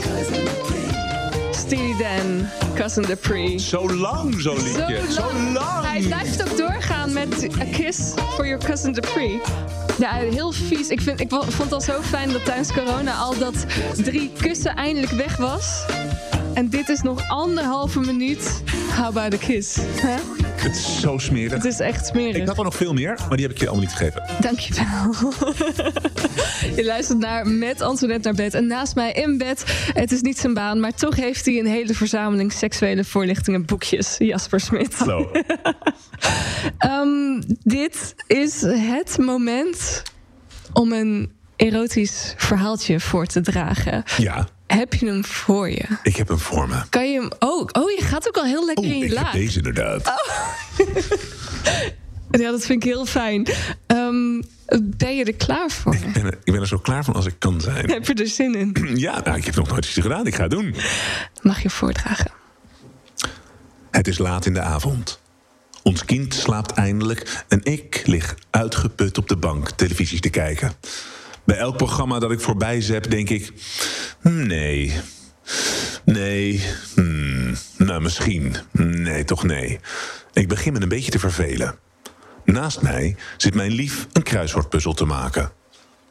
Steely 1.52 1.96
Dan, 1.98 2.48
Cousin 2.76 3.04
Dupree. 3.04 3.60
Zo 3.60 3.94
lang, 3.94 4.42
zo 4.42 4.54
liedje. 4.54 5.02
Zo 5.10 5.32
lang. 5.54 5.86
Hij 5.86 6.02
blijft 6.02 6.50
ook 6.50 6.58
doorgaan 6.58 7.14
met 7.14 7.48
A 7.60 7.66
Kiss 7.72 8.00
for 8.16 8.48
Your 8.48 8.66
Cousin 8.66 8.92
Dupree. 8.92 9.42
Ja, 10.00 10.12
heel 10.14 10.52
vies. 10.52 10.90
Ik, 10.90 11.02
vind, 11.02 11.20
ik 11.20 11.30
vond 11.30 11.58
het 11.58 11.74
al 11.74 11.82
zo 11.82 12.02
fijn 12.02 12.32
dat 12.32 12.46
tijdens 12.46 12.74
corona 12.74 13.14
al 13.14 13.38
dat 13.38 13.66
drie 14.04 14.32
kussen 14.42 14.76
eindelijk 14.76 15.12
weg 15.12 15.38
was. 15.38 15.86
En 16.54 16.70
dit 16.70 16.90
is 16.90 17.02
nog 17.02 17.30
anderhalve 17.30 18.00
minuut. 18.00 18.64
How 18.96 19.06
about 19.06 19.34
a 19.34 19.38
kiss? 19.38 19.78
Het 20.62 20.76
is 20.76 21.00
zo 21.00 21.18
smerig. 21.18 21.52
Het 21.52 21.66
is 21.66 21.80
echt 21.80 22.06
smerig. 22.06 22.36
Ik 22.36 22.48
had 22.48 22.58
er 22.58 22.64
nog 22.64 22.76
veel 22.76 22.94
meer, 22.94 23.20
maar 23.28 23.38
die 23.38 23.46
heb 23.46 23.56
ik 23.56 23.62
je 23.62 23.68
allemaal 23.68 23.86
niet 23.86 23.96
gegeven. 23.96 24.24
Dankjewel. 24.40 25.16
je 26.78 26.86
luistert 26.86 27.20
naar 27.20 27.48
Met 27.48 27.82
Antoinette 27.82 28.28
naar 28.28 28.38
bed. 28.38 28.54
En 28.54 28.68
naast 28.68 28.96
mij 28.96 29.12
in 29.12 29.38
bed, 29.38 29.64
het 29.94 30.12
is 30.12 30.22
niet 30.22 30.38
zijn 30.38 30.54
baan... 30.54 30.80
maar 30.80 30.94
toch 30.94 31.16
heeft 31.16 31.46
hij 31.46 31.60
een 31.60 31.66
hele 31.66 31.94
verzameling 31.94 32.52
seksuele 32.52 33.04
voorlichtingen 33.04 33.66
boekjes. 33.66 34.16
Jasper 34.18 34.60
Smit. 34.60 34.96
Hallo. 34.96 35.32
um, 36.86 37.44
dit 37.78 38.16
is 38.28 38.62
het 38.62 39.18
moment 39.18 40.04
om 40.74 40.94
een 40.94 41.32
erotisch 41.62 42.34
verhaaltje 42.38 43.00
voor 43.00 43.26
te 43.26 43.42
dragen. 43.42 44.04
Ja. 44.18 44.48
Heb 44.68 44.94
je 44.94 45.06
hem 45.06 45.26
voor 45.26 45.70
je? 45.70 45.86
Ik 46.04 46.16
heb 46.16 46.28
hem 46.28 46.40
voor 46.40 46.68
me. 46.68 46.82
Kan 46.90 47.12
je 47.12 47.20
hem 47.20 47.30
ook? 47.40 47.78
Oh, 47.78 47.92
je 47.92 48.02
gaat 48.02 48.28
ook 48.28 48.38
al 48.38 48.44
heel 48.44 48.66
lekker 48.66 48.86
oh, 48.86 48.92
in 48.92 48.98
je 48.98 49.06
ik 49.06 49.12
laag. 49.12 49.32
Heb 49.32 49.42
deze 49.42 49.58
inderdaad. 49.58 50.08
Oh. 50.08 50.88
ja, 52.42 52.52
dat 52.52 52.66
vind 52.66 52.84
ik 52.84 52.90
heel 52.90 53.06
fijn. 53.06 53.48
Um, 53.88 54.44
ben 54.82 55.16
je 55.16 55.24
er 55.24 55.34
klaar 55.34 55.70
voor? 55.70 55.96
Ik 55.96 56.14
ben 56.14 56.26
er, 56.26 56.38
ik 56.44 56.52
ben 56.52 56.62
er 56.62 56.68
zo 56.68 56.78
klaar 56.78 57.04
van 57.04 57.14
als 57.14 57.26
ik 57.26 57.36
kan 57.40 57.62
zijn. 57.62 57.92
Heb 57.92 58.08
je 58.08 58.14
er 58.14 58.28
zin 58.28 58.56
in? 58.56 58.76
Ja, 59.00 59.22
nou, 59.24 59.38
ik 59.38 59.46
heb 59.46 59.56
nog 59.56 59.70
nooit 59.70 59.86
iets 59.86 60.00
gedaan. 60.00 60.28
Ik 60.28 60.36
ga 60.36 60.42
het 60.42 60.52
doen. 60.52 60.76
Mag 61.42 61.62
je 61.62 61.70
voordragen? 61.70 62.32
Het 63.92 64.08
is 64.08 64.18
laat 64.18 64.46
in 64.46 64.54
de 64.54 64.62
avond. 64.62 65.20
Ons 65.84 66.06
kind 66.06 66.34
slaapt 66.34 66.72
eindelijk 66.72 67.44
en 67.48 67.60
ik 67.64 68.02
lig 68.06 68.36
uitgeput 68.50 69.18
op 69.18 69.28
de 69.28 69.38
bank 69.38 69.70
televisies 69.70 70.22
te 70.22 70.30
kijken. 70.30 70.72
Bij 71.44 71.58
elk 71.58 71.78
programma 71.78 72.20
dat 72.20 72.32
ik 72.32 72.40
voorbij 72.40 72.82
zep, 72.82 73.10
denk 73.10 73.30
ik: 73.30 73.52
nee. 74.22 74.94
Nee. 76.06 76.64
Hmm, 76.96 77.56
nou, 77.78 78.02
misschien. 78.02 78.56
Nee, 78.72 79.24
toch 79.24 79.44
nee. 79.44 79.80
Ik 80.34 80.48
begin 80.48 80.74
me 80.74 80.82
een 80.82 80.90
beetje 80.90 81.12
te 81.12 81.20
vervelen. 81.20 81.76
Naast 82.46 82.82
mij 82.82 83.16
zit 83.38 83.54
mijn 83.54 83.72
lief 83.72 84.08
een 84.14 84.24
kruiswoordpuzzel 84.24 84.94
te 84.94 85.06
maken. 85.06 85.52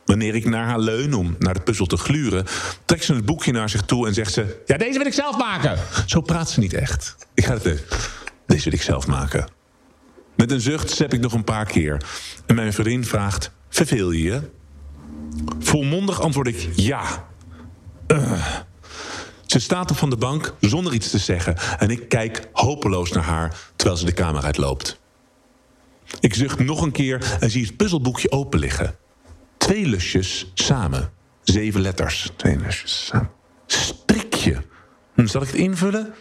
Wanneer 0.04 0.34
ik 0.34 0.44
naar 0.44 0.66
haar 0.66 0.78
leun 0.78 1.14
om 1.14 1.36
naar 1.38 1.54
de 1.54 1.60
puzzel 1.60 1.86
te 1.86 1.96
gluren, 1.96 2.46
trekt 2.84 3.04
ze 3.04 3.14
het 3.14 3.24
boekje 3.24 3.52
naar 3.52 3.68
zich 3.68 3.82
toe 3.82 4.06
en 4.06 4.14
zegt 4.14 4.32
ze: 4.32 4.62
Ja, 4.66 4.76
deze 4.76 4.98
wil 4.98 5.06
ik 5.06 5.12
zelf 5.12 5.38
maken. 5.38 5.78
Zo 6.06 6.20
praat 6.20 6.50
ze 6.50 6.60
niet 6.60 6.72
echt. 6.72 7.16
Ik 7.34 7.44
ga 7.44 7.52
het. 7.52 7.84
Deze 8.46 8.64
wil 8.64 8.72
ik 8.72 8.82
zelf 8.82 9.06
maken. 9.06 9.48
Met 10.36 10.50
een 10.50 10.60
zucht 10.60 10.90
zep 10.90 11.14
ik 11.14 11.20
nog 11.20 11.32
een 11.32 11.44
paar 11.44 11.66
keer. 11.66 12.02
En 12.46 12.54
mijn 12.54 12.72
vriendin 12.72 13.04
vraagt: 13.04 13.50
Verveel 13.68 14.10
je 14.10 14.22
je? 14.22 14.40
Volmondig 15.58 16.20
antwoord 16.20 16.46
ik 16.46 16.68
ja. 16.74 17.28
Uh. 18.08 18.56
Ze 19.46 19.58
staat 19.58 19.90
op 19.90 19.96
van 19.96 20.10
de 20.10 20.16
bank 20.16 20.54
zonder 20.60 20.92
iets 20.92 21.10
te 21.10 21.18
zeggen 21.18 21.56
en 21.78 21.90
ik 21.90 22.08
kijk 22.08 22.48
hopeloos 22.52 23.12
naar 23.12 23.24
haar 23.24 23.56
terwijl 23.76 23.98
ze 23.98 24.04
de 24.04 24.12
kamer 24.12 24.42
uitloopt. 24.42 25.00
Ik 26.20 26.34
zucht 26.34 26.58
nog 26.58 26.82
een 26.82 26.92
keer 26.92 27.36
en 27.40 27.50
zie 27.50 27.66
het 27.66 27.76
puzzelboekje 27.76 28.30
open 28.30 28.58
liggen. 28.58 28.96
Twee 29.56 29.86
lusjes 29.86 30.50
samen. 30.54 31.12
Zeven 31.42 31.80
letters. 31.80 32.32
Twee 32.36 32.56
lusjes 32.56 33.06
samen. 33.06 33.30
Strikje. 33.66 34.62
Zal 35.16 35.42
ik 35.42 35.48
het 35.48 35.56
invullen? 35.56 36.14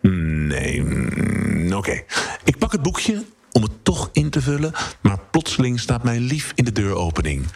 Nee. 0.00 0.82
Oké. 1.66 1.76
Okay. 1.76 2.04
Ik 2.44 2.58
pak 2.58 2.72
het 2.72 2.82
boekje 2.82 3.24
om 3.52 3.62
het 3.62 3.84
toch 3.84 4.08
in 4.12 4.30
te 4.30 4.40
vullen, 4.40 4.72
maar 5.00 5.18
plotseling 5.30 5.80
staat 5.80 6.02
mijn 6.02 6.20
lief 6.20 6.52
in 6.54 6.64
de 6.64 6.72
deuropening. 6.72 7.46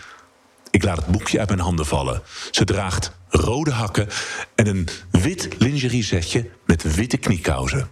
Ik 0.74 0.82
laat 0.82 0.96
het 0.96 1.06
boekje 1.06 1.38
uit 1.38 1.48
mijn 1.48 1.60
handen 1.60 1.86
vallen. 1.86 2.22
Ze 2.50 2.64
draagt 2.64 3.12
rode 3.28 3.70
hakken 3.70 4.08
en 4.54 4.66
een 4.66 4.88
wit 5.10 5.48
lingeriesetje 5.58 6.50
met 6.66 6.94
witte 6.94 7.16
kniekousen. 7.16 7.90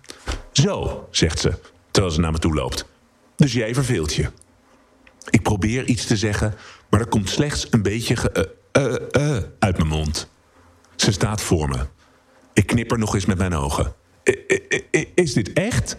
Zo, 0.52 1.06
zegt 1.10 1.38
ze, 1.38 1.58
terwijl 1.90 2.14
ze 2.14 2.20
naar 2.20 2.32
me 2.32 2.38
toe 2.38 2.54
loopt. 2.54 2.86
Dus 3.36 3.52
jij 3.52 3.74
verveelt 3.74 4.14
je. 4.14 4.30
Ik 5.30 5.42
probeer 5.42 5.84
iets 5.84 6.06
te 6.06 6.16
zeggen, 6.16 6.54
maar 6.90 7.00
er 7.00 7.06
komt 7.06 7.28
slechts 7.28 7.66
een 7.70 7.82
beetje 7.82 8.16
ge 8.16 8.54
uh, 8.72 9.22
uh, 9.22 9.36
uit 9.58 9.76
mijn 9.76 9.88
mond. 9.88 10.28
Ze 10.96 11.12
staat 11.12 11.42
voor 11.42 11.68
me. 11.68 11.86
Ik 12.52 12.66
knipper 12.66 12.98
nog 12.98 13.14
eens 13.14 13.26
met 13.26 13.38
mijn 13.38 13.54
ogen. 13.54 13.94
Is 15.14 15.32
dit 15.32 15.52
echt? 15.52 15.96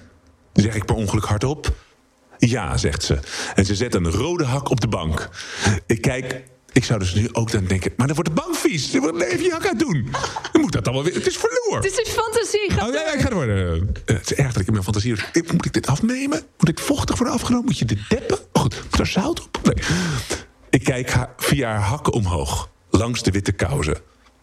Zeg 0.54 0.76
ik 0.76 0.86
per 0.86 0.96
ongeluk 0.96 1.26
hardop. 1.26 1.74
Ja, 2.38 2.78
zegt 2.78 3.04
ze. 3.04 3.20
En 3.56 3.66
ze 3.66 3.76
zet 3.76 3.96
een 3.96 4.12
rode 4.12 4.46
hak 4.46 4.70
op 4.70 4.82
de 4.82 4.88
bank. 4.88 5.30
Ik 5.86 6.02
kijk 6.02 6.52
ik 6.74 6.84
zou 6.84 7.00
dus 7.00 7.14
nu 7.14 7.30
ook 7.32 7.52
dan 7.52 7.66
denken, 7.66 7.94
maar 7.98 8.08
dan 8.08 8.16
wordt 8.16 8.36
de 8.36 8.42
bank 8.42 8.56
vies. 8.56 8.92
Dan 8.92 9.02
wordt 9.02 9.22
even 9.22 9.44
je 9.44 9.52
hak 9.52 9.66
uit 9.68 9.80
doen. 9.80 10.08
Dan 10.52 10.62
moet 10.62 10.72
dat 10.72 10.86
allemaal 10.86 11.04
weer. 11.04 11.14
Het 11.14 11.28
is 11.28 11.38
verloren. 11.38 11.84
Het 11.84 11.92
is 11.92 11.98
een 11.98 12.12
fantasie. 12.12 12.72
Ga 12.72 12.88
oh, 12.88 12.94
ja, 12.94 13.02
ja, 13.02 13.14
ik 13.14 13.20
ga 13.20 13.30
er 13.30 13.36
worden. 13.36 13.90
het 14.06 14.32
is 14.32 14.38
erg 14.38 14.52
dat 14.52 14.62
ik 14.62 14.68
in 14.68 14.74
mijn 14.74 14.84
fantasie. 14.84 15.16
Moet 15.52 15.66
ik 15.66 15.74
dit 15.74 15.88
afnemen? 15.88 16.42
Moet 16.58 16.76
dit 16.76 16.82
vochtig 16.82 17.18
worden 17.18 17.36
afgenomen? 17.36 17.66
Moet 17.66 17.78
je 17.78 17.86
dit 17.86 18.10
deppen? 18.10 18.38
Oh, 18.52 18.62
goed, 18.62 18.84
moet 18.84 19.00
er 19.00 19.08
zout 19.08 19.42
op? 19.44 19.60
Nee. 19.64 19.86
Ik 20.70 20.84
kijk 20.84 21.12
haar, 21.12 21.34
via 21.38 21.70
haar 21.70 21.82
hakken 21.82 22.14
omhoog, 22.14 22.70
langs 22.90 23.24
de 23.24 23.32
witte 23.32 23.52
kousen. 23.52 23.98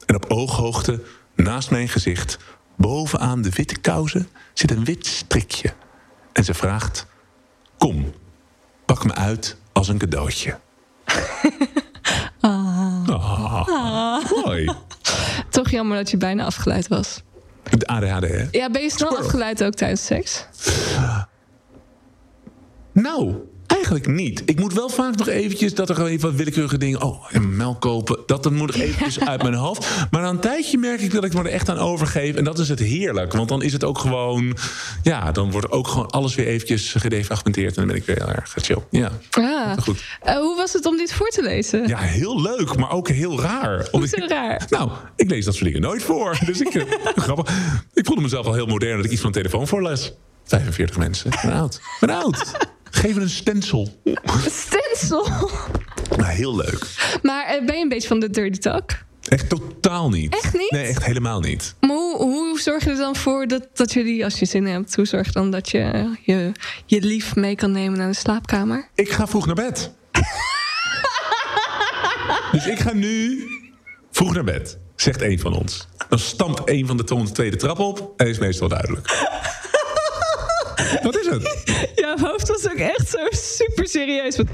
En 0.07 0.15
op 0.15 0.25
ooghoogte, 0.29 1.03
naast 1.35 1.71
mijn 1.71 1.89
gezicht, 1.89 2.39
bovenaan 2.77 3.43
de 3.43 3.51
witte 3.51 3.79
kousen, 3.79 4.29
zit 4.55 4.71
een 4.71 4.85
wit 4.85 5.07
strikje. 5.07 5.73
En 6.33 6.45
ze 6.45 6.55
vraagt: 6.55 7.07
Kom, 7.79 8.13
pak 8.85 9.05
me 9.05 9.15
uit 9.15 9.57
als 9.73 9.89
een 9.89 9.99
cadeautje. 9.99 10.59
Ah. 13.37 13.69
ah. 13.69 14.45
Mooi. 14.45 14.71
Toch 15.51 15.71
jammer 15.71 15.97
dat 15.97 16.11
je 16.11 16.17
bijna 16.17 16.45
afgeleid 16.45 16.89
was. 16.89 17.23
De 17.79 17.87
ADHD, 17.87 18.29
hè? 18.29 18.47
Ja, 18.51 18.71
ben 18.71 18.83
je 18.83 18.91
snel 18.91 19.19
afgeleid 19.19 19.65
ook 19.65 19.75
tijdens 19.75 20.07
seks? 20.07 20.47
Nou, 22.93 23.35
eigenlijk 23.71 24.07
niet. 24.07 24.43
Ik 24.45 24.61
moet 24.61 24.73
wel 24.73 24.89
vaak 24.89 25.17
nog 25.17 25.29
eventjes 25.29 25.75
dat 25.75 25.89
er 25.89 25.95
gewoon 25.95 26.11
even 26.11 26.29
wat 26.29 26.37
willekeurige 26.37 26.79
dingen... 26.79 27.03
oh, 27.03 27.27
en 27.31 27.57
melk 27.57 27.81
kopen, 27.81 28.19
dat 28.27 28.43
dan 28.43 28.55
moet 28.55 28.75
ik 28.75 28.83
eventjes 28.83 29.21
uit 29.29 29.43
mijn 29.43 29.55
hoofd. 29.55 29.89
Maar 30.11 30.23
na 30.23 30.29
een 30.29 30.39
tijdje 30.39 30.79
merk 30.79 31.01
ik 31.01 31.13
dat 31.13 31.25
ik 31.25 31.33
me 31.33 31.39
er 31.39 31.47
echt 31.47 31.69
aan 31.69 31.79
overgeef. 31.79 32.35
En 32.35 32.45
dat 32.45 32.59
is 32.59 32.69
het 32.69 32.79
heerlijk. 32.79 33.33
Want 33.33 33.49
dan 33.49 33.63
is 33.63 33.73
het 33.73 33.85
ook 33.85 33.99
gewoon... 33.99 34.57
ja, 35.03 35.33
dan 35.33 35.51
wordt 35.51 35.71
ook 35.71 35.89
gewoon 35.89 36.11
alles 36.11 36.35
weer 36.35 36.47
eventjes 36.47 36.95
gedefragmenteerd. 36.99 37.69
En 37.69 37.75
dan 37.75 37.87
ben 37.87 37.97
ik 37.97 38.05
weer 38.05 38.17
heel 38.17 38.35
erg 38.35 38.55
chill. 38.57 38.83
Ja, 38.91 39.11
ah, 39.31 39.79
goed. 39.79 40.05
Uh, 40.27 40.33
hoe 40.33 40.57
was 40.57 40.73
het 40.73 40.87
om 40.87 40.97
dit 40.97 41.13
voor 41.13 41.29
te 41.29 41.43
lezen? 41.43 41.89
Ja, 41.89 41.99
heel 41.99 42.43
leuk, 42.43 42.77
maar 42.77 42.91
ook 42.91 43.09
heel 43.09 43.41
raar. 43.41 43.89
Hoezo 43.91 44.17
ik, 44.17 44.31
raar? 44.31 44.67
Nou, 44.69 44.91
ik 45.17 45.31
lees 45.31 45.45
dat 45.45 45.55
soort 45.55 45.67
dingen 45.67 45.81
nooit 45.81 46.03
voor. 46.03 46.39
Dus 46.47 46.61
ik, 46.61 46.87
grappig. 47.27 47.55
Ik 47.95 48.07
voelde 48.07 48.23
mezelf 48.23 48.47
al 48.47 48.55
heel 48.55 48.67
modern 48.67 48.97
dat 48.97 49.05
ik 49.05 49.11
iets 49.11 49.21
van 49.21 49.31
een 49.31 49.43
telefoon 49.43 49.69
voorles. 49.69 50.13
45 50.45 50.97
mensen. 50.97 51.33
Ik 51.33 51.39
ben 51.43 51.53
oud. 51.53 51.75
Ik 51.75 51.97
ben 52.01 52.11
oud. 52.11 52.53
Geef 52.91 53.17
een 53.17 53.31
stencil. 53.31 54.01
Stencil? 54.51 55.29
Nou, 56.17 56.31
heel 56.31 56.57
leuk. 56.57 56.87
Maar 57.23 57.55
uh, 57.55 57.67
ben 57.67 57.77
je 57.77 57.83
een 57.83 57.89
beetje 57.89 58.09
van 58.09 58.21
de 58.21 58.31
dirty 58.31 58.59
talk? 58.59 58.91
Echt 59.29 59.49
totaal 59.49 60.09
niet. 60.09 60.35
Echt 60.35 60.53
niet? 60.53 60.71
Nee, 60.71 60.87
echt 60.87 61.05
helemaal 61.05 61.41
niet. 61.41 61.75
Maar 61.81 61.91
hoe, 61.91 62.17
hoe 62.17 62.61
zorg 62.61 62.85
je 62.85 62.91
er 62.91 62.97
dan 62.97 63.17
voor 63.17 63.47
dat, 63.47 63.69
dat 63.75 63.93
jullie, 63.93 64.25
als 64.25 64.39
je 64.39 64.47
zin 64.47 64.67
hebt... 64.67 64.97
hoe 64.97 65.07
zorg 65.07 65.27
je 65.27 65.33
dan 65.33 65.51
dat 65.51 65.71
je 65.71 66.15
je, 66.23 66.53
je 66.87 67.01
lief 67.01 67.37
mee 67.37 67.55
kan 67.55 67.73
nemen 67.73 67.99
naar 67.99 68.09
de 68.09 68.15
slaapkamer? 68.15 68.89
Ik 68.95 69.11
ga 69.11 69.27
vroeg 69.27 69.47
naar 69.47 69.55
bed. 69.55 69.93
dus 72.53 72.67
ik 72.67 72.79
ga 72.79 72.93
nu 72.93 73.45
vroeg 74.11 74.35
naar 74.35 74.45
bed, 74.45 74.79
zegt 74.97 75.23
een 75.23 75.39
van 75.39 75.55
ons. 75.55 75.87
Dan 76.09 76.19
stampt 76.19 76.61
een 76.65 76.87
van 76.87 76.97
de 76.97 77.31
tweede 77.33 77.57
trap 77.57 77.79
op 77.79 78.13
en 78.17 78.27
is 78.27 78.39
meestal 78.39 78.69
duidelijk. 78.69 79.29
Wat 81.03 81.19
is 81.19 81.27
het? 81.27 81.63
Ja, 81.95 82.15
mijn 82.15 82.27
hoofd 82.27 82.49
was 82.49 82.71
ook 82.71 82.79
echt 82.79 83.09
zo 83.09 83.19
super 83.31 83.89
serieus. 83.89 84.37
Ik, 84.37 84.49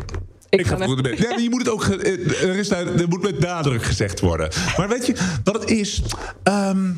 ik 0.49 0.67
ga 0.67 0.77
naar 0.77 1.03
bed. 1.03 1.19
Ja, 1.19 1.37
je 1.37 1.51
moet 1.51 1.61
het 1.61 1.71
ook. 1.71 1.85
Er, 1.85 2.57
is, 2.57 2.71
er 2.71 3.09
moet 3.09 3.23
met 3.23 3.39
nadruk 3.39 3.83
gezegd 3.83 4.21
worden. 4.21 4.51
Maar 4.77 4.89
weet 4.89 5.07
je 5.07 5.15
wat 5.45 5.61
het 5.61 5.71
is? 5.71 6.03
Um, 6.45 6.97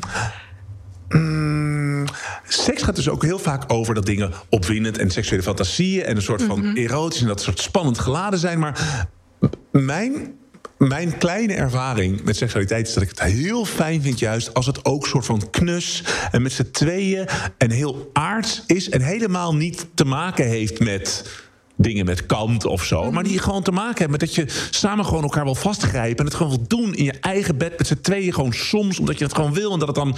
Mm, 1.09 2.05
seks 2.47 2.83
gaat 2.83 2.95
dus 2.95 3.09
ook 3.09 3.23
heel 3.23 3.39
vaak 3.39 3.63
over 3.67 3.93
dat 3.93 4.05
dingen 4.05 4.31
opwindend 4.49 4.97
en 4.97 5.09
seksuele 5.11 5.43
fantasieën 5.43 6.03
en 6.03 6.15
een 6.15 6.21
soort 6.21 6.43
van 6.43 6.59
mm 6.59 6.65
-hmm. 6.65 6.75
erotisch 6.75 7.21
en 7.21 7.27
dat 7.27 7.41
soort 7.41 7.59
spannend 7.59 7.99
geladen 7.99 8.39
zijn. 8.39 8.59
Maar 8.59 9.07
mijn, 9.71 10.33
mijn 10.79 11.17
kleine 11.17 11.53
ervaring 11.53 12.23
met 12.23 12.35
seksualiteit 12.35 12.87
is 12.87 12.93
dat 12.93 13.03
ik 13.03 13.09
het 13.09 13.21
heel 13.21 13.65
fijn 13.65 14.01
vind, 14.01 14.19
juist 14.19 14.53
als 14.53 14.65
het 14.65 14.85
ook 14.85 15.07
soort 15.07 15.25
van 15.25 15.49
knus 15.49 16.03
en 16.31 16.41
met 16.41 16.51
z'n 16.51 16.71
tweeën 16.71 17.27
en 17.57 17.71
heel 17.71 18.09
aards 18.13 18.63
is 18.67 18.89
en 18.89 19.01
helemaal 19.01 19.55
niet 19.55 19.85
te 19.93 20.05
maken 20.05 20.45
heeft 20.45 20.79
met 20.79 21.25
dingen 21.81 22.05
met 22.05 22.25
kant 22.25 22.65
of 22.65 22.83
zo. 22.83 23.11
Maar 23.11 23.23
die 23.23 23.39
gewoon 23.39 23.63
te 23.63 23.71
maken 23.71 23.97
hebben 23.97 24.11
met 24.11 24.19
dat 24.19 24.35
je 24.35 24.45
samen 24.69 25.05
gewoon 25.05 25.23
elkaar 25.23 25.43
wil 25.43 25.55
vastgrijpen. 25.55 26.17
En 26.17 26.25
het 26.25 26.33
gewoon 26.33 26.51
wil 26.51 26.67
doen 26.67 26.95
in 26.95 27.03
je 27.03 27.13
eigen 27.19 27.57
bed 27.57 27.77
met 27.77 27.87
z'n 27.87 27.99
tweeën. 28.01 28.33
Gewoon 28.33 28.53
soms 28.53 28.99
omdat 28.99 29.17
je 29.17 29.23
het 29.23 29.35
gewoon 29.35 29.53
wil. 29.53 29.73
En 29.73 29.79
dat 29.79 29.87
het 29.87 29.97
dan 29.97 30.15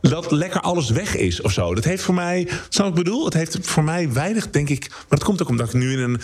dat 0.00 0.30
lekker 0.30 0.60
alles 0.60 0.90
weg 0.90 1.16
is 1.16 1.40
of 1.40 1.52
zo. 1.52 1.74
Dat 1.74 1.84
heeft 1.84 2.02
voor 2.02 2.14
mij, 2.14 2.48
zou 2.68 2.88
ik 2.88 2.94
bedoel, 2.94 3.24
het 3.24 3.34
heeft 3.34 3.58
voor 3.60 3.84
mij 3.84 4.12
weinig, 4.12 4.50
denk 4.50 4.68
ik. 4.68 4.88
Maar 4.88 5.04
dat 5.08 5.24
komt 5.24 5.42
ook 5.42 5.48
omdat 5.48 5.66
ik 5.66 5.74
nu 5.74 5.92
in 5.92 5.98
een 5.98 6.20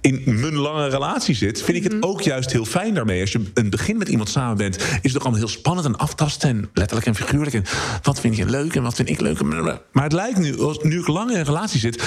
in 0.00 0.22
mijn 0.24 0.56
lange 0.56 0.88
relatie 0.88 1.34
zit, 1.34 1.62
vind 1.62 1.76
ik 1.76 1.92
het 1.92 2.02
ook 2.02 2.20
juist 2.20 2.52
heel 2.52 2.64
fijn 2.64 2.94
daarmee. 2.94 3.20
Als 3.20 3.32
je 3.32 3.50
een 3.54 3.70
begin 3.70 3.96
met 3.96 4.08
iemand 4.08 4.28
samen 4.28 4.56
bent, 4.56 4.76
is 4.76 4.84
het 5.02 5.16
ook 5.16 5.22
allemaal 5.22 5.38
heel 5.38 5.48
spannend 5.48 5.86
en 5.86 5.96
aftasten. 5.96 6.48
En 6.48 6.70
letterlijk 6.74 7.06
en 7.06 7.14
figuurlijk. 7.14 7.54
En 7.54 7.64
wat 8.02 8.20
vind 8.20 8.36
je 8.36 8.46
leuk 8.46 8.74
en 8.74 8.82
wat 8.82 8.94
vind 8.94 9.08
ik 9.08 9.20
leuk. 9.20 9.42
Maar 9.92 10.04
het 10.04 10.12
lijkt 10.12 10.38
nu, 10.38 10.54
nu 10.82 10.98
ik 10.98 11.06
lang 11.06 11.30
in 11.30 11.36
een 11.36 11.44
relatie 11.44 11.80
zit, 11.80 12.02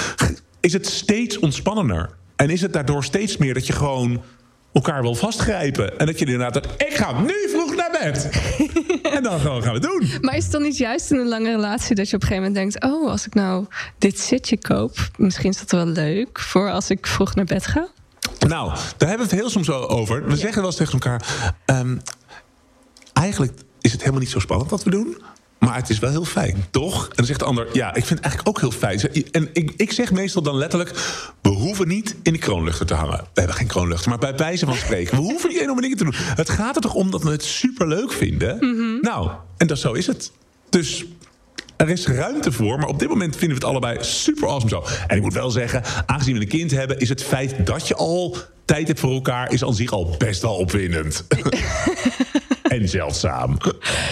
is 0.64 0.72
het 0.72 0.86
steeds 0.86 1.38
ontspannender. 1.38 2.10
En 2.36 2.50
is 2.50 2.60
het 2.60 2.72
daardoor 2.72 3.04
steeds 3.04 3.36
meer 3.36 3.54
dat 3.54 3.66
je 3.66 3.72
gewoon 3.72 4.22
elkaar 4.72 5.02
wil 5.02 5.14
vastgrijpen. 5.14 5.98
En 5.98 6.06
dat 6.06 6.18
je 6.18 6.24
inderdaad 6.24 6.56
ik 6.56 6.94
ga 6.94 7.20
nu 7.20 7.48
vroeg 7.50 7.76
naar 7.76 7.90
bed. 7.90 8.28
en 9.16 9.22
dan 9.22 9.40
gewoon 9.40 9.62
gaan 9.62 9.72
we 9.72 9.80
doen. 9.80 10.08
Maar 10.20 10.36
is 10.36 10.42
het 10.42 10.52
dan 10.52 10.62
niet 10.62 10.76
juist 10.76 11.10
in 11.10 11.18
een 11.18 11.28
lange 11.28 11.50
relatie 11.50 11.94
dat 11.94 12.10
je 12.10 12.16
op 12.16 12.22
een 12.22 12.28
gegeven 12.28 12.52
moment 12.52 12.72
denkt... 12.72 12.94
oh, 12.94 13.10
als 13.10 13.26
ik 13.26 13.34
nou 13.34 13.66
dit 13.98 14.18
sitje 14.18 14.58
koop, 14.58 15.10
misschien 15.16 15.50
is 15.50 15.58
dat 15.58 15.70
wel 15.70 15.86
leuk... 15.86 16.40
voor 16.40 16.70
als 16.70 16.90
ik 16.90 17.06
vroeg 17.06 17.34
naar 17.34 17.44
bed 17.44 17.66
ga? 17.66 17.88
Nou, 18.48 18.68
daar 18.96 19.08
hebben 19.08 19.26
we 19.26 19.32
het 19.32 19.40
heel 19.40 19.50
soms 19.50 19.70
over. 19.70 20.26
We 20.26 20.36
zeggen 20.36 20.56
wel 20.56 20.66
eens 20.66 20.76
tegen 20.76 20.92
elkaar... 20.92 21.52
Um, 21.66 22.00
eigenlijk 23.12 23.52
is 23.80 23.92
het 23.92 24.00
helemaal 24.00 24.20
niet 24.20 24.30
zo 24.30 24.38
spannend 24.38 24.70
wat 24.70 24.82
we 24.82 24.90
doen... 24.90 25.16
Maar 25.64 25.76
het 25.76 25.90
is 25.90 25.98
wel 25.98 26.10
heel 26.10 26.24
fijn, 26.24 26.64
toch? 26.70 27.08
En 27.08 27.12
dan 27.14 27.24
zegt 27.26 27.38
de 27.38 27.44
ander, 27.44 27.68
ja, 27.72 27.88
ik 27.88 28.04
vind 28.04 28.08
het 28.08 28.20
eigenlijk 28.20 28.48
ook 28.48 28.60
heel 28.60 28.78
fijn. 28.78 29.00
En 29.30 29.48
ik, 29.52 29.72
ik 29.76 29.92
zeg 29.92 30.12
meestal 30.12 30.42
dan 30.42 30.56
letterlijk... 30.56 30.90
we 31.42 31.48
hoeven 31.48 31.88
niet 31.88 32.16
in 32.22 32.32
de 32.32 32.38
kroonluchter 32.38 32.86
te 32.86 32.94
hangen. 32.94 33.18
We 33.18 33.40
hebben 33.40 33.56
geen 33.56 33.66
kroonluchter, 33.66 34.08
maar 34.08 34.18
bij 34.18 34.36
wijze 34.36 34.66
van 34.66 34.74
spreken... 34.74 35.16
we 35.16 35.22
hoeven 35.30 35.48
niet 35.48 35.60
enorme 35.60 35.80
dingen 35.80 35.96
te 35.96 36.04
doen. 36.04 36.14
Het 36.16 36.50
gaat 36.50 36.76
er 36.76 36.82
toch 36.82 36.94
om 36.94 37.10
dat 37.10 37.22
we 37.22 37.30
het 37.30 37.44
superleuk 37.44 38.12
vinden? 38.12 38.56
Mhm. 38.56 39.00
Nou, 39.00 39.30
en 39.56 39.66
dat, 39.66 39.78
zo 39.78 39.92
is 39.92 40.06
het. 40.06 40.32
Dus 40.70 41.04
er 41.76 41.88
is 41.88 42.06
ruimte 42.06 42.52
voor, 42.52 42.78
maar 42.78 42.88
op 42.88 42.98
dit 42.98 43.08
moment 43.08 43.36
vinden 43.36 43.58
we 43.58 43.64
het 43.64 43.72
allebei 43.72 43.98
super 44.00 44.48
awesome 44.48 44.68
zo. 44.68 44.84
En 45.06 45.16
ik 45.16 45.22
moet 45.22 45.32
wel 45.32 45.50
zeggen, 45.50 45.82
aangezien 46.06 46.34
we 46.34 46.40
een 46.40 46.48
kind 46.48 46.70
hebben... 46.70 46.98
is 46.98 47.08
het 47.08 47.22
feit 47.22 47.66
dat 47.66 47.88
je 47.88 47.94
al 47.94 48.36
tijd 48.64 48.86
hebt 48.86 49.00
voor 49.00 49.12
elkaar... 49.12 49.52
is 49.52 49.64
aan 49.64 49.74
zich 49.74 49.90
al 49.90 50.14
best 50.18 50.42
wel 50.42 50.54
opwindend. 50.54 51.24
en 52.80 52.88
zeldzaam. 52.88 53.56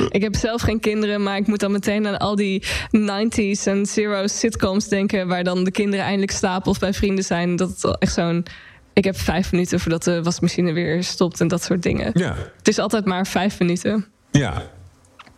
Ik 0.09 0.23
heb 0.23 0.35
zelf 0.35 0.63
geen 0.63 0.81
kinderen, 0.81 1.23
maar 1.23 1.37
ik 1.37 1.47
moet 1.47 1.61
dan 1.61 1.73
meteen 1.73 2.07
aan 2.07 2.19
al 2.19 2.37
die 2.37 2.63
90s 2.97 3.65
en 3.65 3.87
zero's 3.87 4.39
sitcoms 4.39 4.89
denken... 4.89 5.29
waar 5.29 5.45
dan 5.45 5.65
de 5.65 5.71
kinderen 5.71 6.05
eindelijk 6.05 6.33
slapen 6.33 6.71
of 6.71 6.79
bij 6.79 6.93
vrienden 6.93 7.25
zijn. 7.25 7.57
Dat 7.57 7.71
is 7.77 7.85
echt 7.99 8.13
zo'n... 8.13 8.47
Ik 8.93 9.05
heb 9.05 9.17
vijf 9.17 9.53
minuten 9.53 9.81
voordat 9.81 10.03
de 10.03 10.23
wasmachine 10.23 10.73
weer 10.73 11.05
stopt 11.05 11.41
en 11.41 11.49
dat 11.49 11.63
soort 11.63 11.83
dingen. 11.83 12.11
Ja. 12.15 12.37
Het 12.57 12.69
is 12.69 12.79
altijd 12.79 13.05
maar 13.05 13.27
vijf 13.27 13.59
minuten. 13.59 14.07
Ja, 14.31 14.63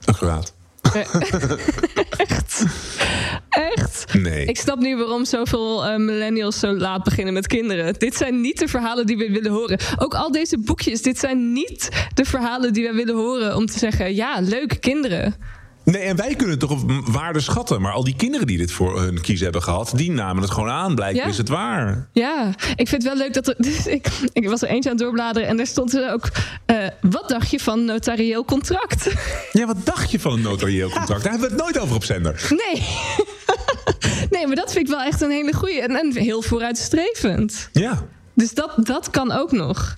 accuraat. 0.04 0.54
Echt? 2.16 2.64
Echt? 3.49 4.14
Nee. 4.14 4.45
Ik 4.45 4.59
snap 4.59 4.78
nu 4.78 4.97
waarom 4.97 5.24
zoveel 5.24 5.87
uh, 5.87 5.97
millennials 5.97 6.59
zo 6.59 6.72
laat 6.72 7.05
beginnen 7.05 7.35
met 7.35 7.47
kinderen. 7.47 7.95
Dit 7.99 8.16
zijn 8.16 8.41
niet 8.41 8.59
de 8.59 8.68
verhalen 8.68 9.07
die 9.07 9.16
we 9.16 9.30
willen 9.30 9.51
horen. 9.51 9.78
Ook 9.99 10.14
al 10.14 10.32
deze 10.32 10.59
boekjes, 10.59 11.03
dit 11.03 11.18
zijn 11.18 11.53
niet 11.53 11.89
de 12.14 12.24
verhalen 12.24 12.72
die 12.72 12.89
we 12.89 12.95
willen 12.95 13.14
horen 13.14 13.57
om 13.57 13.66
te 13.66 13.78
zeggen: 13.78 14.14
ja, 14.14 14.41
leuke 14.41 14.78
kinderen. 14.78 15.35
Nee, 15.85 16.03
en 16.03 16.16
wij 16.16 16.35
kunnen 16.35 16.51
het 16.51 16.61
toch 16.61 16.70
op 16.70 16.91
waarde 17.07 17.41
schatten. 17.41 17.80
Maar 17.80 17.93
al 17.93 18.05
die 18.05 18.16
kinderen 18.16 18.47
die 18.47 18.59
dit 18.59 18.72
voor 18.72 19.01
hun 19.01 19.20
kies 19.20 19.41
hebben 19.41 19.62
gehad... 19.62 19.93
die 19.95 20.11
namen 20.11 20.43
het 20.43 20.51
gewoon 20.51 20.68
aan. 20.68 20.95
Blijkbaar 20.95 21.28
is 21.28 21.39
het 21.39 21.49
waar. 21.49 22.09
Ja, 22.12 22.49
ik 22.76 22.89
vind 22.89 23.03
het 23.03 23.03
wel 23.03 23.16
leuk 23.16 23.35
dat 23.35 23.49
er... 23.49 23.55
Dus 23.64 23.87
ik, 23.87 24.09
ik 24.32 24.49
was 24.49 24.62
er 24.62 24.68
eentje 24.68 24.91
aan 24.91 24.97
het 24.97 25.05
doorbladeren... 25.05 25.49
en 25.49 25.57
daar 25.57 25.66
stond 25.66 25.95
er 25.95 26.12
ook... 26.12 26.28
Uh, 26.66 26.76
wat 27.01 27.28
dacht 27.28 27.51
je 27.51 27.61
van 27.61 27.85
notarieel 27.85 28.45
contract? 28.45 29.11
Ja, 29.53 29.66
wat 29.66 29.87
dacht 29.87 30.11
je 30.11 30.20
van 30.20 30.32
een 30.32 30.41
notarieel 30.41 30.89
contract? 30.89 31.22
Daar 31.22 31.32
hebben 31.32 31.49
we 31.49 31.55
het 31.55 31.64
nooit 31.64 31.78
over 31.78 31.95
op 31.95 32.05
zender. 32.05 32.47
Nee. 32.49 32.87
nee, 34.30 34.47
maar 34.47 34.57
dat 34.57 34.72
vind 34.72 34.89
ik 34.89 34.95
wel 34.95 35.03
echt 35.03 35.20
een 35.20 35.30
hele 35.30 35.53
goeie. 35.53 35.80
En, 35.80 35.97
en 35.97 36.16
heel 36.16 36.43
vooruitstrevend. 36.43 37.68
Ja. 37.72 38.07
Dus 38.35 38.55
dat, 38.55 38.72
dat 38.76 39.11
kan 39.11 39.32
ook 39.32 39.53
nog. 39.53 39.97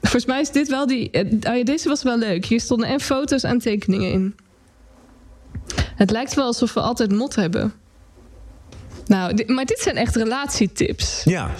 Volgens 0.00 0.26
mij 0.26 0.40
is 0.40 0.50
dit 0.50 0.68
wel 0.68 0.86
die... 0.86 1.10
Uh, 1.12 1.64
deze 1.64 1.88
was 1.88 2.02
wel 2.02 2.18
leuk. 2.18 2.44
Hier 2.44 2.60
stonden 2.60 2.88
en 2.88 3.00
foto's 3.00 3.42
en 3.42 3.58
tekeningen 3.58 4.12
in. 4.12 4.34
Het 5.96 6.10
lijkt 6.10 6.34
wel 6.34 6.44
alsof 6.46 6.74
we 6.74 6.80
altijd 6.80 7.12
mot 7.12 7.34
hebben. 7.34 7.72
Nou, 9.06 9.52
maar 9.52 9.64
dit 9.64 9.78
zijn 9.78 9.96
echt 9.96 10.16
relatietips. 10.16 11.24
Ja. 11.24 11.50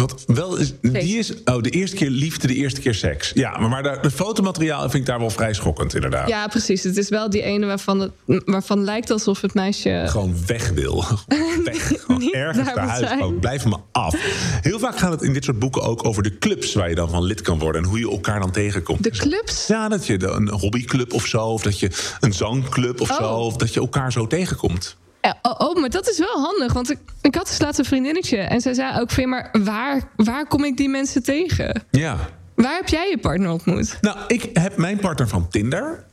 Wat 0.00 0.24
wel 0.26 0.56
is, 0.56 0.72
die 0.80 1.18
is, 1.18 1.32
oh, 1.44 1.62
de 1.62 1.70
eerste 1.70 1.96
keer 1.96 2.10
liefde, 2.10 2.46
de 2.46 2.54
eerste 2.54 2.80
keer 2.80 2.94
seks. 2.94 3.30
Ja, 3.34 3.58
maar, 3.58 3.68
maar 3.68 3.82
de, 3.82 3.98
de 4.02 4.10
fotomateriaal 4.10 4.80
vind 4.80 4.94
ik 4.94 5.06
daar 5.06 5.18
wel 5.18 5.30
vrij 5.30 5.54
schokkend, 5.54 5.94
inderdaad. 5.94 6.28
Ja, 6.28 6.46
precies. 6.46 6.82
Het 6.82 6.96
is 6.96 7.08
wel 7.08 7.30
die 7.30 7.42
ene 7.42 7.66
waarvan 7.66 8.00
het 8.00 8.12
waarvan 8.44 8.84
lijkt 8.84 9.10
alsof 9.10 9.40
het 9.40 9.54
meisje. 9.54 10.04
Gewoon 10.06 10.36
weg 10.46 10.70
wil. 10.70 11.04
weg. 11.64 11.92
Gewoon 12.04 12.32
ergens 12.32 12.74
naar 12.74 12.88
huis. 12.88 13.32
Blijf 13.40 13.64
me 13.64 13.76
af. 13.92 14.14
Heel 14.62 14.78
vaak 14.78 14.98
gaat 14.98 15.10
het 15.10 15.22
in 15.22 15.32
dit 15.32 15.44
soort 15.44 15.58
boeken 15.58 15.82
ook 15.82 16.04
over 16.04 16.22
de 16.22 16.38
clubs 16.38 16.74
waar 16.74 16.88
je 16.88 16.94
dan 16.94 17.10
van 17.10 17.22
lid 17.22 17.40
kan 17.40 17.58
worden 17.58 17.82
en 17.82 17.88
hoe 17.88 17.98
je 17.98 18.10
elkaar 18.10 18.40
dan 18.40 18.50
tegenkomt. 18.50 19.02
De 19.02 19.10
clubs? 19.10 19.66
Ja, 19.66 19.88
dat 19.88 20.06
je 20.06 20.26
een 20.26 20.48
hobbyclub 20.48 21.12
of 21.12 21.26
zo, 21.26 21.46
of 21.46 21.62
dat 21.62 21.78
je 21.78 21.90
een 22.20 22.32
zangclub 22.32 23.00
of 23.00 23.10
oh. 23.10 23.16
zo, 23.16 23.32
of 23.32 23.56
dat 23.56 23.74
je 23.74 23.80
elkaar 23.80 24.12
zo 24.12 24.26
tegenkomt. 24.26 24.96
Ja, 25.20 25.38
oh, 25.42 25.54
oh, 25.58 25.80
maar 25.80 25.90
dat 25.90 26.08
is 26.08 26.18
wel 26.18 26.40
handig. 26.40 26.72
Want 26.72 26.90
ik, 26.90 26.98
ik 27.22 27.34
had 27.34 27.46
dus 27.46 27.60
laatst 27.60 27.78
een 27.78 27.84
vriendinnetje. 27.84 28.36
En 28.36 28.60
zij 28.60 28.74
zei 28.74 29.00
ook: 29.00 29.24
maar 29.26 29.48
waar, 29.52 30.02
waar 30.16 30.46
kom 30.46 30.64
ik 30.64 30.76
die 30.76 30.88
mensen 30.88 31.22
tegen? 31.22 31.82
Ja. 31.90 32.16
Waar 32.54 32.76
heb 32.76 32.88
jij 32.88 33.10
je 33.10 33.18
partner 33.18 33.50
ontmoet? 33.50 33.98
Nou, 34.00 34.18
ik 34.26 34.50
heb 34.52 34.76
mijn 34.76 34.98
partner 34.98 35.28
van 35.28 35.48
Tinder. 35.48 36.04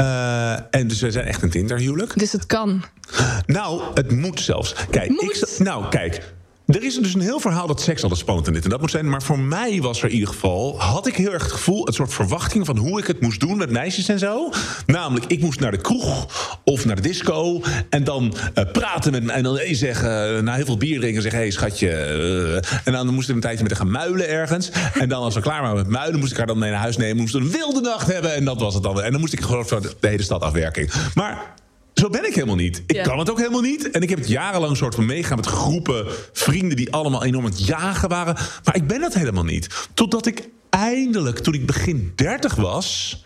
Uh, 0.00 0.52
en 0.74 0.88
dus 0.88 1.00
we 1.00 1.10
zijn 1.10 1.26
echt 1.26 1.42
een 1.42 1.50
Tinder-huwelijk. 1.50 2.18
Dus 2.18 2.32
het 2.32 2.46
kan. 2.46 2.84
Nou, 3.46 3.82
het 3.94 4.10
moet 4.10 4.40
zelfs. 4.40 4.74
Kijk, 4.90 5.08
moet. 5.08 5.50
Ik, 5.52 5.58
nou, 5.58 5.88
kijk. 5.88 6.32
Er 6.70 6.84
is 6.84 6.94
dus 6.94 7.14
een 7.14 7.20
heel 7.20 7.40
verhaal 7.40 7.66
dat 7.66 7.80
seks 7.80 8.02
altijd 8.02 8.20
spannend 8.20 8.46
en 8.46 8.52
dit 8.52 8.64
en 8.64 8.70
dat 8.70 8.80
moet 8.80 8.90
zijn. 8.90 9.08
Maar 9.08 9.22
voor 9.22 9.38
mij 9.38 9.80
was 9.80 10.02
er 10.02 10.08
in 10.08 10.14
ieder 10.14 10.28
geval... 10.28 10.80
had 10.80 11.06
ik 11.06 11.16
heel 11.16 11.32
erg 11.32 11.42
het 11.42 11.52
gevoel, 11.52 11.88
een 11.88 11.92
soort 11.92 12.14
verwachting... 12.14 12.66
van 12.66 12.76
hoe 12.76 12.98
ik 12.98 13.06
het 13.06 13.20
moest 13.20 13.40
doen 13.40 13.56
met 13.56 13.70
meisjes 13.70 14.08
en 14.08 14.18
zo. 14.18 14.50
Namelijk, 14.86 15.26
ik 15.26 15.40
moest 15.40 15.60
naar 15.60 15.70
de 15.70 15.80
kroeg 15.80 16.26
of 16.64 16.84
naar 16.84 16.96
de 16.96 17.02
disco... 17.02 17.62
en 17.88 18.04
dan 18.04 18.34
uh, 18.54 18.64
praten 18.72 19.12
met 19.12 19.28
en 19.28 19.42
dan 19.42 19.56
hey, 19.56 19.74
zeggen... 19.74 20.44
na 20.44 20.54
heel 20.54 20.64
veel 20.64 20.76
bier 20.76 21.00
drinken 21.00 21.22
zeggen... 21.22 21.40
hé 21.40 21.46
hey, 21.46 21.54
schatje... 21.54 21.88
En 22.84 22.92
dan 22.92 23.14
moest 23.14 23.28
ik 23.28 23.34
een 23.34 23.40
tijdje 23.40 23.62
met 23.62 23.72
haar 23.72 23.80
gaan 23.80 23.90
muilen 23.90 24.28
ergens. 24.28 24.70
En 24.94 25.08
dan 25.08 25.22
als 25.22 25.34
we 25.34 25.40
klaar 25.40 25.62
waren 25.62 25.76
met 25.76 25.88
muilen... 25.88 26.18
moest 26.18 26.32
ik 26.32 26.38
haar 26.38 26.46
dan 26.46 26.58
mee 26.58 26.70
naar 26.70 26.80
huis 26.80 26.96
nemen. 26.96 27.16
Moest 27.16 27.34
een 27.34 27.50
wilde 27.50 27.80
nacht 27.80 28.12
hebben 28.12 28.34
en 28.34 28.44
dat 28.44 28.60
was 28.60 28.74
het 28.74 28.82
dan. 28.82 29.02
En 29.02 29.10
dan 29.10 29.20
moest 29.20 29.32
ik 29.32 29.40
gewoon 29.40 29.66
de 30.00 30.08
hele 30.08 30.22
stad 30.22 30.42
afwerking. 30.42 30.92
Maar 31.14 31.58
zo 32.00 32.08
ben 32.08 32.26
ik 32.26 32.34
helemaal 32.34 32.56
niet. 32.56 32.82
Ik 32.86 32.96
Ja. 32.96 33.02
kan 33.02 33.18
het 33.18 33.30
ook 33.30 33.38
helemaal 33.38 33.60
niet. 33.60 33.90
En 33.90 34.02
ik 34.02 34.08
heb 34.08 34.18
het 34.18 34.28
jarenlang 34.28 34.76
soort 34.76 34.94
van 34.94 35.06
meegaan 35.06 35.36
met 35.36 35.46
groepen 35.46 36.06
vrienden 36.32 36.76
die 36.76 36.92
allemaal 36.92 37.24
enorm 37.24 37.44
aan 37.44 37.50
het 37.50 37.66
jagen 37.66 38.08
waren. 38.08 38.34
Maar 38.64 38.76
ik 38.76 38.86
ben 38.86 39.00
dat 39.00 39.14
helemaal 39.14 39.44
niet. 39.44 39.88
Totdat 39.94 40.26
ik 40.26 40.48
eindelijk, 40.70 41.38
toen 41.38 41.54
ik 41.54 41.66
begin 41.66 42.12
30 42.14 42.54
was, 42.54 43.24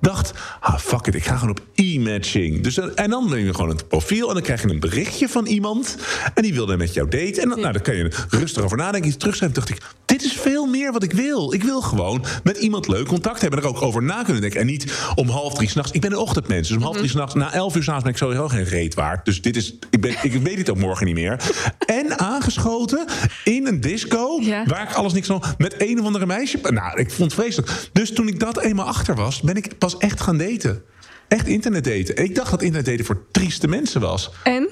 dacht: 0.00 0.32
ah, 0.60 0.78
fuck 0.78 1.06
it, 1.06 1.14
ik 1.14 1.24
ga 1.24 1.34
gewoon 1.36 1.50
op 1.50 1.60
e-matching. 1.74 2.62
Dus, 2.62 2.78
en 2.94 3.10
dan 3.10 3.28
neem 3.30 3.44
je 3.44 3.54
gewoon 3.54 3.70
een 3.70 3.86
profiel 3.88 4.28
en 4.28 4.34
dan 4.34 4.42
krijg 4.42 4.62
je 4.62 4.68
een 4.68 4.80
berichtje 4.80 5.28
van 5.28 5.46
iemand. 5.46 5.96
En 6.34 6.42
die 6.42 6.54
wilde 6.54 6.76
met 6.76 6.94
jou 6.94 7.08
daten. 7.08 7.42
En 7.42 7.48
dan, 7.48 7.60
nou, 7.60 7.72
dan 7.72 7.82
kan 7.82 7.96
je 7.96 8.10
rustig 8.28 8.62
over 8.62 8.76
nadenken, 8.76 9.08
iets 9.08 9.18
terugschrijven. 9.18 9.58
dacht 9.58 9.70
ik: 9.70 9.78
dit 10.22 10.24
is 10.24 10.40
veel 10.40 10.66
meer 10.66 10.92
wat 10.92 11.02
ik 11.02 11.12
wil. 11.12 11.52
Ik 11.52 11.62
wil 11.62 11.80
gewoon 11.80 12.24
met 12.44 12.56
iemand 12.56 12.88
leuk 12.88 13.06
contact 13.06 13.40
hebben. 13.40 13.58
En 13.58 13.64
er 13.64 13.70
ook 13.70 13.82
over 13.82 14.02
na 14.02 14.22
kunnen 14.22 14.42
denken. 14.42 14.60
En 14.60 14.66
niet 14.66 14.92
om 15.14 15.28
half 15.28 15.54
drie 15.54 15.68
s'nachts. 15.68 15.92
Ik 15.92 16.00
ben 16.00 16.12
een 16.12 16.18
ochtendmens. 16.18 16.68
Dus 16.68 16.76
om 16.76 16.82
half 16.82 16.96
drie 16.96 17.08
s'nachts, 17.08 17.34
na 17.34 17.52
elf 17.52 17.76
uur 17.76 17.82
s'avonds 17.82 18.04
ben 18.04 18.12
ik 18.12 18.18
sowieso 18.18 18.48
geen 18.48 18.64
reet 18.64 18.94
waard. 18.94 19.24
Dus 19.24 19.42
dit 19.42 19.56
is, 19.56 19.78
ik, 19.90 20.00
ben, 20.00 20.16
ik 20.22 20.32
weet 20.32 20.58
het 20.58 20.70
ook 20.70 20.78
morgen 20.78 21.06
niet 21.06 21.14
meer. 21.14 21.40
En 21.86 22.18
aangeschoten 22.18 23.06
in 23.44 23.66
een 23.66 23.80
disco. 23.80 24.38
Ja. 24.40 24.64
Waar 24.66 24.82
ik 24.90 24.94
alles 24.94 25.12
niks 25.12 25.26
van. 25.26 25.42
Met 25.58 25.74
een 25.78 26.00
of 26.00 26.06
andere 26.06 26.26
meisje. 26.26 26.58
Nou, 26.62 27.00
ik 27.00 27.10
vond 27.10 27.32
het 27.32 27.40
vreselijk. 27.40 27.88
Dus 27.92 28.12
toen 28.12 28.28
ik 28.28 28.40
dat 28.40 28.60
eenmaal 28.60 28.86
achter 28.86 29.14
was, 29.14 29.40
ben 29.40 29.56
ik 29.56 29.78
pas 29.78 29.98
echt 29.98 30.20
gaan 30.20 30.38
daten. 30.38 30.82
Echt 31.28 31.46
internet 31.46 31.84
daten. 31.84 32.16
En 32.16 32.24
ik 32.24 32.34
dacht 32.34 32.50
dat 32.50 32.62
internet 32.62 32.86
daten 32.86 33.04
voor 33.04 33.26
trieste 33.30 33.68
mensen 33.68 34.00
was. 34.00 34.30
En? 34.42 34.68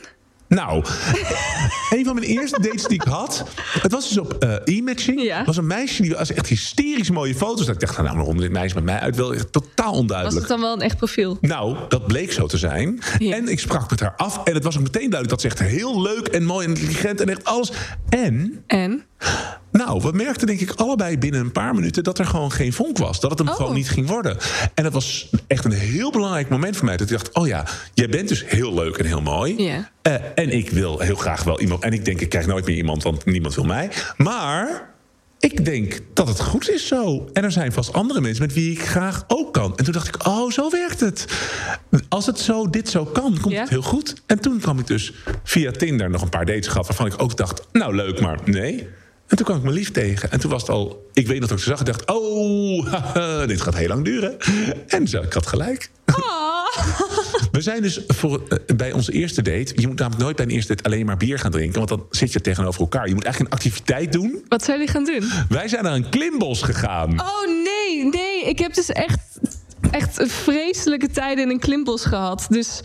Nou, 0.49 0.85
een 1.97 2.05
van 2.05 2.15
mijn 2.15 2.27
eerste 2.27 2.61
dates 2.61 2.83
die 2.83 3.01
ik 3.01 3.09
had... 3.09 3.45
het 3.81 3.93
was 3.93 4.09
dus 4.09 4.19
op 4.19 4.33
eh, 4.35 4.77
e-matching. 4.77 5.23
Ja. 5.23 5.45
was 5.45 5.57
een 5.57 5.67
meisje 5.67 6.03
die 6.03 6.15
was 6.15 6.33
echt 6.33 6.47
hysterisch 6.47 7.11
mooie 7.11 7.35
foto's. 7.35 7.67
Dat 7.67 7.75
ik 7.75 7.81
dacht, 7.81 8.03
nou, 8.03 8.17
waarom 8.17 8.39
dit 8.41 8.51
meisje 8.51 8.75
met 8.75 8.85
mij 8.85 8.99
uit 8.99 9.17
wil... 9.17 9.35
echt 9.35 9.53
totaal 9.53 9.91
Was 9.91 9.99
onduidelijk. 10.01 10.39
het 10.39 10.49
dan 10.49 10.61
wel 10.61 10.73
een 10.73 10.81
echt 10.81 10.97
profiel? 10.97 11.39
Nou, 11.41 11.77
dat 11.89 12.07
bleek 12.07 12.33
zo 12.33 12.47
te 12.47 12.59
zijn. 12.59 13.01
Ja. 13.19 13.37
En 13.37 13.49
ik 13.49 13.61
sprak 13.61 13.91
met 13.91 14.01
haar 14.01 14.15
af. 14.17 14.41
En 14.45 14.55
het 14.55 14.65
was 14.65 14.77
ook 14.77 14.83
meteen 14.83 15.11
duidelijk 15.11 15.31
dat 15.31 15.41
ze 15.41 15.47
echt 15.47 15.59
heel 15.59 16.03
leuk 16.03 16.27
en 16.27 16.45
mooi 16.45 16.67
en 16.67 16.71
intelligent 16.75 17.21
en 17.21 17.29
echt 17.29 17.45
alles. 17.45 17.73
En, 18.09 18.63
En? 18.67 19.05
Nou, 19.72 20.01
we 20.03 20.11
merkten 20.12 20.47
denk 20.47 20.61
ik 20.61 20.70
allebei 20.70 21.18
binnen 21.18 21.41
een 21.41 21.53
paar 21.53 21.75
minuten 21.75 22.05
dat 22.05 22.18
er 22.18 22.27
gewoon 22.27 22.53
geen 22.53 22.72
vonk 22.72 22.99
was. 22.99 23.20
Dat 23.20 23.31
het 23.31 23.39
hem 23.39 23.49
Oh. 23.49 23.55
gewoon 23.55 23.75
niet 23.75 23.89
ging 23.91 24.09
worden. 24.09 24.37
En 24.75 24.85
dat 24.85 24.93
was 24.93 25.31
echt 25.47 25.64
een 25.64 25.72
heel 25.72 26.11
belangrijk 26.11 26.49
moment 26.49 26.77
voor 26.77 26.85
mij. 26.85 26.97
Dat 26.97 27.11
ik 27.11 27.16
dacht, 27.16 27.35
oh 27.35 27.47
ja, 27.47 27.64
jij 27.95 28.09
bent 28.09 28.29
dus 28.29 28.45
heel 28.47 28.75
leuk 28.75 28.97
en 28.97 29.07
heel 29.07 29.20
mooi. 29.22 29.57
Eh, 30.03 30.14
en 30.35 30.51
ik 30.51 30.70
wil 30.70 30.99
heel 30.99 31.16
graag 31.16 31.43
wel 31.43 31.61
iemand. 31.61 31.83
En 31.83 31.93
ik 31.93 32.05
denk, 32.05 32.20
ik 32.20 32.29
krijg 32.29 32.47
nooit 32.47 32.66
meer 32.66 32.77
iemand, 32.77 33.03
want 33.03 33.25
niemand 33.25 33.55
wil 33.55 33.64
mij. 33.64 33.91
Maar 34.16 34.93
ik 35.39 35.64
denk 35.64 36.01
dat 36.14 36.29
het 36.29 36.41
goed 36.41 36.70
is 36.70 36.87
zo. 36.87 37.29
En 37.33 37.45
er 37.45 37.53
zijn 37.53 37.72
vast 37.72 37.93
andere 37.93 38.20
mensen 38.20 38.43
met 38.43 38.55
wie 38.55 38.70
ik 38.72 38.83
graag 38.87 39.25
ook 39.27 39.53
kan. 39.53 39.77
En 39.77 39.85
toen 39.85 39.93
dacht 39.93 40.09
ik, 40.09 40.27
oh, 40.27 40.51
zo 40.51 40.70
werkt 40.70 41.01
het. 41.01 41.25
Als 42.09 42.27
het 42.27 42.39
zo, 42.39 42.70
dit 42.70 42.89
zo 42.89 43.05
kan, 43.05 43.39
komt 43.41 43.55
Ja. 43.55 43.61
het 43.61 43.68
heel 43.68 43.83
goed. 43.83 44.14
En 44.27 44.41
toen 44.41 44.59
kwam 44.61 44.79
ik 44.79 44.87
dus 44.87 45.12
via 45.45 45.70
Tinder 45.70 46.11
nog 46.11 46.22
een 46.22 46.29
paar 46.29 46.47
dates 46.47 46.66
gehad... 46.66 46.87
waarvan 46.87 47.07
ik 47.07 47.22
ook 47.22 47.37
dacht, 47.37 47.62
nou 47.72 47.95
leuk, 47.95 48.20
maar 48.20 48.39
nee. 48.45 48.89
En 49.27 49.37
toen 49.37 49.47
kwam 49.47 49.57
ik 49.57 49.62
mijn 49.62 49.75
lief 49.75 49.91
tegen. 49.91 50.31
En 50.31 50.41
toen 50.41 50.51
was 50.51 50.61
het 50.61 50.70
al, 50.70 51.09
ik 51.12 51.27
weet 51.27 51.41
nog 51.41 51.49
dat 51.49 51.59
ik 51.59 51.64
ze 51.64 51.70
zag. 51.70 51.81
Ik 51.81 51.87
dacht, 51.87 52.11
oh, 52.11 52.87
haha, 52.87 53.47
dit 53.47 53.61
gaat 53.61 53.77
heel 53.77 53.89
lang 53.89 54.05
duren. 54.05 54.37
En 54.87 55.09
zo, 55.09 55.22
ik 55.22 55.33
had 55.33 55.47
gelijk. 55.47 55.91
Oh. 56.07 56.55
We 57.53 57.61
zijn 57.61 57.83
dus 57.83 58.01
voor, 58.07 58.43
uh, 58.49 58.77
bij 58.77 58.93
onze 58.93 59.12
eerste 59.12 59.43
date. 59.43 59.72
Je 59.75 59.87
moet 59.87 59.99
namelijk 59.99 60.22
nooit 60.22 60.37
bij 60.37 60.45
een 60.45 60.51
eerste 60.51 60.75
date 60.75 60.89
alleen 60.89 61.07
maar 61.07 61.16
bier 61.16 61.39
gaan 61.39 61.51
drinken. 61.51 61.77
Want 61.79 61.89
dan 61.89 62.07
zit 62.11 62.33
je 62.33 62.41
tegenover 62.41 62.81
elkaar. 62.81 63.09
Je 63.09 63.14
moet 63.14 63.25
eigenlijk 63.25 63.55
een 63.55 63.59
activiteit 63.59 64.12
doen. 64.12 64.45
Wat 64.49 64.64
zijn 64.64 64.79
jullie 64.79 64.93
gaan 64.93 65.05
doen? 65.05 65.31
Wij 65.49 65.68
zijn 65.68 65.83
naar 65.83 65.95
een 65.95 66.09
klimbos 66.09 66.62
gegaan. 66.62 67.20
Oh 67.20 67.47
nee, 67.47 68.05
nee. 68.05 68.45
Ik 68.45 68.59
heb 68.59 68.75
dus 68.75 68.89
echt, 68.89 69.20
echt 69.95 70.23
vreselijke 70.33 71.11
tijden 71.11 71.45
in 71.45 71.51
een 71.51 71.59
klimbos 71.59 72.05
gehad. 72.05 72.47
Dus 72.49 72.81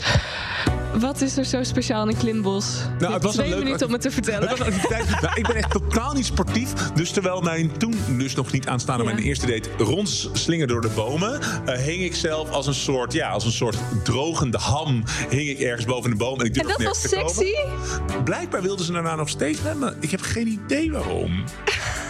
wat 0.93 1.21
is 1.21 1.37
er 1.37 1.45
zo 1.45 1.63
speciaal 1.63 2.01
in 2.01 2.07
een 2.07 2.17
klimbos? 2.17 2.75
Nou, 2.99 3.13
het 3.13 3.23
was 3.23 3.33
twee 3.33 3.55
minuten 3.55 3.87
om 3.87 3.93
het 3.93 4.01
te 4.01 4.11
vertellen. 4.11 4.49
Het 4.49 4.57
was 4.57 4.67
een 4.67 5.05
nou, 5.21 5.33
ik 5.35 5.47
ben 5.47 5.55
echt 5.55 5.71
totaal 5.71 6.13
niet 6.13 6.25
sportief. 6.25 6.73
Dus 6.91 7.11
terwijl 7.11 7.41
mijn 7.41 7.77
toen 7.77 7.95
dus 8.17 8.35
nog 8.35 8.51
niet 8.51 8.67
aanstaande 8.67 9.03
ja. 9.03 9.11
mijn 9.13 9.23
eerste 9.23 9.45
date 9.45 9.69
rondslingerde 9.77 10.73
door 10.73 10.81
de 10.81 10.89
bomen, 10.89 11.39
uh, 11.41 11.75
hing 11.75 12.03
ik 12.03 12.15
zelf 12.15 12.49
als 12.49 12.67
een 12.67 12.73
soort, 12.73 13.13
ja, 13.13 13.29
als 13.29 13.45
een 13.45 13.51
soort 13.51 13.77
drogende 14.03 14.57
ham 14.57 15.03
hing 15.29 15.49
ik 15.49 15.59
ergens 15.59 15.85
boven 15.85 16.09
de 16.09 16.15
boom. 16.15 16.39
En, 16.39 16.45
ik 16.45 16.57
en 16.57 16.67
dat 16.67 16.83
was 16.83 17.01
sexy? 17.01 17.53
Blijkbaar 18.23 18.61
wilden 18.61 18.85
ze 18.85 18.91
daarna 18.91 19.15
nog 19.15 19.29
steeds 19.29 19.59
maar 19.79 19.93
Ik 19.99 20.11
heb 20.11 20.21
geen 20.21 20.47
idee 20.47 20.91
waarom. 20.91 21.43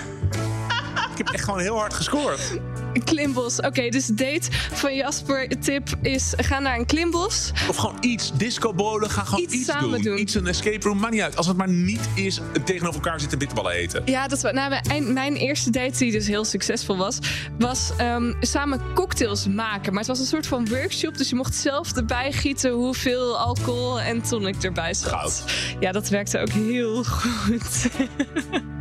ik 1.11 1.17
heb 1.17 1.29
echt 1.29 1.43
gewoon 1.43 1.59
heel 1.59 1.77
hard 1.77 1.93
gescoord. 1.93 2.59
Klimbos. 3.03 3.59
Oké, 3.59 3.89
dus 3.89 4.05
date 4.05 4.47
van 4.51 4.95
Jasper. 4.95 5.47
Tip 5.59 5.89
is: 6.01 6.33
ga 6.37 6.59
naar 6.59 6.77
een 6.77 6.85
klimbos. 6.85 7.51
Of 7.69 7.75
gewoon 7.75 7.97
iets. 8.01 8.31
Discobolen. 8.33 9.09
Ga 9.09 9.23
gewoon 9.23 9.41
iets, 9.41 9.53
iets 9.53 9.65
samen 9.65 10.01
doen. 10.01 10.19
Iets 10.19 10.33
een 10.33 10.47
escape 10.47 10.87
room. 10.87 10.99
Maar 10.99 11.11
niet 11.11 11.21
uit. 11.21 11.35
Als 11.35 11.47
het 11.47 11.57
maar 11.57 11.69
niet 11.69 12.09
is 12.15 12.39
tegenover 12.65 13.01
elkaar 13.01 13.19
zitten 13.19 13.37
bitterballen 13.37 13.71
eten. 13.71 14.01
Ja, 14.05 14.27
dat 14.27 14.41
was. 14.41 14.51
Nou, 14.51 14.81
mijn, 14.87 15.13
mijn 15.13 15.35
eerste 15.35 15.69
date, 15.69 15.97
die 15.97 16.11
dus 16.11 16.27
heel 16.27 16.45
succesvol 16.45 16.97
was, 16.97 17.19
was 17.59 17.91
um, 18.01 18.35
samen 18.39 18.81
cocktails 18.93 19.47
maken. 19.47 19.89
Maar 19.91 19.99
het 19.99 20.07
was 20.07 20.19
een 20.19 20.25
soort 20.25 20.47
van 20.47 20.67
workshop. 20.67 21.17
Dus 21.17 21.29
je 21.29 21.35
mocht 21.35 21.55
zelf 21.55 21.95
erbij 21.95 22.31
gieten 22.31 22.71
hoeveel 22.71 23.37
alcohol 23.37 23.99
en 23.99 24.21
tonic 24.21 24.63
erbij 24.63 24.93
zat. 24.93 25.09
Goud. 25.09 25.43
Ja, 25.79 25.91
dat 25.91 26.09
werkte 26.09 26.39
ook 26.39 26.49
heel 26.49 27.03
goed. 27.03 27.87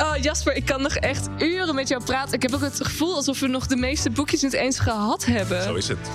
Oh, 0.00 0.16
Jasper, 0.20 0.54
ik 0.54 0.64
kan 0.64 0.82
nog 0.82 0.94
echt 0.94 1.28
uren 1.38 1.74
met 1.74 1.88
jou 1.88 2.04
praten. 2.04 2.34
Ik 2.34 2.42
heb 2.42 2.54
ook 2.54 2.60
het 2.60 2.84
gevoel 2.84 3.14
alsof 3.14 3.40
we 3.40 3.46
nog 3.46 3.66
de 3.66 3.76
meeste 3.76 4.10
boekjes 4.10 4.42
niet 4.42 4.52
eens 4.52 4.78
gehad 4.78 5.24
hebben. 5.24 5.62
Zo 5.62 5.74
is 5.74 5.88
het. 5.88 6.08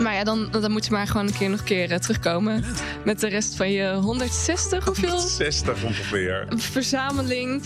Maar 0.00 0.14
ja, 0.14 0.24
dan, 0.24 0.50
dan 0.50 0.70
moet 0.70 0.84
je 0.84 0.92
maar 0.92 1.06
gewoon 1.06 1.26
een 1.26 1.36
keer 1.36 1.50
nog 1.50 1.62
keer 1.62 1.90
eh, 1.90 1.98
terugkomen. 1.98 2.64
Met 3.04 3.20
de 3.20 3.28
rest 3.28 3.56
van 3.56 3.70
je 3.70 3.92
160 3.92 4.84
hoeveel? 4.84 5.08
160 5.08 5.84
ongeveer. 5.84 6.46
Verzameling. 6.56 7.62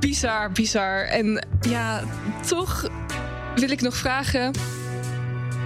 Bizar, 0.00 0.52
bizar. 0.52 1.04
En 1.04 1.46
ja, 1.60 2.02
toch 2.46 2.88
wil 3.54 3.70
ik 3.70 3.80
nog 3.80 3.96
vragen... 3.96 4.52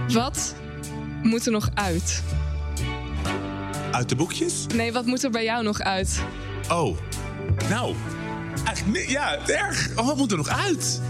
Wat 0.07 0.55
moet 1.23 1.45
er 1.45 1.51
nog 1.51 1.69
uit? 1.73 2.23
Uit 3.91 4.09
de 4.09 4.15
boekjes? 4.15 4.65
Nee, 4.75 4.93
wat 4.93 5.05
moet 5.05 5.23
er 5.23 5.29
bij 5.29 5.43
jou 5.43 5.63
nog 5.63 5.79
uit? 5.79 6.21
Oh, 6.69 6.97
nou, 7.69 7.95
Eigenlijk, 8.65 9.09
ja, 9.09 9.37
erg. 9.47 9.89
Oh, 9.95 10.05
wat 10.05 10.17
moet 10.17 10.31
er 10.31 10.37
nog 10.37 10.49
uit? 10.49 11.01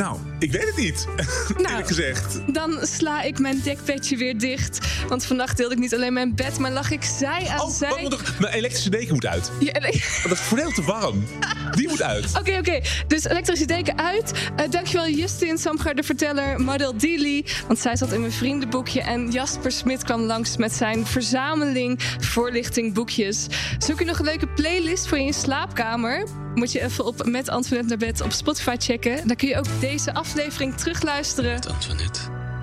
Nou, 0.00 0.18
ik 0.38 0.52
weet 0.52 0.66
het 0.66 0.76
niet, 0.76 1.06
nou, 1.48 1.68
eerlijk 1.68 1.86
gezegd. 1.86 2.40
Dan 2.52 2.78
sla 2.82 3.22
ik 3.22 3.38
mijn 3.38 3.60
dekbedje 3.62 4.16
weer 4.16 4.38
dicht. 4.38 4.78
Want 5.08 5.24
vannacht 5.24 5.56
deelde 5.56 5.74
ik 5.74 5.80
niet 5.80 5.94
alleen 5.94 6.12
mijn 6.12 6.34
bed, 6.34 6.58
maar 6.58 6.70
lag 6.70 6.90
ik 6.90 7.02
zij 7.02 7.48
aan 7.48 7.60
oh, 7.60 7.70
zij. 7.70 8.02
Moet 8.02 8.38
mijn 8.38 8.54
elektrische 8.54 8.90
deken 8.90 9.14
moet 9.14 9.26
uit. 9.26 9.50
Ele 9.60 9.80
Want 9.80 10.28
dat 10.28 10.32
is 10.32 10.40
veel 10.40 10.72
te 10.72 10.82
warm. 10.82 11.24
Die 11.70 11.88
moet 11.88 12.02
uit. 12.02 12.24
Oké, 12.40 12.56
oké. 12.58 12.80
Dus 13.06 13.24
elektrische 13.24 13.66
deken 13.66 13.98
uit. 13.98 14.32
Uh, 14.32 14.70
dankjewel 14.70 15.08
Justin 15.08 15.58
Samgar, 15.58 15.94
de 15.94 16.02
verteller. 16.02 16.60
Model 16.60 16.96
Deely, 16.96 17.44
want 17.66 17.78
zij 17.78 17.96
zat 17.96 18.12
in 18.12 18.20
mijn 18.20 18.32
vriendenboekje. 18.32 19.00
En 19.00 19.30
Jasper 19.30 19.72
Smit 19.72 20.04
kwam 20.04 20.20
langs 20.20 20.56
met 20.56 20.72
zijn 20.72 21.06
verzameling 21.06 22.02
voorlichting 22.20 22.94
boekjes. 22.94 23.46
Zoek 23.78 23.98
je 23.98 24.04
nog 24.04 24.18
een 24.18 24.24
leuke 24.24 24.48
playlist 24.48 25.08
voor 25.08 25.18
je 25.18 25.24
in 25.24 25.34
slaapkamer? 25.34 26.26
Moet 26.54 26.72
je 26.72 26.82
even 26.82 27.04
op 27.04 27.26
Met 27.26 27.48
Antoinette 27.48 27.88
naar 27.88 28.08
bed 28.08 28.20
op 28.20 28.32
Spotify 28.32 28.76
checken. 28.78 29.26
Dan 29.26 29.36
kun 29.36 29.48
je 29.48 29.58
ook 29.58 29.80
deze 29.90 30.14
aflevering 30.14 30.76
terugluisteren. 30.76 31.52
Met 31.52 31.68
Antoinette 31.68 32.20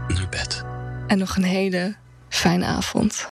naar 0.08 0.28
bed. 0.30 0.64
En 1.08 1.18
nog 1.18 1.36
een 1.36 1.44
hele 1.44 1.96
fijne 2.30 2.66
avond. 2.66 3.26